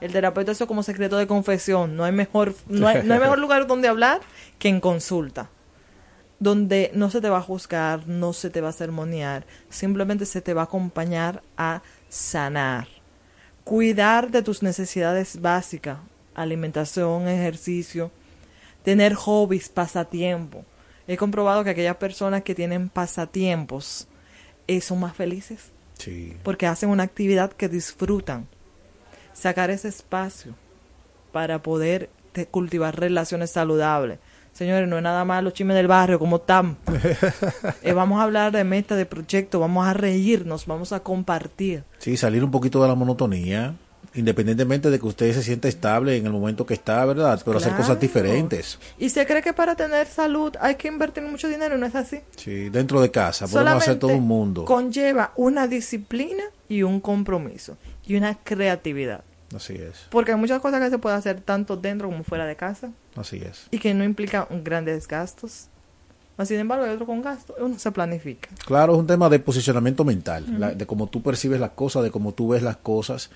El 0.00 0.12
terapeuta 0.12 0.52
es 0.52 0.62
como 0.66 0.82
secreto 0.82 1.16
de 1.18 1.26
confesión. 1.26 1.96
No 1.96 2.04
hay 2.04 2.12
mejor, 2.12 2.54
no 2.68 2.86
hay, 2.86 3.02
no 3.02 3.14
hay 3.14 3.20
mejor 3.20 3.38
lugar 3.44 3.66
donde 3.66 3.88
hablar 3.88 4.20
que 4.58 4.68
en 4.68 4.80
consulta 4.80 5.50
donde 6.44 6.90
no 6.94 7.10
se 7.10 7.22
te 7.22 7.30
va 7.30 7.38
a 7.38 7.42
juzgar, 7.42 8.06
no 8.06 8.32
se 8.32 8.50
te 8.50 8.60
va 8.60 8.68
a 8.68 8.72
sermonear, 8.72 9.46
simplemente 9.70 10.26
se 10.26 10.42
te 10.42 10.52
va 10.52 10.62
a 10.62 10.64
acompañar 10.64 11.42
a 11.56 11.82
sanar. 12.08 12.86
Cuidar 13.64 14.30
de 14.30 14.42
tus 14.42 14.62
necesidades 14.62 15.40
básicas, 15.40 15.98
alimentación, 16.34 17.28
ejercicio, 17.28 18.10
tener 18.82 19.14
hobbies, 19.14 19.70
pasatiempo. 19.70 20.66
He 21.06 21.16
comprobado 21.16 21.64
que 21.64 21.70
aquellas 21.70 21.96
personas 21.96 22.42
que 22.42 22.54
tienen 22.54 22.88
pasatiempos 22.88 24.08
eh, 24.66 24.80
son 24.80 25.00
más 25.00 25.14
felices. 25.14 25.72
Sí. 25.98 26.36
Porque 26.42 26.66
hacen 26.66 26.88
una 26.88 27.02
actividad 27.02 27.52
que 27.52 27.68
disfrutan. 27.68 28.48
Sacar 29.32 29.70
ese 29.70 29.88
espacio 29.88 30.54
para 31.32 31.62
poder 31.62 32.10
cultivar 32.50 32.98
relaciones 32.98 33.50
saludables 33.50 34.18
Señores, 34.54 34.88
no 34.88 34.96
es 34.96 35.02
nada 35.02 35.24
más 35.24 35.42
los 35.42 35.52
chismes 35.52 35.74
del 35.74 35.88
barrio, 35.88 36.18
como 36.18 36.36
están. 36.36 36.78
Eh, 37.82 37.92
vamos 37.92 38.20
a 38.20 38.22
hablar 38.22 38.52
de 38.52 38.64
meta, 38.64 38.96
de 38.96 39.04
proyecto, 39.04 39.58
vamos 39.60 39.86
a 39.86 39.92
reírnos, 39.92 40.64
vamos 40.66 40.92
a 40.92 41.00
compartir. 41.00 41.84
Sí, 41.98 42.16
salir 42.16 42.42
un 42.42 42.50
poquito 42.50 42.80
de 42.80 42.88
la 42.88 42.94
monotonía, 42.94 43.74
independientemente 44.14 44.90
de 44.90 44.98
que 44.98 45.06
usted 45.06 45.32
se 45.32 45.42
sienta 45.42 45.68
estable 45.68 46.16
en 46.16 46.26
el 46.26 46.32
momento 46.32 46.66
que 46.66 46.74
está, 46.74 47.04
¿verdad? 47.04 47.40
Pero 47.44 47.58
hacer 47.58 47.74
cosas 47.74 47.98
diferentes. 47.98 48.78
Y 48.98 49.08
se 49.08 49.26
cree 49.26 49.42
que 49.42 49.52
para 49.52 49.74
tener 49.74 50.06
salud 50.06 50.54
hay 50.60 50.74
que 50.74 50.88
invertir 50.88 51.22
mucho 51.22 51.48
dinero, 51.48 51.78
¿no 51.78 51.86
es 51.86 51.94
así? 51.94 52.20
Sí, 52.36 52.68
dentro 52.68 53.00
de 53.00 53.10
casa, 53.10 53.48
podemos 53.48 53.82
hacer 53.82 53.98
todo 53.98 54.14
un 54.14 54.26
mundo. 54.26 54.64
Conlleva 54.64 55.32
una 55.36 55.66
disciplina 55.66 56.44
y 56.68 56.82
un 56.82 57.00
compromiso 57.00 57.76
y 58.06 58.16
una 58.16 58.34
creatividad. 58.34 59.24
Así 59.54 59.74
es. 59.74 60.06
Porque 60.10 60.32
hay 60.32 60.38
muchas 60.38 60.60
cosas 60.60 60.80
que 60.80 60.90
se 60.90 60.98
puede 60.98 61.16
hacer 61.16 61.40
tanto 61.40 61.76
dentro 61.76 62.08
como 62.08 62.24
fuera 62.24 62.44
de 62.44 62.56
casa. 62.56 62.90
Así 63.14 63.36
es. 63.36 63.68
Y 63.70 63.78
que 63.78 63.94
no 63.94 64.02
implican 64.02 64.46
grandes 64.64 65.06
gastos. 65.06 65.68
Sin 66.44 66.58
embargo, 66.58 66.84
hay 66.84 66.90
otro 66.90 67.06
con 67.06 67.22
gastos, 67.22 67.54
uno 67.60 67.78
se 67.78 67.92
planifica. 67.92 68.48
Claro, 68.66 68.94
es 68.94 68.98
un 68.98 69.06
tema 69.06 69.28
de 69.28 69.38
posicionamiento 69.38 70.04
mental, 70.04 70.76
de 70.76 70.84
cómo 70.84 71.06
tú 71.06 71.22
percibes 71.22 71.60
las 71.60 71.70
cosas, 71.70 72.02
de 72.02 72.10
cómo 72.10 72.32
tú 72.32 72.48
ves 72.48 72.60
las 72.60 72.76
cosas, 72.76 73.30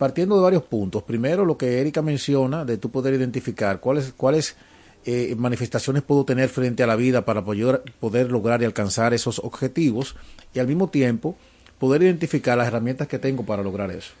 partiendo 0.00 0.34
de 0.36 0.40
varios 0.40 0.62
puntos. 0.62 1.02
Primero, 1.02 1.44
lo 1.44 1.58
que 1.58 1.78
Erika 1.78 2.00
menciona, 2.00 2.64
de 2.64 2.78
tú 2.78 2.90
poder 2.90 3.12
identificar 3.12 3.80
cuáles, 3.80 4.14
cuáles 4.16 4.56
eh, 5.04 5.34
manifestaciones 5.36 6.02
puedo 6.02 6.24
tener 6.24 6.48
frente 6.48 6.82
a 6.82 6.86
la 6.86 6.96
vida 6.96 7.26
para 7.26 7.44
poder, 7.44 7.82
poder 8.00 8.32
lograr 8.32 8.62
y 8.62 8.64
alcanzar 8.64 9.12
esos 9.12 9.40
objetivos, 9.40 10.16
y 10.54 10.58
al 10.58 10.66
mismo 10.66 10.88
tiempo, 10.88 11.36
poder 11.78 12.02
identificar 12.02 12.56
las 12.56 12.68
herramientas 12.68 13.08
que 13.08 13.18
tengo 13.18 13.44
para 13.44 13.62
lograr 13.62 13.90
eso. 13.90 14.14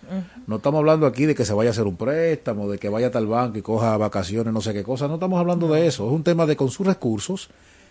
No 0.46 0.56
estamos 0.56 0.80
hablando 0.80 1.06
aquí 1.06 1.24
de 1.24 1.34
que 1.34 1.46
se 1.46 1.54
vaya 1.54 1.70
a 1.70 1.72
hacer 1.72 1.86
un 1.86 1.96
préstamo, 1.96 2.70
de 2.70 2.76
que 2.76 2.90
vaya 2.90 3.06
a 3.06 3.10
tal 3.10 3.26
banco 3.26 3.56
y 3.56 3.62
coja 3.62 3.96
vacaciones, 3.96 4.52
no 4.52 4.60
sé 4.60 4.74
qué 4.74 4.82
cosa. 4.82 5.08
No 5.08 5.14
estamos 5.14 5.40
hablando 5.40 5.66
de 5.72 5.86
eso. 5.86 6.06
Es 6.06 6.12
un 6.12 6.24
tema 6.24 6.44
de 6.44 6.56
con 6.56 6.68
sus 6.70 6.86
recursos, 6.86 7.48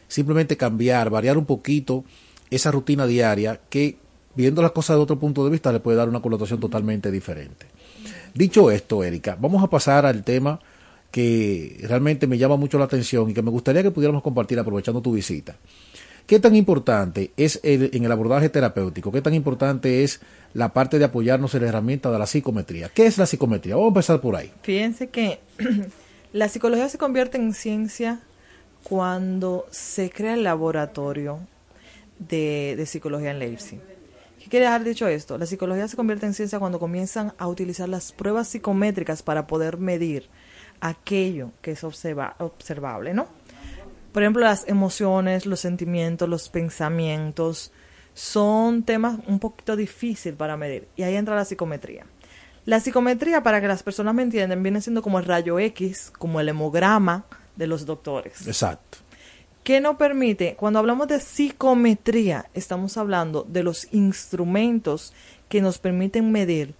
simplemente 0.07 0.57
cambiar, 0.57 1.09
variar 1.09 1.39
un 1.39 1.45
poquito 1.47 2.03
esa 2.51 2.69
rutina 2.69 3.07
diaria 3.07 3.59
que, 3.67 3.97
viendo 4.35 4.61
las 4.61 4.73
cosas 4.73 4.97
de 4.97 5.01
otro 5.01 5.17
punto 5.17 5.43
de 5.43 5.49
vista, 5.49 5.73
le 5.73 5.79
puede 5.79 5.97
dar 5.97 6.07
una 6.07 6.21
connotación 6.21 6.59
totalmente 6.59 7.09
diferente. 7.09 7.78
Dicho 8.33 8.71
esto, 8.71 9.03
Erika, 9.03 9.37
vamos 9.39 9.63
a 9.63 9.67
pasar 9.67 10.05
al 10.05 10.23
tema 10.23 10.59
que 11.11 11.77
realmente 11.81 12.27
me 12.27 12.37
llama 12.37 12.55
mucho 12.55 12.77
la 12.77 12.85
atención 12.85 13.29
y 13.29 13.33
que 13.33 13.41
me 13.41 13.49
gustaría 13.49 13.83
que 13.83 13.91
pudiéramos 13.91 14.21
compartir 14.21 14.59
aprovechando 14.59 15.01
tu 15.01 15.13
visita. 15.13 15.55
¿Qué 16.27 16.39
tan 16.39 16.55
importante 16.55 17.31
es 17.37 17.59
el, 17.63 17.89
en 17.91 18.05
el 18.05 18.11
abordaje 18.11 18.49
terapéutico? 18.49 19.11
¿Qué 19.11 19.21
tan 19.21 19.33
importante 19.33 20.03
es 20.03 20.21
la 20.53 20.73
parte 20.73 20.99
de 20.99 21.05
apoyarnos 21.05 21.55
en 21.55 21.63
la 21.63 21.69
herramienta 21.69 22.11
de 22.11 22.19
la 22.19 22.27
psicometría? 22.27 22.89
¿Qué 22.89 23.07
es 23.07 23.17
la 23.17 23.25
psicometría? 23.25 23.75
Vamos 23.75 23.87
a 23.87 23.93
empezar 23.95 24.21
por 24.21 24.35
ahí. 24.35 24.51
Fíjense 24.61 25.07
que 25.07 25.39
la 26.33 26.47
psicología 26.47 26.87
se 26.87 26.99
convierte 26.99 27.37
en 27.37 27.55
ciencia 27.55 28.19
cuando 28.83 29.65
se 29.71 30.11
crea 30.11 30.35
el 30.35 30.43
laboratorio 30.43 31.39
de, 32.19 32.75
de 32.77 32.85
psicología 32.85 33.31
en 33.31 33.39
Leipzig. 33.39 33.79
¿Qué 34.39 34.49
quiere 34.49 34.65
dejar 34.65 34.83
dicho 34.83 35.07
esto? 35.07 35.37
La 35.37 35.45
psicología 35.45 35.87
se 35.87 35.97
convierte 35.97 36.25
en 36.25 36.33
ciencia 36.33 36.59
cuando 36.59 36.79
comienzan 36.79 37.33
a 37.37 37.47
utilizar 37.47 37.89
las 37.89 38.13
pruebas 38.13 38.47
psicométricas 38.47 39.21
para 39.21 39.47
poder 39.47 39.77
medir 39.77 40.29
aquello 40.79 41.51
que 41.61 41.71
es 41.71 41.83
observa, 41.83 42.35
observable, 42.39 43.13
¿no? 43.13 43.27
Por 44.13 44.23
ejemplo, 44.23 44.41
las 44.41 44.67
emociones, 44.67 45.45
los 45.45 45.59
sentimientos, 45.59 46.27
los 46.27 46.49
pensamientos 46.49 47.71
son 48.13 48.83
temas 48.83 49.19
un 49.27 49.39
poquito 49.39 49.75
difícil 49.75 50.33
para 50.33 50.57
medir 50.57 50.87
y 50.95 51.03
ahí 51.03 51.15
entra 51.15 51.35
la 51.35 51.45
psicometría. 51.45 52.05
La 52.65 52.79
psicometría, 52.79 53.43
para 53.43 53.61
que 53.61 53.67
las 53.67 53.83
personas 53.83 54.15
me 54.15 54.23
entiendan, 54.23 54.63
viene 54.63 54.81
siendo 54.81 55.01
como 55.01 55.19
el 55.19 55.25
rayo 55.25 55.59
X, 55.59 56.11
como 56.17 56.39
el 56.39 56.49
hemograma 56.49 57.25
de 57.55 57.67
los 57.67 57.85
doctores. 57.85 58.47
Exacto. 58.47 58.99
¿Qué 59.69 59.81
nos 59.81 59.97
permite? 59.97 60.55
Cuando 60.55 60.79
hablamos 60.79 61.07
de 61.09 61.19
psicometría, 61.19 62.49
estamos 62.55 62.97
hablando 62.97 63.45
de 63.47 63.61
los 63.61 63.87
instrumentos 63.93 65.13
que 65.47 65.61
nos 65.61 65.77
permiten 65.77 66.31
medir 66.31 66.73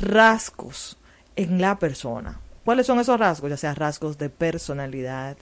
rasgos 0.00 0.98
en 1.36 1.60
la 1.60 1.78
persona. 1.78 2.40
¿Cuáles 2.64 2.88
son 2.88 2.98
esos 2.98 3.20
rasgos? 3.20 3.48
Ya 3.48 3.56
sea 3.56 3.76
rasgos 3.76 4.18
de 4.18 4.28
personalidad, 4.28 5.36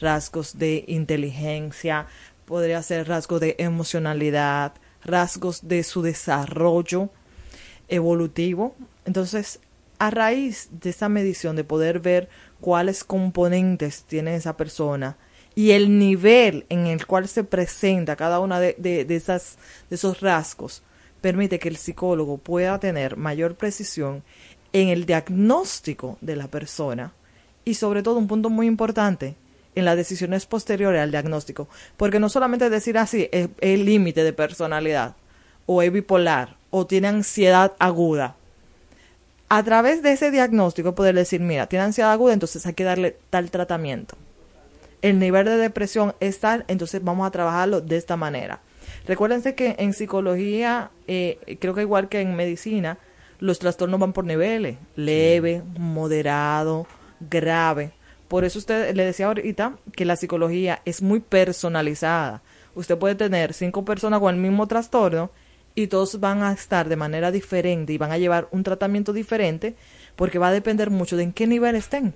rasgos 0.00 0.58
de 0.58 0.86
inteligencia, 0.88 2.06
podría 2.46 2.82
ser 2.82 3.06
rasgos 3.06 3.42
de 3.42 3.56
emocionalidad, 3.58 4.72
rasgos 5.04 5.68
de 5.68 5.82
su 5.82 6.00
desarrollo 6.00 7.10
evolutivo. 7.88 8.74
Entonces, 9.04 9.60
a 9.98 10.08
raíz 10.08 10.70
de 10.70 10.88
esa 10.88 11.10
medición, 11.10 11.54
de 11.54 11.64
poder 11.64 12.00
ver 12.00 12.30
cuáles 12.62 13.04
componentes 13.04 14.04
tiene 14.04 14.36
esa 14.36 14.56
persona 14.56 15.18
y 15.56 15.70
el 15.70 15.98
nivel 15.98 16.66
en 16.68 16.86
el 16.86 17.06
cual 17.06 17.26
se 17.26 17.42
presenta 17.42 18.14
cada 18.14 18.40
una 18.40 18.60
de, 18.60 18.76
de, 18.78 19.16
esas, 19.16 19.56
de 19.88 19.96
esos 19.96 20.20
rasgos, 20.20 20.82
permite 21.22 21.58
que 21.58 21.70
el 21.70 21.78
psicólogo 21.78 22.36
pueda 22.36 22.78
tener 22.78 23.16
mayor 23.16 23.56
precisión 23.56 24.22
en 24.74 24.88
el 24.88 25.06
diagnóstico 25.06 26.18
de 26.20 26.36
la 26.36 26.48
persona 26.48 27.14
y 27.64 27.74
sobre 27.74 28.02
todo 28.02 28.18
un 28.18 28.28
punto 28.28 28.50
muy 28.50 28.66
importante 28.66 29.34
en 29.74 29.86
las 29.86 29.96
decisiones 29.96 30.44
posteriores 30.44 31.00
al 31.00 31.10
diagnóstico, 31.10 31.68
porque 31.96 32.20
no 32.20 32.28
solamente 32.28 32.68
decir 32.68 32.98
así 32.98 33.28
es 33.32 33.48
el 33.60 33.86
límite 33.86 34.24
de 34.24 34.34
personalidad 34.34 35.16
o 35.64 35.80
es 35.80 35.90
bipolar 35.90 36.56
o 36.70 36.86
tiene 36.86 37.08
ansiedad 37.08 37.72
aguda. 37.78 38.36
A 39.48 39.62
través 39.62 40.02
de 40.02 40.12
ese 40.12 40.30
diagnóstico 40.30 40.94
poder 40.94 41.14
decir, 41.14 41.40
mira, 41.40 41.66
tiene 41.66 41.86
ansiedad 41.86 42.12
aguda, 42.12 42.34
entonces 42.34 42.66
hay 42.66 42.74
que 42.74 42.84
darle 42.84 43.16
tal 43.30 43.50
tratamiento. 43.50 44.18
El 45.06 45.20
nivel 45.20 45.44
de 45.44 45.56
depresión 45.56 46.16
es 46.18 46.40
tal, 46.40 46.64
entonces 46.66 47.02
vamos 47.04 47.28
a 47.28 47.30
trabajarlo 47.30 47.80
de 47.80 47.96
esta 47.96 48.16
manera. 48.16 48.58
Recuérdense 49.06 49.54
que 49.54 49.76
en 49.78 49.92
psicología, 49.92 50.90
eh, 51.06 51.58
creo 51.60 51.74
que 51.74 51.82
igual 51.82 52.08
que 52.08 52.20
en 52.20 52.34
medicina, 52.34 52.98
los 53.38 53.60
trastornos 53.60 54.00
van 54.00 54.12
por 54.12 54.24
niveles, 54.24 54.78
leve, 54.96 55.62
moderado, 55.78 56.88
grave. 57.20 57.92
Por 58.26 58.44
eso 58.44 58.58
usted 58.58 58.96
le 58.96 59.04
decía 59.04 59.26
ahorita 59.26 59.76
que 59.92 60.04
la 60.04 60.16
psicología 60.16 60.82
es 60.84 61.02
muy 61.02 61.20
personalizada. 61.20 62.42
Usted 62.74 62.98
puede 62.98 63.14
tener 63.14 63.54
cinco 63.54 63.84
personas 63.84 64.18
con 64.18 64.34
el 64.34 64.40
mismo 64.40 64.66
trastorno 64.66 65.30
y 65.76 65.86
todos 65.86 66.18
van 66.18 66.42
a 66.42 66.52
estar 66.52 66.88
de 66.88 66.96
manera 66.96 67.30
diferente 67.30 67.92
y 67.92 67.98
van 67.98 68.10
a 68.10 68.18
llevar 68.18 68.48
un 68.50 68.64
tratamiento 68.64 69.12
diferente 69.12 69.76
porque 70.16 70.40
va 70.40 70.48
a 70.48 70.52
depender 70.52 70.90
mucho 70.90 71.16
de 71.16 71.22
en 71.22 71.32
qué 71.32 71.46
nivel 71.46 71.76
estén. 71.76 72.12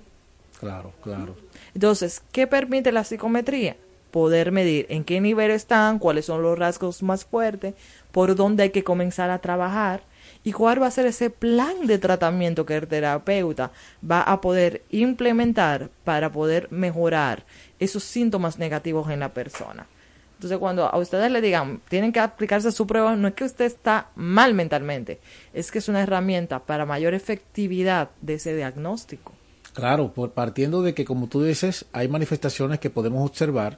Claro, 0.59 0.91
claro. 1.01 1.35
Entonces, 1.73 2.21
¿qué 2.31 2.47
permite 2.47 2.91
la 2.91 3.03
psicometría? 3.03 3.77
Poder 4.11 4.51
medir 4.51 4.85
en 4.89 5.03
qué 5.03 5.21
nivel 5.21 5.51
están, 5.51 5.99
cuáles 5.99 6.25
son 6.25 6.41
los 6.41 6.59
rasgos 6.59 7.01
más 7.01 7.25
fuertes, 7.25 7.75
por 8.11 8.35
dónde 8.35 8.63
hay 8.63 8.69
que 8.71 8.83
comenzar 8.83 9.29
a 9.29 9.39
trabajar 9.39 10.03
y 10.43 10.51
cuál 10.51 10.81
va 10.81 10.87
a 10.87 10.91
ser 10.91 11.05
ese 11.05 11.29
plan 11.29 11.87
de 11.87 11.97
tratamiento 11.97 12.65
que 12.65 12.75
el 12.75 12.87
terapeuta 12.87 13.71
va 14.09 14.21
a 14.21 14.41
poder 14.41 14.83
implementar 14.89 15.89
para 16.03 16.31
poder 16.31 16.67
mejorar 16.71 17.45
esos 17.79 18.03
síntomas 18.03 18.59
negativos 18.59 19.09
en 19.09 19.19
la 19.19 19.33
persona. 19.33 19.87
Entonces, 20.35 20.57
cuando 20.57 20.87
a 20.87 20.97
ustedes 20.97 21.31
le 21.31 21.39
digan, 21.39 21.81
tienen 21.87 22.11
que 22.11 22.19
aplicarse 22.19 22.71
su 22.71 22.87
prueba, 22.87 23.15
no 23.15 23.27
es 23.27 23.35
que 23.35 23.43
usted 23.43 23.65
está 23.65 24.09
mal 24.15 24.55
mentalmente, 24.55 25.19
es 25.53 25.71
que 25.71 25.77
es 25.77 25.87
una 25.87 26.01
herramienta 26.01 26.59
para 26.59 26.85
mayor 26.85 27.13
efectividad 27.13 28.09
de 28.21 28.33
ese 28.33 28.55
diagnóstico. 28.55 29.33
Claro, 29.73 30.13
por, 30.13 30.31
partiendo 30.31 30.81
de 30.81 30.93
que, 30.93 31.05
como 31.05 31.27
tú 31.27 31.43
dices, 31.43 31.85
hay 31.93 32.07
manifestaciones 32.07 32.79
que 32.79 32.89
podemos 32.89 33.27
observar, 33.27 33.77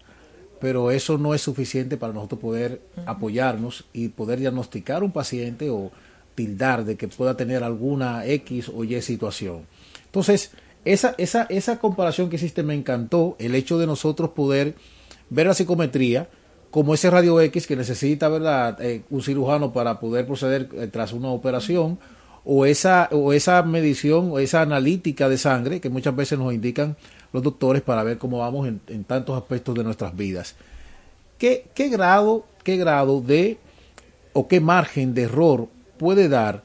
pero 0.59 0.91
eso 0.91 1.17
no 1.17 1.33
es 1.33 1.41
suficiente 1.41 1.97
para 1.97 2.13
nosotros 2.13 2.41
poder 2.41 2.81
apoyarnos 3.05 3.85
y 3.93 4.07
poder 4.09 4.39
diagnosticar 4.39 5.03
un 5.03 5.11
paciente 5.11 5.69
o 5.69 5.91
tildar 6.35 6.83
de 6.85 6.95
que 6.95 7.07
pueda 7.07 7.37
tener 7.37 7.63
alguna 7.63 8.25
X 8.25 8.71
o 8.73 8.83
Y 8.83 9.01
situación. 9.01 9.67
Entonces, 10.05 10.51
esa, 10.85 11.15
esa, 11.17 11.43
esa 11.49 11.79
comparación 11.79 12.29
que 12.29 12.37
hiciste 12.37 12.63
me 12.63 12.73
encantó, 12.73 13.35
el 13.39 13.55
hecho 13.55 13.77
de 13.77 13.85
nosotros 13.85 14.31
poder 14.31 14.75
ver 15.29 15.47
la 15.47 15.53
psicometría 15.53 16.27
como 16.71 16.95
ese 16.95 17.11
radio 17.11 17.39
X 17.39 17.67
que 17.67 17.75
necesita, 17.75 18.29
¿verdad?, 18.29 18.81
eh, 18.81 19.03
un 19.11 19.21
cirujano 19.21 19.71
para 19.73 19.99
poder 19.99 20.25
proceder 20.25 20.69
eh, 20.73 20.87
tras 20.87 21.13
una 21.13 21.29
operación, 21.29 21.99
o 22.45 22.65
esa, 22.65 23.09
o 23.11 23.33
esa 23.33 23.63
medición 23.63 24.31
o 24.31 24.39
esa 24.39 24.61
analítica 24.61 25.29
de 25.29 25.37
sangre 25.37 25.81
que 25.81 25.89
muchas 25.89 26.15
veces 26.15 26.37
nos 26.37 26.53
indican 26.53 26.97
los 27.31 27.41
doctores 27.43 27.81
para 27.81 28.03
ver 28.03 28.17
cómo 28.17 28.39
vamos 28.39 28.67
en, 28.67 28.81
en 28.87 29.03
tantos 29.03 29.37
aspectos 29.37 29.75
de 29.75 29.83
nuestras 29.83 30.15
vidas. 30.15 30.55
¿Qué, 31.37 31.67
¿Qué 31.73 31.89
grado, 31.89 32.45
qué 32.63 32.77
grado 32.77 33.21
de 33.21 33.57
o 34.33 34.47
qué 34.47 34.59
margen 34.59 35.13
de 35.13 35.23
error 35.23 35.67
puede 35.97 36.29
dar 36.29 36.63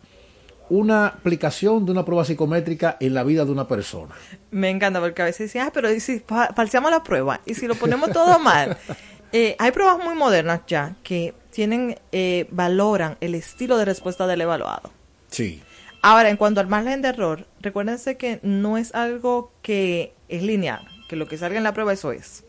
una 0.71 1.07
aplicación 1.07 1.87
de 1.87 1.93
una 1.93 2.05
prueba 2.05 2.25
psicométrica 2.25 2.97
en 3.01 3.15
la 3.15 3.25
vida 3.25 3.45
de 3.45 3.53
una 3.53 3.67
persona. 3.67 4.15
Me 4.51 4.69
encanta 4.69 5.01
porque 5.01 5.23
a 5.23 5.25
veces 5.25 5.47
dicen, 5.47 5.63
ah, 5.63 5.71
pero 5.73 5.91
¿y 5.91 6.01
si 6.01 6.21
falseamos 6.21 6.91
la 6.91 7.03
prueba? 7.03 7.41
¿Y 7.47 7.55
si 7.55 7.67
lo 7.67 7.75
ponemos 7.75 8.11
todo 8.13 8.39
mal? 8.39 8.77
Eh, 9.31 9.57
hay 9.59 9.73
pruebas 9.73 10.03
muy 10.03 10.15
modernas 10.15 10.63
ya 10.67 10.97
que 11.03 11.35
tienen, 11.51 11.99
eh, 12.13 12.47
valoran 12.51 13.19
el 13.21 13.35
estilo 13.35 13.77
de 13.77 13.85
respuesta 13.85 14.27
del 14.27 14.41
evaluado. 14.41 14.91
Sí. 15.31 15.63
Ahora, 16.01 16.31
en 16.31 16.37
cuanto 16.37 16.61
al 16.61 16.69
margen 16.69 17.03
de 17.03 17.09
error, 17.09 17.47
recuérdense 17.61 18.17
que 18.17 18.39
no 18.43 18.79
es 18.79 18.95
algo 18.95 19.53
que 19.63 20.15
es 20.29 20.43
lineal, 20.43 20.87
que 21.09 21.17
lo 21.17 21.27
que 21.27 21.39
salga 21.39 21.59
en 21.59 21.65
la 21.65 21.75
prueba 21.75 21.93
eso 21.93 22.13
es. 22.13 22.45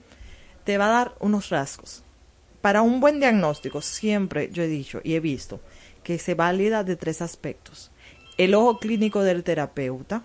Te 0.65 0.77
va 0.77 0.85
a 0.85 0.89
dar 0.89 1.15
unos 1.19 1.49
rasgos. 1.49 2.03
Para 2.61 2.81
un 2.81 2.99
buen 2.99 3.19
diagnóstico, 3.19 3.81
siempre 3.81 4.49
yo 4.51 4.63
he 4.63 4.67
dicho 4.67 5.01
y 5.03 5.15
he 5.15 5.19
visto 5.19 5.61
que 6.03 6.19
se 6.19 6.35
valida 6.35 6.83
de 6.83 6.95
tres 6.95 7.21
aspectos. 7.21 7.91
El 8.37 8.53
ojo 8.53 8.79
clínico 8.79 9.21
del 9.23 9.43
terapeuta, 9.43 10.23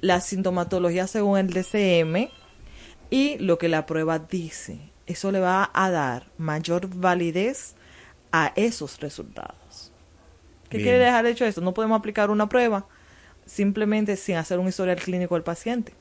la 0.00 0.20
sintomatología 0.20 1.06
según 1.06 1.38
el 1.38 1.50
DCM 1.50 2.30
y 3.10 3.38
lo 3.38 3.58
que 3.58 3.68
la 3.68 3.86
prueba 3.86 4.18
dice. 4.18 4.78
Eso 5.06 5.30
le 5.30 5.40
va 5.40 5.70
a 5.72 5.90
dar 5.90 6.26
mayor 6.36 6.88
validez 6.88 7.76
a 8.32 8.52
esos 8.56 9.00
resultados. 9.00 9.85
¿Qué 10.68 10.78
quiere 10.78 10.98
dejar 10.98 11.26
hecho 11.26 11.44
esto? 11.44 11.60
No 11.60 11.74
podemos 11.74 11.98
aplicar 11.98 12.30
una 12.30 12.48
prueba 12.48 12.86
simplemente 13.44 14.16
sin 14.16 14.36
hacer 14.36 14.58
un 14.58 14.68
historial 14.68 14.96
clínico 14.96 15.34
del 15.34 15.44
paciente, 15.44 15.92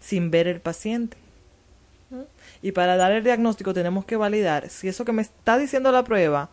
sin 0.00 0.30
ver 0.30 0.46
el 0.46 0.60
paciente. 0.60 1.16
Y 2.62 2.72
para 2.72 2.96
dar 2.96 3.12
el 3.12 3.24
diagnóstico 3.24 3.74
tenemos 3.74 4.04
que 4.04 4.16
validar 4.16 4.70
si 4.70 4.88
eso 4.88 5.04
que 5.04 5.12
me 5.12 5.22
está 5.22 5.58
diciendo 5.58 5.92
la 5.92 6.04
prueba 6.04 6.50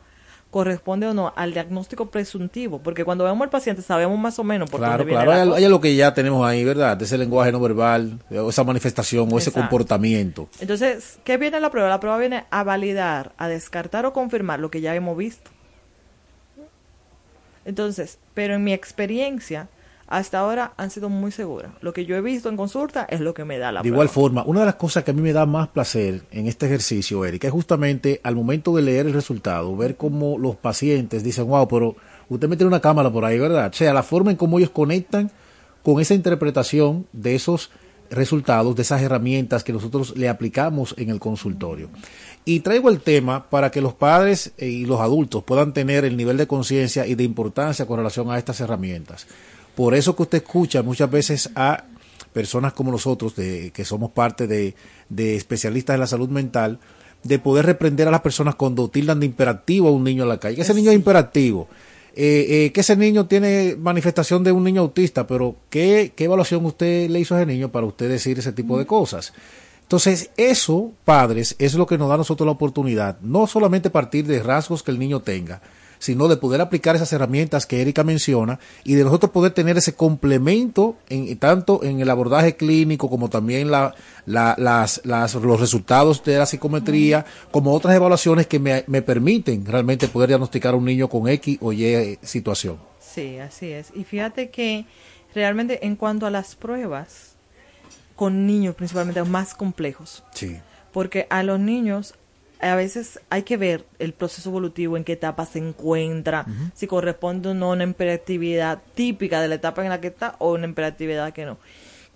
corresponde 0.51 1.07
o 1.07 1.13
no 1.13 1.33
al 1.35 1.51
diagnóstico 1.51 2.09
presuntivo, 2.09 2.79
porque 2.79 3.03
cuando 3.03 3.25
vemos 3.25 3.41
al 3.41 3.49
paciente 3.49 3.81
sabemos 3.81 4.17
más 4.17 4.39
o 4.39 4.43
menos 4.43 4.69
por 4.69 4.79
claro, 4.79 4.99
dónde 4.99 5.05
viene 5.05 5.25
claro, 5.25 5.45
la 5.49 5.55
hay, 5.57 5.63
hay 5.63 5.69
lo 5.69 5.81
que 5.81 5.95
ya 5.95 6.13
tenemos 6.13 6.47
ahí, 6.47 6.63
¿verdad? 6.63 7.01
Ese 7.01 7.17
lenguaje 7.17 7.51
no 7.51 7.59
verbal, 7.59 8.19
o 8.31 8.49
esa 8.49 8.63
manifestación 8.63 9.27
o 9.31 9.37
ese 9.37 9.51
comportamiento. 9.51 10.47
Entonces, 10.61 11.19
¿qué 11.25 11.35
viene 11.35 11.59
la 11.59 11.71
prueba? 11.71 11.89
La 11.89 11.99
prueba 11.99 12.17
viene 12.17 12.45
a 12.51 12.63
validar, 12.63 13.33
a 13.37 13.49
descartar 13.49 14.05
o 14.05 14.13
confirmar 14.13 14.61
lo 14.61 14.71
que 14.71 14.79
ya 14.79 14.95
hemos 14.95 15.17
visto. 15.17 15.51
Entonces, 17.65 18.19
pero 18.33 18.55
en 18.55 18.63
mi 18.63 18.73
experiencia, 18.73 19.67
hasta 20.07 20.39
ahora 20.39 20.73
han 20.77 20.91
sido 20.91 21.09
muy 21.09 21.31
seguras. 21.31 21.71
Lo 21.81 21.91
que 21.91 22.05
yo 22.05 22.15
he 22.15 22.21
visto 22.21 22.49
en 22.49 22.57
consulta 22.57 23.05
es 23.09 23.21
lo 23.21 23.33
que 23.33 23.43
me 23.43 23.57
da 23.57 23.71
la 23.71 23.79
De 23.79 23.83
prueba. 23.83 23.95
igual 23.95 24.09
forma, 24.09 24.43
una 24.45 24.59
de 24.61 24.67
las 24.67 24.75
cosas 24.75 25.03
que 25.03 25.11
a 25.11 25.13
mí 25.13 25.21
me 25.21 25.33
da 25.33 25.45
más 25.45 25.69
placer 25.69 26.21
en 26.31 26.47
este 26.47 26.67
ejercicio, 26.67 27.25
Erika, 27.25 27.47
es 27.47 27.53
justamente 27.53 28.21
al 28.23 28.35
momento 28.35 28.75
de 28.75 28.83
leer 28.83 29.07
el 29.07 29.13
resultado, 29.13 29.75
ver 29.75 29.97
cómo 29.97 30.37
los 30.37 30.55
pacientes 30.55 31.23
dicen, 31.23 31.47
wow, 31.47 31.67
pero 31.67 31.95
usted 32.29 32.47
me 32.47 32.55
tiene 32.55 32.67
una 32.67 32.81
cámara 32.81 33.11
por 33.11 33.25
ahí, 33.25 33.39
¿verdad? 33.39 33.71
O 33.71 33.73
sea, 33.73 33.93
la 33.93 34.03
forma 34.03 34.31
en 34.31 34.37
cómo 34.37 34.59
ellos 34.59 34.69
conectan 34.69 35.31
con 35.81 35.99
esa 35.99 36.13
interpretación 36.13 37.07
de 37.11 37.35
esos 37.35 37.71
resultados, 38.11 38.75
de 38.75 38.83
esas 38.83 39.01
herramientas 39.01 39.63
que 39.63 39.73
nosotros 39.73 40.15
le 40.15 40.29
aplicamos 40.29 40.93
en 40.97 41.09
el 41.09 41.19
consultorio. 41.19 41.89
Y 42.47 42.59
traigo 42.59 42.89
el 42.89 43.01
tema 43.01 43.49
para 43.49 43.71
que 43.71 43.81
los 43.81 43.95
padres 43.95 44.51
eh, 44.57 44.67
y 44.67 44.85
los 44.85 45.01
adultos 45.01 45.43
puedan 45.43 45.73
tener 45.73 46.05
el 46.05 46.15
nivel 46.15 46.37
de 46.37 46.45
conciencia 46.45 47.07
y 47.07 47.15
de 47.15 47.23
importancia 47.23 47.87
con 47.87 47.97
relación 47.97 48.29
a 48.29 48.37
estas 48.37 48.59
herramientas. 48.59 49.25
Por 49.75 49.95
eso 49.95 50.15
que 50.15 50.23
usted 50.23 50.43
escucha 50.43 50.83
muchas 50.83 51.09
veces 51.09 51.49
a 51.55 51.85
personas 52.31 52.73
como 52.73 52.91
nosotros, 52.91 53.35
de, 53.35 53.71
que 53.73 53.83
somos 53.83 54.11
parte 54.11 54.45
de, 54.45 54.75
de 55.09 55.35
especialistas 55.35 55.95
en 55.95 55.99
la 56.01 56.07
salud 56.07 56.29
mental, 56.29 56.79
de 57.23 57.39
poder 57.39 57.65
reprender 57.65 58.07
a 58.07 58.11
las 58.11 58.21
personas 58.21 58.53
cuando 58.53 58.87
tildan 58.89 59.19
de 59.19 59.25
imperativo 59.25 59.87
a 59.87 59.91
un 59.91 60.03
niño 60.03 60.23
en 60.23 60.29
la 60.29 60.39
calle. 60.39 60.55
Que 60.55 60.61
ese 60.61 60.75
niño 60.75 60.91
es 60.91 60.95
imperativo. 60.95 61.67
Eh, 62.17 62.65
eh, 62.65 62.71
que 62.71 62.81
ese 62.81 62.95
niño 62.95 63.25
tiene 63.25 63.75
manifestación 63.77 64.43
de 64.43 64.51
un 64.51 64.63
niño 64.63 64.81
autista, 64.81 65.27
pero 65.27 65.55
¿qué, 65.69 66.13
¿qué 66.15 66.25
evaluación 66.25 66.63
usted 66.65 67.09
le 67.09 67.19
hizo 67.19 67.35
a 67.35 67.41
ese 67.41 67.45
niño 67.45 67.71
para 67.71 67.85
usted 67.87 68.07
decir 68.07 68.39
ese 68.39 68.53
tipo 68.53 68.77
de 68.77 68.85
cosas? 68.85 69.33
Entonces, 69.85 70.31
eso, 70.35 70.93
padres, 71.05 71.55
es 71.59 71.75
lo 71.75 71.85
que 71.85 71.99
nos 71.99 72.09
da 72.09 72.15
a 72.15 72.17
nosotros 72.17 72.47
la 72.47 72.53
oportunidad, 72.53 73.19
no 73.21 73.45
solamente 73.45 73.91
partir 73.91 74.25
de 74.25 74.41
rasgos 74.41 74.81
que 74.81 74.89
el 74.89 74.97
niño 74.97 75.19
tenga, 75.19 75.61
sino 75.99 76.27
de 76.27 76.37
poder 76.37 76.59
aplicar 76.59 76.95
esas 76.95 77.13
herramientas 77.13 77.67
que 77.67 77.81
Erika 77.81 78.03
menciona 78.03 78.59
y 78.83 78.95
de 78.95 79.03
nosotros 79.03 79.31
poder 79.31 79.51
tener 79.51 79.77
ese 79.77 79.93
complemento 79.93 80.95
en, 81.07 81.37
tanto 81.37 81.83
en 81.83 81.99
el 81.99 82.09
abordaje 82.09 82.55
clínico 82.55 83.11
como 83.11 83.29
también 83.29 83.69
la, 83.69 83.93
las, 84.25 85.01
los 85.05 85.59
resultados 85.59 86.23
de 86.23 86.39
la 86.39 86.47
psicometría, 86.47 87.23
como 87.51 87.71
otras 87.71 87.95
evaluaciones 87.95 88.47
que 88.47 88.57
me, 88.57 88.85
me 88.87 89.03
permiten 89.03 89.67
realmente 89.67 90.07
poder 90.07 90.29
diagnosticar 90.29 90.73
a 90.73 90.77
un 90.77 90.85
niño 90.85 91.09
con 91.09 91.27
X 91.27 91.59
o 91.61 91.71
Y 91.71 92.17
situación. 92.23 92.79
Sí, 92.99 93.37
así 93.37 93.67
es. 93.67 93.91
Y 93.93 94.03
fíjate 94.03 94.49
que 94.49 94.85
realmente 95.35 95.85
en 95.85 95.95
cuanto 95.95 96.25
a 96.25 96.31
las 96.31 96.55
pruebas, 96.55 97.34
con 98.15 98.47
niños 98.47 98.75
principalmente 98.75 99.23
más 99.23 99.53
complejos. 99.53 100.23
Sí. 100.33 100.59
Porque 100.91 101.27
a 101.29 101.43
los 101.43 101.59
niños 101.59 102.15
a 102.61 102.75
veces 102.75 103.19
hay 103.29 103.43
que 103.43 103.57
ver 103.57 103.85
el 103.99 104.13
proceso 104.13 104.49
evolutivo, 104.49 104.97
en 104.97 105.03
qué 105.03 105.13
etapa 105.13 105.45
se 105.45 105.59
encuentra, 105.59 106.45
si 106.73 106.87
corresponde 106.87 107.49
o 107.49 107.53
no 107.53 107.67
a 107.67 107.73
una 107.73 107.83
imperatividad 107.83 108.81
típica 108.93 109.41
de 109.41 109.47
la 109.47 109.55
etapa 109.55 109.83
en 109.83 109.89
la 109.89 110.01
que 110.01 110.07
está 110.07 110.35
o 110.39 110.53
una 110.53 110.65
imperatividad 110.65 111.33
que 111.33 111.45
no. 111.45 111.57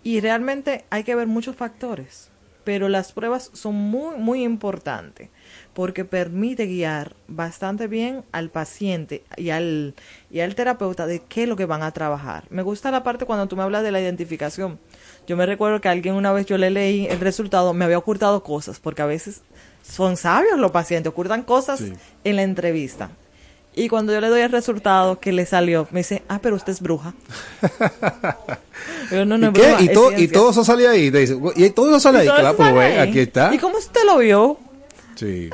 Y 0.02 0.22
realmente 0.22 0.86
hay 0.90 1.04
que 1.04 1.16
ver 1.16 1.28
muchos 1.28 1.56
factores, 1.56 2.30
pero 2.64 2.88
las 2.88 3.12
pruebas 3.12 3.52
son 3.54 3.76
muy, 3.76 4.18
muy 4.18 4.44
importantes 4.44 5.30
porque 5.74 6.06
permite 6.06 6.66
guiar 6.66 7.16
bastante 7.28 7.88
bien 7.88 8.24
al 8.32 8.50
paciente 8.50 9.24
y 9.38 9.50
al, 9.50 9.96
y 10.30 10.40
al 10.40 10.56
terapeuta 10.56 11.06
de 11.06 11.22
qué 11.22 11.44
es 11.44 11.50
lo 11.50 11.56
que 11.56 11.66
van 11.66 11.84
a 11.84 11.92
trabajar. 11.92 12.46
Me 12.50 12.62
gusta 12.62 12.92
la 12.92 13.04
parte 13.04 13.26
cuando 13.26 13.48
tú 13.48 13.56
me 13.56 13.64
hablas 13.64 13.84
de 13.84 13.92
la 13.92 14.02
identificación. 14.02 14.80
Yo 15.30 15.38
me 15.38 15.46
recuerdo 15.46 15.80
que 15.80 15.88
alguien 15.88 16.16
una 16.16 16.32
vez 16.32 16.48
yo 16.48 16.58
le 16.58 16.72
leí 16.72 17.06
el 17.06 17.20
resultado, 17.20 17.72
me 17.72 17.86
había 17.86 18.00
ocultado 18.00 18.42
cosas, 18.42 18.80
porque 18.80 19.04
a 19.04 19.06
veces 19.06 19.42
son 19.88 20.18
sabios 20.18 20.58
los 20.58 20.72
pacientes, 20.72 21.12
ocultan 21.12 21.44
cosas 21.44 21.84
en 22.24 22.36
la 22.36 22.42
entrevista. 22.42 23.12
Y 23.76 23.90
cuando 23.90 24.12
yo 24.12 24.22
le 24.22 24.28
doy 24.28 24.42
el 24.42 24.52
resultado 24.52 25.20
que 25.20 25.32
le 25.32 25.46
salió, 25.46 25.88
me 25.92 26.00
dice, 26.00 26.24
ah, 26.30 26.40
pero 26.42 26.56
usted 26.56 26.74
es 26.74 26.82
bruja. 26.82 27.14
no, 29.12 29.24
no 29.24 29.54
¿Y, 29.80 29.84
¿Y, 29.84 29.90
todo, 29.94 30.18
y 30.18 30.28
todo 30.30 30.50
eso 30.50 30.64
sale 30.64 30.88
ahí. 30.88 31.12
y 31.56 31.70
todo 31.70 31.90
eso 31.90 32.00
sale 32.00 32.22
ahí, 32.22 32.26
claro, 32.26 32.58
pues 32.58 33.00
aquí 33.00 33.20
está. 33.20 33.54
¿Y 33.54 33.60
cómo 33.60 33.78
usted 33.78 34.02
lo 34.08 34.18
vio? 34.18 34.58
Sí. 35.14 35.52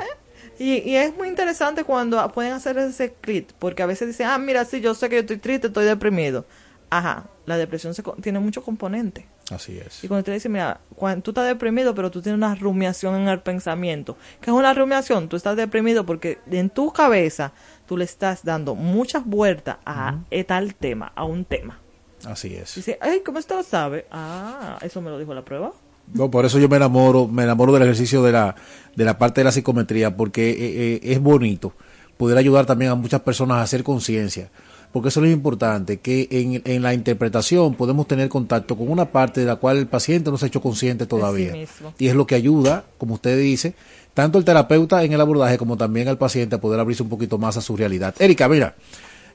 Y, 0.58 0.90
y, 0.90 0.96
es 0.96 1.14
muy 1.14 1.28
interesante 1.28 1.84
cuando 1.84 2.26
pueden 2.32 2.54
hacer 2.54 2.78
ese 2.78 3.12
clic, 3.20 3.48
porque 3.58 3.82
a 3.82 3.86
veces 3.86 4.08
dicen, 4.08 4.28
ah, 4.28 4.38
mira, 4.38 4.64
sí, 4.64 4.80
yo 4.80 4.94
sé 4.94 5.10
que 5.10 5.16
yo 5.16 5.20
estoy 5.20 5.36
triste, 5.36 5.66
estoy 5.66 5.84
deprimido. 5.84 6.46
Ajá, 6.90 7.24
la 7.46 7.56
depresión 7.56 7.94
se, 7.94 8.02
tiene 8.22 8.38
muchos 8.38 8.62
componentes. 8.64 9.24
Así 9.50 9.78
es. 9.78 10.02
Y 10.02 10.08
cuando 10.08 10.24
te 10.24 10.32
dice, 10.32 10.48
mira, 10.48 10.80
cuando 10.94 11.22
tú 11.22 11.30
estás 11.30 11.46
deprimido, 11.46 11.94
pero 11.94 12.10
tú 12.10 12.20
tienes 12.20 12.36
una 12.36 12.54
rumiación 12.54 13.14
en 13.14 13.28
el 13.28 13.40
pensamiento. 13.40 14.16
¿Qué 14.40 14.50
es 14.50 14.56
una 14.56 14.74
rumiación? 14.74 15.28
Tú 15.28 15.36
estás 15.36 15.56
deprimido 15.56 16.04
porque 16.04 16.38
en 16.50 16.70
tu 16.70 16.92
cabeza 16.92 17.52
tú 17.86 17.96
le 17.96 18.04
estás 18.04 18.44
dando 18.44 18.74
muchas 18.74 19.24
vueltas 19.24 19.76
a 19.84 20.18
tal 20.46 20.74
tema, 20.74 21.12
a 21.14 21.24
un 21.24 21.44
tema. 21.44 21.78
Así 22.24 22.54
es. 22.54 22.74
Dice, 22.74 22.98
ay, 23.00 23.20
¿cómo 23.24 23.38
esto 23.38 23.56
lo 23.56 23.62
sabe? 23.62 24.06
Ah, 24.10 24.78
eso 24.82 25.00
me 25.00 25.10
lo 25.10 25.18
dijo 25.18 25.34
la 25.34 25.44
prueba. 25.44 25.72
No, 26.12 26.30
por 26.30 26.44
eso 26.44 26.58
yo 26.58 26.68
me 26.68 26.76
enamoro, 26.76 27.26
me 27.26 27.42
enamoro 27.42 27.72
del 27.72 27.82
ejercicio 27.82 28.22
de 28.22 28.32
la, 28.32 28.54
de 28.94 29.04
la 29.04 29.18
parte 29.18 29.40
de 29.40 29.44
la 29.44 29.52
psicometría, 29.52 30.16
porque 30.16 30.50
eh, 30.50 30.56
eh, 30.58 31.00
es 31.02 31.20
bonito 31.20 31.72
poder 32.16 32.38
ayudar 32.38 32.64
también 32.64 32.92
a 32.92 32.94
muchas 32.94 33.20
personas 33.20 33.58
a 33.58 33.62
hacer 33.62 33.82
conciencia 33.82 34.50
porque 34.96 35.10
eso 35.10 35.20
es 35.20 35.26
lo 35.26 35.30
importante, 35.30 35.98
que 35.98 36.26
en, 36.30 36.62
en, 36.64 36.80
la 36.80 36.94
interpretación 36.94 37.74
podemos 37.74 38.08
tener 38.08 38.30
contacto 38.30 38.78
con 38.78 38.90
una 38.90 39.04
parte 39.04 39.40
de 39.40 39.46
la 39.46 39.56
cual 39.56 39.76
el 39.76 39.86
paciente 39.86 40.30
no 40.30 40.38
se 40.38 40.46
ha 40.46 40.48
hecho 40.48 40.62
consciente 40.62 41.04
todavía. 41.04 41.52
y 41.98 42.08
es 42.08 42.14
lo 42.14 42.26
que 42.26 42.34
ayuda, 42.34 42.86
como 42.96 43.12
usted 43.12 43.38
dice, 43.38 43.74
tanto 44.14 44.38
el 44.38 44.46
terapeuta 44.46 45.04
en 45.04 45.12
el 45.12 45.20
abordaje 45.20 45.58
como 45.58 45.76
también 45.76 46.08
al 46.08 46.16
paciente 46.16 46.56
a 46.56 46.62
poder 46.62 46.80
abrirse 46.80 47.02
un 47.02 47.10
poquito 47.10 47.36
más 47.36 47.58
a 47.58 47.60
su 47.60 47.76
realidad. 47.76 48.14
Erika, 48.18 48.48
mira, 48.48 48.74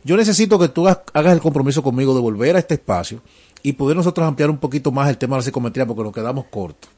yo 0.04 0.18
necesito 0.18 0.58
que 0.58 0.68
tú 0.68 0.88
hagas 0.88 1.32
el 1.32 1.42
compromiso 1.42 1.84
conmigo 1.84 2.16
de 2.16 2.22
volver 2.22 2.56
a 2.56 2.60
este 2.60 2.74
espacio 2.74 3.22
y 3.62 3.74
poder 3.74 3.96
nosotros 3.96 4.28
ampliar 4.28 4.50
un 4.50 4.58
poquito 4.58 4.92
más 4.92 5.10
el 5.10 5.20
tema 5.20 5.36
de 5.36 5.42
la 5.42 5.44
psicometría 5.44 5.86
porque 5.86 6.02
nos 6.02 6.12
quedamos 6.12 6.46
cortos. 6.46 6.90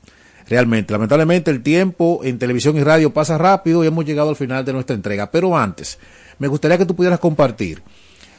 Realmente, 0.48 0.94
lamentablemente 0.94 1.52
el 1.52 1.62
tiempo 1.64 2.22
en 2.24 2.40
televisión 2.40 2.78
y 2.78 2.84
radio 2.86 3.14
pasa 3.14 3.38
rápido 3.38 3.84
y 3.84 3.88
hemos 3.88 4.06
llegado 4.06 4.30
al 4.30 4.38
final 4.38 4.64
de 4.64 4.72
nuestra 4.72 4.96
entrega. 4.96 5.30
Pero 5.32 5.58
antes, 5.58 6.00
me 6.40 6.48
gustaría 6.48 6.78
que 6.78 6.86
tú 6.86 6.96
pudieras 6.96 7.20
compartir 7.20 7.84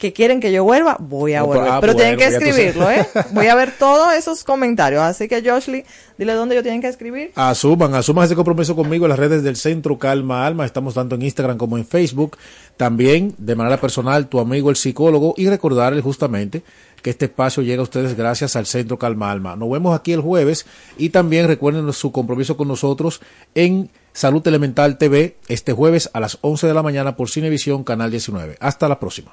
que 0.00 0.14
quieren 0.14 0.40
que 0.40 0.50
yo 0.50 0.64
vuelva, 0.64 0.96
voy 0.98 1.34
a 1.34 1.42
volver. 1.42 1.70
Ah, 1.70 1.78
pero 1.78 1.94
tienen 1.94 2.16
que 2.16 2.24
escribirlo, 2.24 2.90
¿eh? 2.90 3.06
Voy 3.32 3.48
a 3.48 3.54
ver 3.54 3.74
todos 3.78 4.14
esos 4.14 4.44
comentarios. 4.44 5.02
Así 5.02 5.28
que, 5.28 5.42
Joshly, 5.46 5.84
dile 6.16 6.32
dónde 6.32 6.54
yo 6.54 6.62
tienen 6.62 6.80
que 6.80 6.88
escribir. 6.88 7.32
Asuman, 7.34 7.94
asuman 7.94 8.24
ese 8.24 8.34
compromiso 8.34 8.74
conmigo 8.74 9.04
en 9.04 9.10
las 9.10 9.18
redes 9.18 9.42
del 9.42 9.56
Centro 9.56 9.98
Calma 9.98 10.46
Alma. 10.46 10.64
Estamos 10.64 10.94
tanto 10.94 11.16
en 11.16 11.22
Instagram 11.22 11.58
como 11.58 11.76
en 11.76 11.84
Facebook. 11.84 12.38
También, 12.78 13.34
de 13.36 13.54
manera 13.54 13.78
personal, 13.78 14.26
tu 14.28 14.40
amigo 14.40 14.70
el 14.70 14.76
psicólogo. 14.76 15.34
Y 15.36 15.50
recordarles 15.50 16.02
justamente 16.02 16.62
que 17.02 17.10
este 17.10 17.26
espacio 17.26 17.62
llega 17.62 17.80
a 17.80 17.84
ustedes 17.84 18.16
gracias 18.16 18.56
al 18.56 18.64
Centro 18.64 18.98
Calma 18.98 19.30
Alma. 19.30 19.54
Nos 19.54 19.70
vemos 19.70 19.94
aquí 19.94 20.14
el 20.14 20.22
jueves 20.22 20.64
y 20.96 21.10
también 21.10 21.46
recuerden 21.46 21.92
su 21.92 22.10
compromiso 22.10 22.56
con 22.56 22.68
nosotros 22.68 23.20
en 23.54 23.90
Salud 24.14 24.46
Elemental 24.48 24.96
TV 24.96 25.36
este 25.48 25.74
jueves 25.74 26.08
a 26.14 26.20
las 26.20 26.38
11 26.40 26.68
de 26.68 26.74
la 26.74 26.82
mañana 26.82 27.16
por 27.16 27.28
Cinevisión 27.28 27.84
Canal 27.84 28.10
19. 28.10 28.56
Hasta 28.60 28.88
la 28.88 28.98
próxima. 28.98 29.32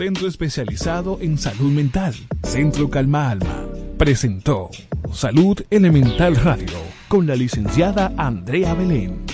Centro 0.00 0.28
especializado 0.28 1.18
en 1.20 1.36
salud 1.36 1.70
mental. 1.70 2.14
Centro 2.42 2.88
Calma 2.88 3.32
Alma. 3.32 3.66
Presentó 3.98 4.70
Salud 5.12 5.60
Elemental 5.68 6.36
Radio 6.36 6.78
con 7.06 7.26
la 7.26 7.36
licenciada 7.36 8.10
Andrea 8.16 8.72
Belén. 8.72 9.26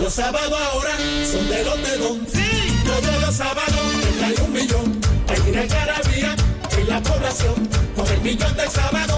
Los 0.00 0.14
sábados 0.14 0.58
ahora 0.72 0.96
son 1.30 1.46
de 1.50 1.62
los 1.62 1.76
de 1.76 1.98
don. 1.98 2.26
Sí, 2.26 2.82
todos 2.86 3.20
los 3.20 3.34
sábados 3.34 3.80
hay 4.24 4.34
un 4.46 4.52
millón. 4.54 5.00
Hay 5.28 5.50
una 5.50 5.66
carabía 5.66 6.41
la 6.92 7.00
población 7.00 7.54
con 7.96 8.06
el 8.06 8.20
millón 8.20 8.54
del 8.54 8.68
sábado 8.68 9.16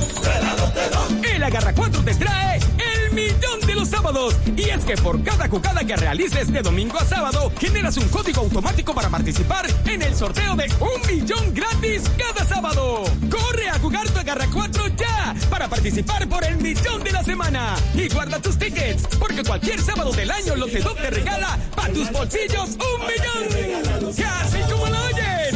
El 1.24 1.42
Agarra 1.42 1.72
4 1.74 2.04
te 2.04 2.14
trae 2.14 2.60
el 2.78 3.12
millón 3.12 3.60
de 3.66 3.74
los 3.74 3.88
sábados. 3.88 4.36
Y 4.56 4.70
es 4.70 4.84
que 4.84 4.96
por 4.96 5.20
cada 5.24 5.48
jugada 5.48 5.84
que 5.84 5.96
realices 5.96 6.52
de 6.52 6.62
domingo 6.62 6.96
a 7.00 7.04
sábado, 7.04 7.50
generas 7.58 7.96
un 7.96 8.08
código 8.10 8.42
automático 8.42 8.94
para 8.94 9.08
participar 9.08 9.66
en 9.86 10.02
el 10.02 10.14
sorteo 10.14 10.54
de 10.54 10.70
un 10.78 11.16
millón 11.16 11.52
gratis 11.52 12.04
cada 12.16 12.46
sábado. 12.46 13.02
Corre 13.28 13.68
a 13.68 13.78
jugar 13.80 14.08
tu 14.08 14.20
Agarra 14.20 14.46
4 14.52 14.86
ya 14.96 15.34
para 15.50 15.66
participar 15.66 16.28
por 16.28 16.44
el 16.44 16.56
millón 16.58 17.02
de 17.02 17.10
la 17.10 17.24
semana. 17.24 17.74
Y 17.94 18.08
guarda 18.08 18.38
tus 18.40 18.56
tickets, 18.56 19.04
porque 19.18 19.42
cualquier 19.42 19.80
sábado 19.80 20.12
del 20.12 20.30
año 20.30 20.54
Lotedop 20.54 20.96
te 21.00 21.10
regala 21.10 21.58
para 21.74 21.92
tus 21.92 22.12
bolsillos 22.12 22.70
un 22.70 23.00
millón. 23.04 24.14
Casi 24.16 24.60
como 24.70 24.86
lo 24.86 25.06
oyes. 25.06 25.53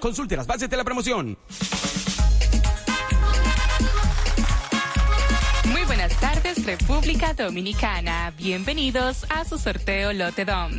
Consulte 0.00 0.36
las 0.36 0.46
bases 0.46 0.68
de 0.68 0.76
la 0.76 0.84
promoción. 0.84 1.36
Buenas 6.06 6.20
tardes, 6.20 6.64
República 6.64 7.34
Dominicana. 7.34 8.32
Bienvenidos 8.38 9.26
a 9.28 9.44
su 9.44 9.58
sorteo 9.58 10.12
Lotedom. 10.12 10.70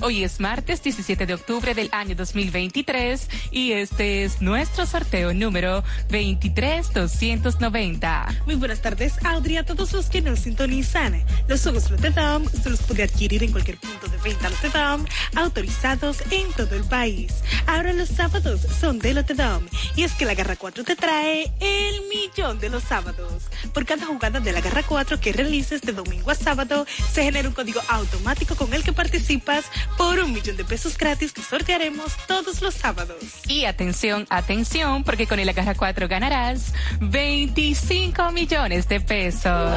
Hoy 0.00 0.22
es 0.22 0.38
martes 0.38 0.80
17 0.80 1.26
de 1.26 1.34
octubre 1.34 1.74
del 1.74 1.88
año 1.90 2.14
2023 2.14 3.28
y 3.50 3.72
este 3.72 4.22
es 4.22 4.40
nuestro 4.40 4.86
sorteo 4.86 5.34
número 5.34 5.82
23290. 6.08 8.28
Muy 8.46 8.54
buenas 8.54 8.80
tardes, 8.80 9.14
Audrey, 9.24 9.56
a 9.56 9.64
todos 9.64 9.92
los 9.92 10.08
que 10.08 10.22
nos 10.22 10.38
sintonizan. 10.40 11.24
Los 11.48 11.62
juegos 11.62 11.90
Lotedom 11.90 12.44
usted 12.44 12.70
los 12.70 12.82
puede 12.82 13.02
adquirir 13.02 13.42
en 13.42 13.50
cualquier 13.50 13.78
punto 13.78 14.06
de 14.06 14.18
venta 14.18 14.50
Lotedom 14.50 15.04
autorizados 15.34 16.18
en 16.30 16.52
todo 16.52 16.76
el 16.76 16.84
país. 16.84 17.34
Ahora 17.66 17.92
los 17.92 18.10
sábados 18.10 18.60
son 18.78 19.00
de 19.00 19.14
Lotedom 19.14 19.66
y 19.96 20.04
es 20.04 20.12
que 20.12 20.26
la 20.26 20.34
Garra 20.34 20.54
4 20.54 20.84
te 20.84 20.94
trae 20.94 21.50
el 21.58 22.02
millón 22.08 22.60
de 22.60 22.68
los 22.68 22.84
sábados. 22.84 23.42
Por 23.74 23.84
cada 23.84 24.06
jugada 24.06 24.38
de 24.38 24.52
la 24.52 24.60
Garra 24.60 24.75
4 24.82 25.20
que 25.20 25.32
realices 25.32 25.80
de 25.82 25.92
domingo 25.92 26.30
a 26.30 26.34
sábado, 26.34 26.86
se 27.12 27.24
genera 27.24 27.48
un 27.48 27.54
código 27.54 27.80
automático 27.88 28.54
con 28.56 28.72
el 28.74 28.82
que 28.82 28.92
participas 28.92 29.66
por 29.96 30.18
un 30.18 30.32
millón 30.32 30.56
de 30.56 30.64
pesos 30.64 30.96
gratis 30.96 31.32
que 31.32 31.42
sortearemos 31.42 32.12
todos 32.26 32.62
los 32.62 32.74
sábados. 32.74 33.16
Y 33.46 33.64
atención, 33.64 34.26
atención, 34.30 35.04
porque 35.04 35.26
con 35.26 35.38
el 35.38 35.48
Agarra 35.48 35.74
4 35.74 36.08
ganarás 36.08 36.72
25 37.00 38.32
millones 38.32 38.88
de 38.88 39.00
pesos. 39.00 39.76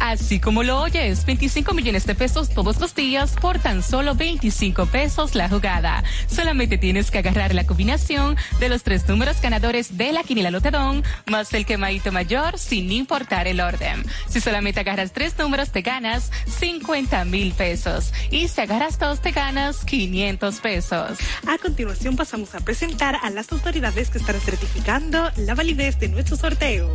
Así 0.00 0.38
como 0.38 0.62
lo 0.62 0.82
oyes, 0.82 1.24
25 1.24 1.72
millones 1.72 2.04
de 2.06 2.14
pesos 2.14 2.50
todos 2.50 2.78
los 2.78 2.94
días 2.94 3.36
por 3.40 3.58
tan 3.58 3.82
solo 3.82 4.14
25 4.14 4.86
pesos 4.86 5.34
la 5.34 5.48
jugada. 5.48 6.04
Solamente 6.26 6.76
tienes 6.76 7.10
que 7.10 7.18
agarrar 7.18 7.54
la 7.54 7.64
combinación 7.64 8.36
de 8.60 8.68
los 8.68 8.82
tres 8.82 9.08
números 9.08 9.40
ganadores 9.40 9.96
de 9.96 10.12
la 10.12 10.22
quiniela 10.22 10.50
Lotedón 10.50 11.02
más 11.26 11.52
el 11.54 11.64
quemadito 11.64 12.12
mayor 12.12 12.58
sin 12.58 12.92
importar 12.92 13.33
el 13.42 13.60
orden. 13.60 14.04
Si 14.28 14.40
solamente 14.40 14.80
agarras 14.80 15.12
tres 15.12 15.36
números 15.38 15.70
te 15.70 15.82
ganas 15.82 16.30
50 16.58 17.24
mil 17.24 17.52
pesos 17.52 18.12
y 18.30 18.48
si 18.48 18.60
agarras 18.60 18.98
dos 18.98 19.20
te 19.20 19.32
ganas 19.32 19.84
500 19.84 20.60
pesos. 20.60 21.18
A 21.46 21.58
continuación 21.58 22.16
pasamos 22.16 22.54
a 22.54 22.60
presentar 22.60 23.16
a 23.22 23.30
las 23.30 23.52
autoridades 23.52 24.10
que 24.10 24.18
están 24.18 24.40
certificando 24.40 25.30
la 25.36 25.54
validez 25.54 25.98
de 25.98 26.08
nuestro 26.08 26.36
sorteo 26.36 26.94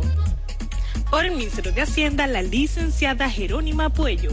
por 1.10 1.24
el 1.24 1.32
Ministerio 1.32 1.72
de 1.72 1.82
Hacienda 1.82 2.26
la 2.26 2.40
licenciada 2.40 3.28
Jerónima 3.28 3.90
Puello, 3.90 4.30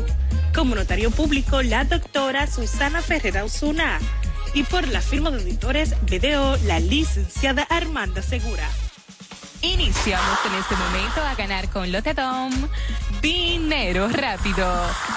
como 0.54 0.76
notario 0.76 1.10
público 1.10 1.64
la 1.64 1.84
doctora 1.84 2.46
Susana 2.48 3.02
Ferreira 3.02 3.44
Osuna 3.44 4.00
y 4.54 4.64
por 4.64 4.88
la 4.88 5.02
firma 5.02 5.32
de 5.32 5.38
auditores 5.38 5.96
BDO 6.04 6.58
la 6.66 6.80
licenciada 6.80 7.64
Armanda 7.64 8.22
Segura. 8.22 8.68
Iniciamos 9.68 10.40
en 10.46 10.56
este 10.56 10.76
momento 10.76 11.22
a 11.22 11.36
ganar 11.36 11.70
con 11.70 11.92
Lotedom 11.92 12.52
dinero 13.22 14.08
rápido. 14.10 14.68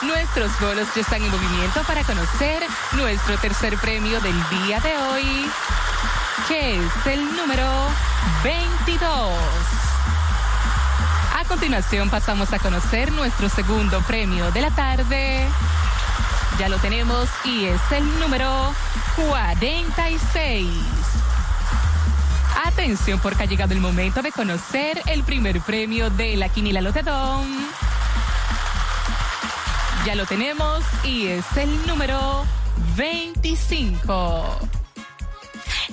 Nuestros 0.03 0.51
bolos 0.61 0.89
ya 0.95 1.03
están 1.03 1.23
en 1.23 1.31
movimiento 1.31 1.83
para 1.85 2.03
conocer 2.05 2.63
nuestro 2.93 3.39
tercer 3.39 3.77
premio 3.79 4.21
del 4.21 4.37
día 4.51 4.81
de 4.81 4.97
hoy, 4.97 5.51
que 6.49 6.77
es 6.77 7.07
el 7.07 7.37
número 7.37 7.67
22 8.43 9.81
continuación 11.51 12.09
pasamos 12.11 12.53
a 12.53 12.61
conocer 12.61 13.11
nuestro 13.11 13.49
segundo 13.49 14.01
premio 14.03 14.53
de 14.53 14.61
la 14.61 14.71
tarde. 14.71 15.45
Ya 16.61 16.69
lo 16.69 16.79
tenemos 16.79 17.29
y 17.45 17.65
es 17.65 17.81
el 17.91 18.21
número 18.21 18.73
46. 19.17 20.69
Atención 22.65 23.19
porque 23.21 23.45
ha 23.45 23.47
llegado 23.47 23.73
el 23.73 23.81
momento 23.81 24.21
de 24.21 24.33
conocer 24.33 25.01
el 25.07 25.23
primer 25.25 25.61
premio 25.61 26.11
de 26.11 26.37
la 26.37 26.51
Quinila 26.51 26.83
Lotedón. 26.83 27.47
Ya 30.05 30.15
lo 30.15 30.27
tenemos 30.27 30.85
y 31.03 31.29
es 31.29 31.45
el 31.57 31.87
número 31.87 32.45
25. 32.97 34.59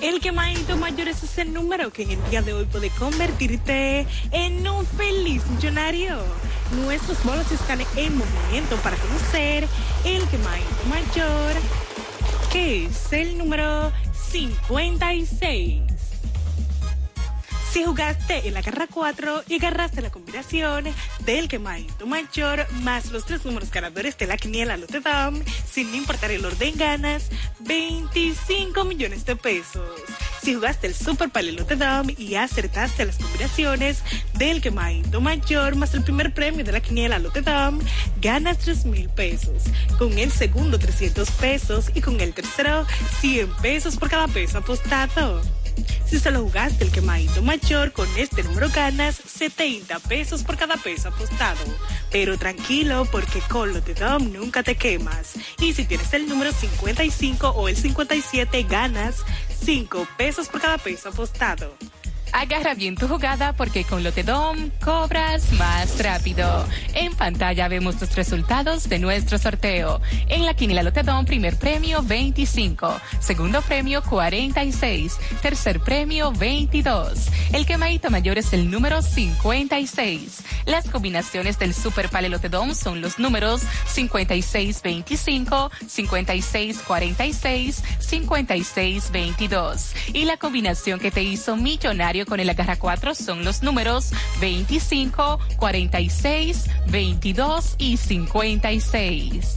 El 0.02 0.20
quemadito 0.20 0.76
mayor 0.76 1.08
es 1.08 1.22
ese 1.22 1.46
número 1.46 1.90
que 1.90 2.02
en 2.02 2.10
el 2.12 2.30
día 2.30 2.42
de 2.42 2.52
hoy 2.52 2.66
puede 2.66 2.90
convertirte 2.90 4.06
en 4.30 4.68
un 4.68 4.86
feliz 4.86 5.46
millonario. 5.46 6.18
Nuestros 6.84 7.22
bolos 7.24 7.50
están 7.50 7.80
en 7.96 8.18
movimiento 8.18 8.76
para 8.76 8.96
conocer 8.98 9.66
el 10.04 10.22
quemadito 10.28 10.84
mayor, 10.88 11.54
que 12.52 12.86
es 12.86 13.12
el 13.12 13.38
número 13.38 13.90
56. 14.30 16.07
Si 17.72 17.84
jugaste 17.84 18.48
en 18.48 18.54
la 18.54 18.62
garra 18.62 18.86
4 18.86 19.44
y 19.46 19.56
agarraste 19.56 20.00
la 20.00 20.10
combinación 20.10 20.84
del 21.26 21.48
quemadito 21.48 22.06
mayor 22.06 22.66
más 22.82 23.10
los 23.12 23.26
tres 23.26 23.44
números 23.44 23.70
ganadores 23.70 24.16
de 24.16 24.26
la 24.26 24.38
quiniela 24.38 24.78
Lotedom, 24.78 25.42
sin 25.70 25.94
importar 25.94 26.30
el 26.30 26.46
orden 26.46 26.74
ganas 26.76 27.28
25 27.60 28.84
millones 28.84 29.26
de 29.26 29.36
pesos. 29.36 30.00
Si 30.42 30.54
jugaste 30.54 30.86
el 30.86 30.94
Super 30.94 31.28
Palelote 31.28 31.76
Dom 31.76 32.08
y 32.16 32.36
acertaste 32.36 33.04
las 33.04 33.18
combinaciones 33.18 34.02
del 34.38 34.62
quemadito 34.62 35.20
mayor 35.20 35.76
más 35.76 35.92
el 35.92 36.02
primer 36.02 36.32
premio 36.32 36.64
de 36.64 36.72
la 36.72 36.80
quiniela 36.80 37.18
Lote 37.18 37.42
Dom, 37.42 37.80
ganas 38.22 38.58
3 38.58 38.86
mil 38.86 39.10
pesos. 39.10 39.64
Con 39.98 40.18
el 40.18 40.32
segundo 40.32 40.78
300 40.78 41.30
pesos 41.32 41.90
y 41.94 42.00
con 42.00 42.18
el 42.20 42.32
tercero 42.32 42.86
100 43.20 43.52
pesos 43.56 43.98
por 43.98 44.08
cada 44.08 44.26
peso 44.26 44.56
apostado. 44.56 45.42
Si 46.06 46.18
solo 46.18 46.42
jugaste 46.42 46.84
el 46.84 46.90
quemadito 46.90 47.42
mayor, 47.42 47.92
con 47.92 48.08
este 48.16 48.42
número 48.42 48.68
ganas 48.70 49.16
70 49.16 49.98
pesos 50.00 50.42
por 50.42 50.56
cada 50.56 50.76
peso 50.76 51.08
apostado. 51.08 51.60
Pero 52.10 52.38
tranquilo, 52.38 53.06
porque 53.10 53.40
con 53.48 53.72
lo 53.72 53.80
de 53.80 53.94
Dom 53.94 54.32
nunca 54.32 54.62
te 54.62 54.76
quemas. 54.76 55.34
Y 55.60 55.74
si 55.74 55.84
tienes 55.84 56.12
el 56.14 56.28
número 56.28 56.52
55 56.52 57.48
o 57.48 57.68
el 57.68 57.76
57, 57.76 58.62
ganas 58.64 59.16
5 59.64 60.08
pesos 60.16 60.48
por 60.48 60.60
cada 60.60 60.78
peso 60.78 61.10
apostado. 61.10 61.74
Agarra 62.32 62.74
bien 62.74 62.94
tu 62.94 63.08
jugada 63.08 63.52
porque 63.54 63.84
con 63.84 64.02
Lotedom 64.04 64.70
cobras 64.84 65.52
más 65.52 66.02
rápido. 66.02 66.66
En 66.94 67.14
pantalla 67.14 67.68
vemos 67.68 68.00
los 68.00 68.14
resultados 68.14 68.88
de 68.88 68.98
nuestro 68.98 69.38
sorteo. 69.38 70.00
En 70.28 70.44
la 70.44 70.54
quinila 70.54 70.82
Lotedom, 70.82 71.24
primer 71.24 71.56
premio 71.56 72.02
25, 72.02 73.00
segundo 73.20 73.62
premio 73.62 74.02
46, 74.02 75.16
tercer 75.42 75.80
premio 75.80 76.32
22. 76.32 77.28
El 77.52 77.66
quemadito 77.66 78.10
mayor 78.10 78.38
es 78.38 78.52
el 78.52 78.70
número 78.70 79.02
56. 79.02 80.42
Las 80.66 80.88
combinaciones 80.88 81.58
del 81.58 81.74
Super 81.74 82.08
Pale 82.08 82.28
Lotedom 82.28 82.74
son 82.74 83.00
los 83.00 83.18
números 83.18 83.62
5625, 83.86 85.70
5646, 85.86 87.82
5622. 87.98 89.94
Y 90.12 90.24
la 90.24 90.36
combinación 90.36 91.00
que 91.00 91.10
te 91.10 91.22
hizo 91.22 91.56
millonario 91.56 92.17
con 92.26 92.40
el 92.40 92.50
agarra 92.50 92.76
4 92.76 93.14
son 93.14 93.44
los 93.44 93.62
números 93.62 94.10
25, 94.40 95.38
46, 95.56 96.64
22 96.88 97.74
y 97.78 97.96
56. 97.96 99.56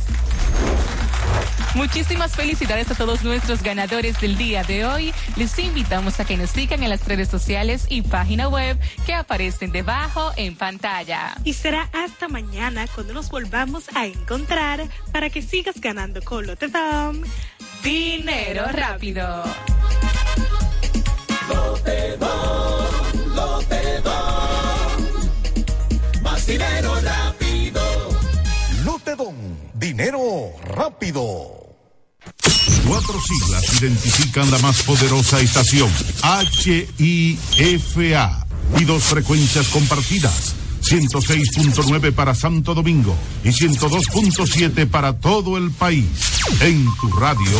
Muchísimas 1.75 2.35
felicidades 2.35 2.91
a 2.91 2.95
todos 2.95 3.23
nuestros 3.23 3.63
ganadores 3.63 4.19
del 4.19 4.37
día 4.37 4.63
de 4.63 4.85
hoy. 4.85 5.13
Les 5.37 5.57
invitamos 5.57 6.19
a 6.19 6.25
que 6.25 6.35
nos 6.35 6.49
sigan 6.49 6.83
en 6.83 6.89
las 6.89 7.07
redes 7.07 7.29
sociales 7.29 7.85
y 7.87 8.01
página 8.01 8.49
web 8.49 8.77
que 9.05 9.13
aparecen 9.13 9.71
debajo 9.71 10.31
en 10.35 10.55
pantalla. 10.55 11.33
Y 11.45 11.53
será 11.53 11.89
hasta 11.93 12.27
mañana 12.27 12.87
cuando 12.93 13.13
nos 13.13 13.29
volvamos 13.29 13.85
a 13.95 14.05
encontrar 14.05 14.85
para 15.13 15.29
que 15.29 15.41
sigas 15.41 15.79
ganando 15.79 16.21
con 16.21 16.45
Lotedom. 16.45 17.21
Dinero 17.83 18.65
rápido. 18.73 19.43
Lotedom, 21.53 23.35
Lotedom. 23.35 24.13
Más 26.21 26.45
dinero 26.45 26.95
rápido. 27.01 27.81
Dinero 29.75 30.53
rápido. 30.65 31.61
Cuatro 32.87 33.19
siglas 33.21 33.81
identifican 33.81 34.49
la 34.51 34.57
más 34.59 34.81
poderosa 34.83 35.39
estación, 35.39 35.89
HIFA, 36.97 38.45
y 38.77 38.85
dos 38.85 39.03
frecuencias 39.03 39.67
compartidas. 39.69 40.55
106.9 40.81 42.13
para 42.13 42.33
Santo 42.33 42.73
Domingo 42.73 43.15
y 43.43 43.49
102.7 43.49 44.89
para 44.89 45.13
todo 45.19 45.57
el 45.57 45.71
país. 45.71 46.05
En 46.61 46.85
tu 46.99 47.09
radio, 47.11 47.57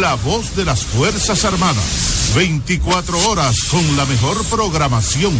la 0.00 0.14
voz 0.16 0.56
de 0.56 0.64
las 0.64 0.84
Fuerzas 0.84 1.44
Armadas. 1.44 2.23
24 2.34 3.30
horas 3.30 3.56
con 3.70 3.96
la 3.96 4.04
mejor 4.06 4.44
programación. 4.46 5.32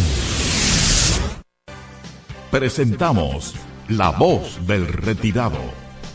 Presentamos 2.49 3.53
La 3.89 4.11
Voz 4.11 4.65
del 4.65 4.87
Retirado 4.87 5.59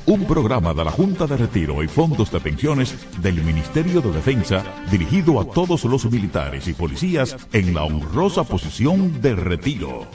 un 0.06 0.24
programa 0.24 0.74
de 0.74 0.84
la 0.84 0.90
Junta 0.90 1.26
de 1.26 1.36
Retiro 1.36 1.84
y 1.84 1.88
Fondos 1.88 2.32
de 2.32 2.40
Pensiones 2.40 2.96
del 3.20 3.44
Ministerio 3.44 4.00
de 4.00 4.10
Defensa 4.10 4.64
dirigido 4.90 5.38
a 5.40 5.44
todos 5.44 5.84
los 5.84 6.10
militares 6.10 6.66
y 6.66 6.72
policías 6.72 7.36
en 7.52 7.74
la 7.74 7.84
honrosa 7.84 8.42
posición 8.42 9.20
de 9.20 9.36
retiro. 9.36 10.08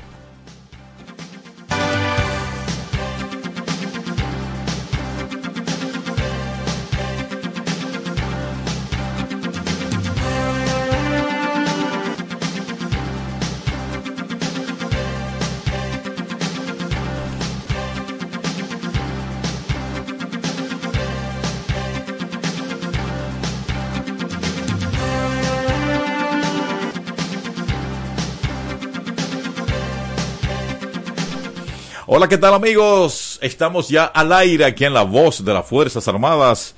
Hola, 32.17 32.29
¿qué 32.29 32.37
tal 32.37 32.53
amigos? 32.53 33.39
Estamos 33.41 33.89
ya 33.89 34.05
al 34.05 34.31
aire 34.31 34.63
aquí 34.63 34.85
en 34.85 34.93
La 34.93 35.03
Voz 35.03 35.43
de 35.43 35.53
las 35.53 35.67
Fuerzas 35.67 36.07
Armadas, 36.07 36.73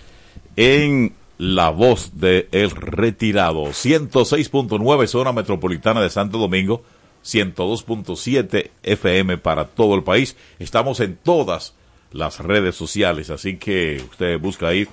en 0.56 1.14
La 1.38 1.70
Voz 1.70 2.14
de 2.16 2.48
El 2.52 2.72
Retirado, 2.72 3.66
106.9 3.66 5.06
zona 5.06 5.34
metropolitana 5.34 6.02
de 6.02 6.10
Santo 6.10 6.40
Domingo, 6.40 6.82
102.7 7.24 8.72
FM 8.82 9.38
para 9.38 9.66
todo 9.68 9.94
el 9.94 10.04
país. 10.04 10.36
Estamos 10.58 11.02
en 11.02 11.18
todas 11.18 11.76
las 12.12 12.40
redes 12.40 12.76
sociales, 12.76 13.30
así 13.30 13.58
que 13.58 14.04
usted 14.10 14.40
busca 14.40 14.70
ahí 14.70 14.88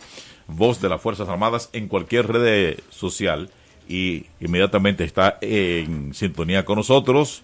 Voz 0.46 0.78
de 0.78 0.90
las 0.90 1.00
Fuerzas 1.00 1.30
Armadas 1.30 1.70
en 1.72 1.88
cualquier 1.88 2.30
red 2.30 2.80
social 2.90 3.48
y 3.88 4.26
inmediatamente 4.40 5.04
está 5.04 5.38
en 5.40 6.12
sintonía 6.12 6.66
con 6.66 6.76
nosotros. 6.76 7.42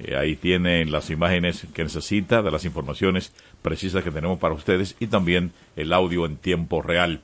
Eh, 0.00 0.16
ahí 0.16 0.36
tienen 0.36 0.92
las 0.92 1.10
imágenes 1.10 1.66
que 1.74 1.82
necesita, 1.82 2.42
de 2.42 2.50
las 2.50 2.64
informaciones 2.64 3.32
precisas 3.62 4.04
que 4.04 4.10
tenemos 4.10 4.38
para 4.38 4.54
ustedes 4.54 4.96
y 5.00 5.08
también 5.08 5.52
el 5.76 5.92
audio 5.92 6.24
en 6.24 6.36
tiempo 6.36 6.82
real. 6.82 7.20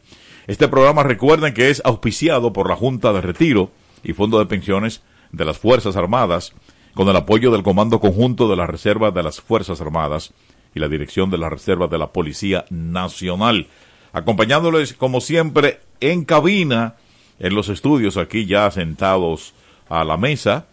Este 0.47 0.69
programa 0.69 1.03
recuerden 1.03 1.55
que 1.55 1.71
es 1.71 1.81
auspiciado 1.85 2.53
por 2.53 2.69
la 2.69 2.77
Junta 2.77 3.13
de 3.13 3.21
Retiro 3.21 3.71
y 4.03 4.13
Fondo 4.13 4.39
de 4.39 4.47
Pensiones 4.47 5.03
de 5.33 5.45
las 5.45 5.59
Fuerzas 5.59 5.97
Armadas, 5.97 6.53
con 6.95 7.09
el 7.09 7.17
apoyo 7.17 7.51
del 7.51 7.63
Comando 7.63 8.01
Conjunto 8.01 8.49
de 8.49 8.57
la 8.57 8.67
Reserva 8.67 9.11
de 9.11 9.23
las 9.23 9.41
Fuerzas 9.41 9.81
Armadas 9.81 10.33
y 10.75 10.81
la 10.81 10.89
Dirección 10.89 11.31
de 11.31 11.39
la 11.39 11.49
Reserva 11.49 11.87
de 11.87 11.99
la 11.99 12.13
Policía 12.13 12.67
Nacional. 12.71 13.69
Acompañándoles, 14.13 14.95
como 14.95 15.21
siempre, 15.21 15.81
en 16.01 16.25
cabina, 16.25 16.95
en 17.39 17.55
los 17.55 17.69
estudios 17.69 18.17
aquí 18.17 18.47
ya 18.47 18.71
sentados 18.71 19.55
a 19.89 20.05
la 20.05 20.17
mesa, 20.17 20.67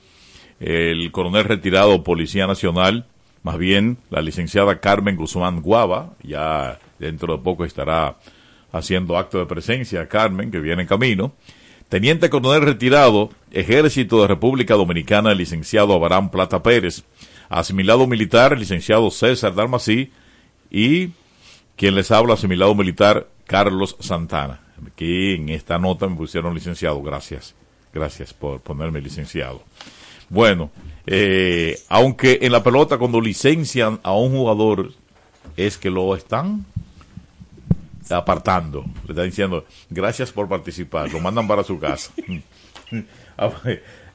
el 0.61 1.11
coronel 1.11 1.43
retirado 1.43 2.03
Policía 2.03 2.45
Nacional, 2.45 3.07
más 3.43 3.57
bien 3.57 3.97
la 4.11 4.21
licenciada 4.21 4.79
Carmen 4.79 5.15
Guzmán 5.15 5.61
Guava, 5.61 6.13
ya 6.21 6.79
dentro 6.99 7.35
de 7.35 7.43
poco 7.43 7.65
estará 7.65 8.17
haciendo 8.71 9.17
acto 9.17 9.39
de 9.39 9.47
presencia 9.47 10.07
Carmen, 10.07 10.51
que 10.51 10.59
viene 10.59 10.83
en 10.83 10.87
camino. 10.87 11.33
Teniente 11.89 12.29
coronel 12.29 12.61
retirado, 12.61 13.31
Ejército 13.51 14.21
de 14.21 14.27
República 14.27 14.75
Dominicana, 14.75 15.33
licenciado 15.33 15.93
Abraham 15.93 16.29
Plata 16.29 16.63
Pérez. 16.63 17.03
Asimilado 17.49 18.07
militar, 18.07 18.57
licenciado 18.57 19.11
César 19.11 19.55
Dalmací. 19.55 20.11
Y 20.69 21.09
quien 21.75 21.95
les 21.95 22.11
habla, 22.11 22.35
asimilado 22.35 22.75
militar, 22.75 23.27
Carlos 23.45 23.97
Santana. 23.99 24.61
Aquí 24.87 25.33
en 25.33 25.49
esta 25.49 25.77
nota 25.79 26.07
me 26.07 26.15
pusieron 26.15 26.53
licenciado, 26.53 27.01
gracias. 27.01 27.55
Gracias 27.93 28.33
por 28.33 28.61
ponerme 28.61 29.01
licenciado. 29.01 29.61
Bueno, 30.31 30.71
eh, 31.05 31.77
aunque 31.89 32.39
en 32.41 32.53
la 32.53 32.63
pelota 32.63 32.97
cuando 32.97 33.19
licencian 33.19 33.99
a 34.01 34.13
un 34.13 34.31
jugador 34.31 34.93
es 35.57 35.77
que 35.77 35.89
lo 35.89 36.15
están 36.15 36.65
apartando, 38.09 38.85
le 39.05 39.11
están 39.11 39.25
diciendo 39.25 39.65
gracias 39.89 40.31
por 40.31 40.47
participar, 40.47 41.11
lo 41.11 41.19
mandan 41.19 41.49
para 41.49 41.65
su 41.65 41.77
casa. 41.77 42.11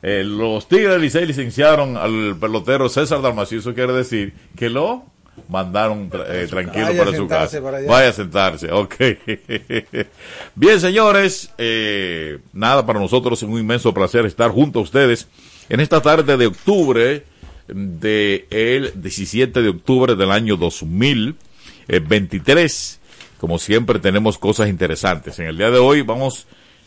eh, 0.03 0.25
los 0.25 0.67
Tigres 0.69 0.95
de 0.95 0.99
Licey 1.01 1.27
licenciaron 1.27 1.99
al 1.99 2.35
pelotero 2.41 2.89
César 2.89 3.21
Dalmacio, 3.21 3.59
eso 3.59 3.75
quiere 3.75 3.93
decir 3.93 4.33
que 4.57 4.71
lo 4.71 5.05
mandaron 5.51 6.11
eh, 6.29 6.47
tranquilo 6.49 6.87
Vaya 6.87 7.05
para 7.05 7.15
su 7.15 7.29
casa. 7.29 7.63
para 7.63 7.77
allá. 7.77 7.89
Vaya 7.91 8.09
a 8.09 8.13
sentarse, 8.15 8.73
ok. 8.73 8.95
Bien, 10.55 10.81
señores, 10.81 11.53
eh, 11.59 12.39
nada, 12.55 12.87
para 12.87 13.01
nosotros 13.01 13.43
es 13.43 13.47
un 13.47 13.59
inmenso 13.59 13.93
placer 13.93 14.25
estar 14.25 14.51
junto 14.51 14.79
a 14.79 14.83
ustedes 14.83 15.29
en 15.69 15.81
esta 15.81 16.01
tarde 16.03 16.37
de 16.37 16.47
octubre 16.47 17.25
de 17.69 18.47
el 18.51 18.93
17 19.03 19.61
de 19.63 19.69
octubre 19.71 20.15
del 20.15 20.31
año 20.31 20.57
2023. 20.57 23.01
Como 23.39 23.59
siempre 23.59 23.99
tenemos 23.99 24.39
cosas 24.39 24.69
interesantes. 24.69 25.39
En 25.39 25.47
el 25.47 25.57
día 25.59 25.71
de 25.71 25.79
hoy 25.79 26.03
vamos, 26.03 26.47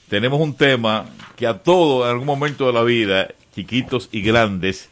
tenemos 0.10 0.40
un 0.42 0.56
tema 0.56 1.06
que 1.36 1.46
a 1.48 1.60
todo 1.60 2.04
en 2.06 2.12
algún 2.12 2.26
momento 2.26 2.66
de 2.68 2.74
la 2.74 2.84
vida, 2.84 3.28
chiquitos 3.54 4.10
y 4.12 4.22
grandes, 4.22 4.90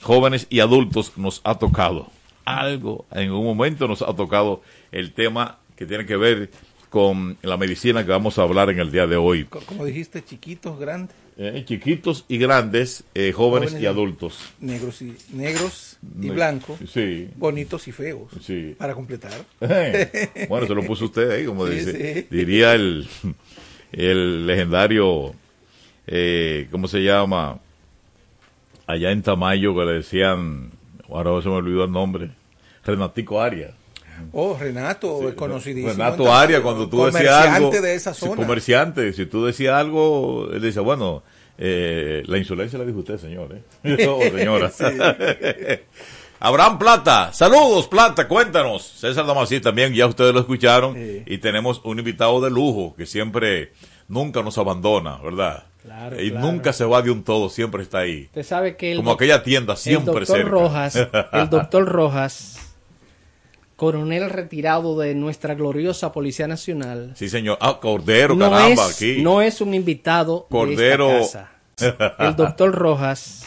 jóvenes 0.00 0.46
y 0.48 0.60
adultos, 0.60 1.12
nos 1.16 1.40
ha 1.44 1.56
tocado. 1.58 2.10
Algo, 2.44 3.06
en 3.10 3.32
un 3.32 3.44
momento 3.44 3.88
nos 3.88 4.02
ha 4.02 4.14
tocado 4.14 4.62
el 4.92 5.12
tema 5.12 5.58
que 5.76 5.84
tiene 5.86 6.06
que 6.06 6.16
ver 6.16 6.50
con 6.88 7.36
la 7.42 7.56
medicina 7.56 8.04
que 8.06 8.12
vamos 8.12 8.38
a 8.38 8.42
hablar 8.42 8.70
en 8.70 8.78
el 8.78 8.92
día 8.92 9.06
de 9.08 9.16
hoy. 9.16 9.44
Co- 9.44 9.60
Como 9.66 9.84
dijiste, 9.84 10.24
chiquitos, 10.24 10.78
grandes, 10.78 11.16
Eh, 11.38 11.64
chiquitos 11.66 12.24
y 12.28 12.38
grandes, 12.38 13.04
eh, 13.14 13.30
jóvenes, 13.32 13.70
Jóvenes 13.70 13.82
y 13.82 13.86
adultos. 13.86 14.38
negros 14.58 15.02
y 15.02 15.14
negros 15.34 15.98
y 16.20 16.30
blancos, 16.30 16.78
Sí. 16.90 17.28
bonitos 17.36 17.86
y 17.88 17.92
feos, 17.92 18.30
Sí. 18.40 18.74
para 18.78 18.94
completar. 18.94 19.32
Eh, 19.60 20.46
bueno, 20.48 20.66
se 20.66 20.74
lo 20.74 20.82
puso 20.82 21.04
usted 21.04 21.30
ahí, 21.30 21.44
como 21.44 21.66
Sí, 21.66 21.74
dice. 21.74 22.26
Diría 22.30 22.72
el, 22.74 23.06
el 23.92 24.46
legendario, 24.46 25.34
eh, 26.06 26.68
¿cómo 26.70 26.88
se 26.88 27.00
llama? 27.02 27.58
Allá 28.86 29.10
en 29.10 29.20
Tamayo 29.22 29.74
que 29.74 29.84
le 29.84 29.92
decían, 29.92 30.70
ahora 31.10 31.42
se 31.42 31.48
me 31.48 31.56
olvidó 31.56 31.84
el 31.84 31.92
nombre, 31.92 32.30
Renatico 32.82 33.42
Arias. 33.42 33.72
Oh, 34.32 34.56
Renato, 34.58 35.32
conocidísimo. 35.34 35.92
Renato 35.92 36.24
en 36.24 36.30
Arias, 36.30 36.60
cuando 36.60 36.88
tú 36.88 37.04
decías 37.06 37.46
algo. 37.46 37.70
Comerciante 37.70 37.80
de 37.80 37.94
esa 37.94 38.14
sí, 38.14 38.20
zona. 38.20 38.36
comerciante, 38.36 39.12
si 39.12 39.26
tú 39.26 39.44
decías 39.44 39.74
algo, 39.74 40.48
él 40.52 40.60
decía, 40.60 40.82
bueno, 40.82 41.22
eh, 41.58 42.22
la 42.26 42.38
insolencia 42.38 42.78
la 42.78 42.84
dijo 42.84 42.98
usted, 43.00 43.18
señor. 43.18 43.56
¿eh? 43.82 44.06
No, 44.06 44.18
señora. 44.36 44.70
Sí. 44.70 44.84
Abraham 46.38 46.78
Plata, 46.78 47.32
saludos 47.32 47.88
Plata, 47.88 48.28
cuéntanos. 48.28 48.82
César 48.82 49.26
Damasí 49.26 49.60
también, 49.60 49.94
ya 49.94 50.06
ustedes 50.06 50.34
lo 50.34 50.40
escucharon. 50.40 50.94
Y 51.24 51.38
tenemos 51.38 51.80
un 51.84 51.98
invitado 51.98 52.40
de 52.42 52.50
lujo 52.50 52.94
que 52.94 53.06
siempre, 53.06 53.72
nunca 54.08 54.42
nos 54.42 54.58
abandona, 54.58 55.16
¿verdad? 55.16 55.64
Claro, 55.82 56.20
y 56.20 56.30
claro. 56.30 56.46
nunca 56.46 56.72
se 56.72 56.84
va 56.84 57.00
de 57.00 57.10
un 57.10 57.22
todo, 57.22 57.48
siempre 57.48 57.82
está 57.82 58.00
ahí. 58.00 58.24
Usted 58.24 58.42
sabe 58.42 58.76
que 58.76 58.92
el 58.92 58.98
Como 58.98 59.12
aquella 59.12 59.42
tienda, 59.42 59.76
siempre 59.76 60.12
el 60.12 60.26
doctor 60.26 60.36
cerca. 60.36 60.50
Rojas, 60.50 60.96
el 61.32 61.48
doctor 61.48 61.84
Rojas, 61.86 62.65
coronel 63.76 64.30
retirado 64.30 64.98
de 64.98 65.14
nuestra 65.14 65.54
gloriosa 65.54 66.12
Policía 66.12 66.48
Nacional, 66.48 67.12
Sí, 67.14 67.28
señor. 67.28 67.58
Ah, 67.60 67.78
Cordero, 67.80 68.34
no, 68.34 68.50
caramba, 68.50 68.88
es, 68.88 68.96
aquí. 68.96 69.22
no 69.22 69.42
es 69.42 69.60
un 69.60 69.74
invitado 69.74 70.46
Cordero. 70.50 71.08
de 71.08 71.20
esta 71.20 71.50
casa. 71.76 72.16
El 72.18 72.36
doctor 72.36 72.72
Rojas, 72.72 73.42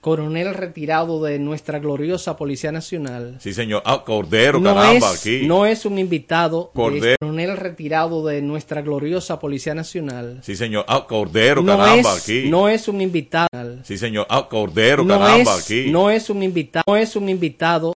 coronel 0.00 0.52
retirado 0.52 1.22
de 1.22 1.38
nuestra 1.38 1.78
gloriosa 1.78 2.36
Policía 2.36 2.72
Nacional, 2.72 3.36
Sí, 3.38 3.54
señor. 3.54 3.82
Ah, 3.86 4.02
Cordero, 4.04 4.58
no 4.58 4.74
caramba, 4.74 5.12
es, 5.12 5.20
aquí. 5.20 5.46
no 5.46 5.64
es 5.64 5.86
un 5.86 5.98
invitado 5.98 6.72
de 6.74 6.80
Cordero. 6.80 7.04
este 7.12 7.16
coronel 7.20 7.56
retirado 7.56 8.26
de 8.26 8.42
nuestra 8.42 8.82
gloriosa 8.82 9.38
Policía 9.38 9.74
Nacional. 9.76 10.40
Sí, 10.42 10.56
señor. 10.56 10.84
Ah, 10.88 11.06
Cordero, 11.08 11.62
no 11.62 11.78
caramba, 11.78 12.16
es, 12.16 12.22
aquí. 12.22 12.48
no 12.50 12.68
es 12.68 12.88
un 12.88 13.00
invitado. 13.00 13.48
Sí, 13.84 13.96
señor. 13.96 14.26
Ah, 14.28 14.46
Cordero, 14.50 15.04
no 15.04 15.18
caramba, 15.20 15.56
es, 15.56 15.64
aquí. 15.64 15.90
no 15.90 16.10
es 16.10 16.28
un 16.28 16.42
invitado, 16.42 16.82
no 16.88 16.96
es 16.96 17.14
un 17.16 17.28
invitado 17.28 17.94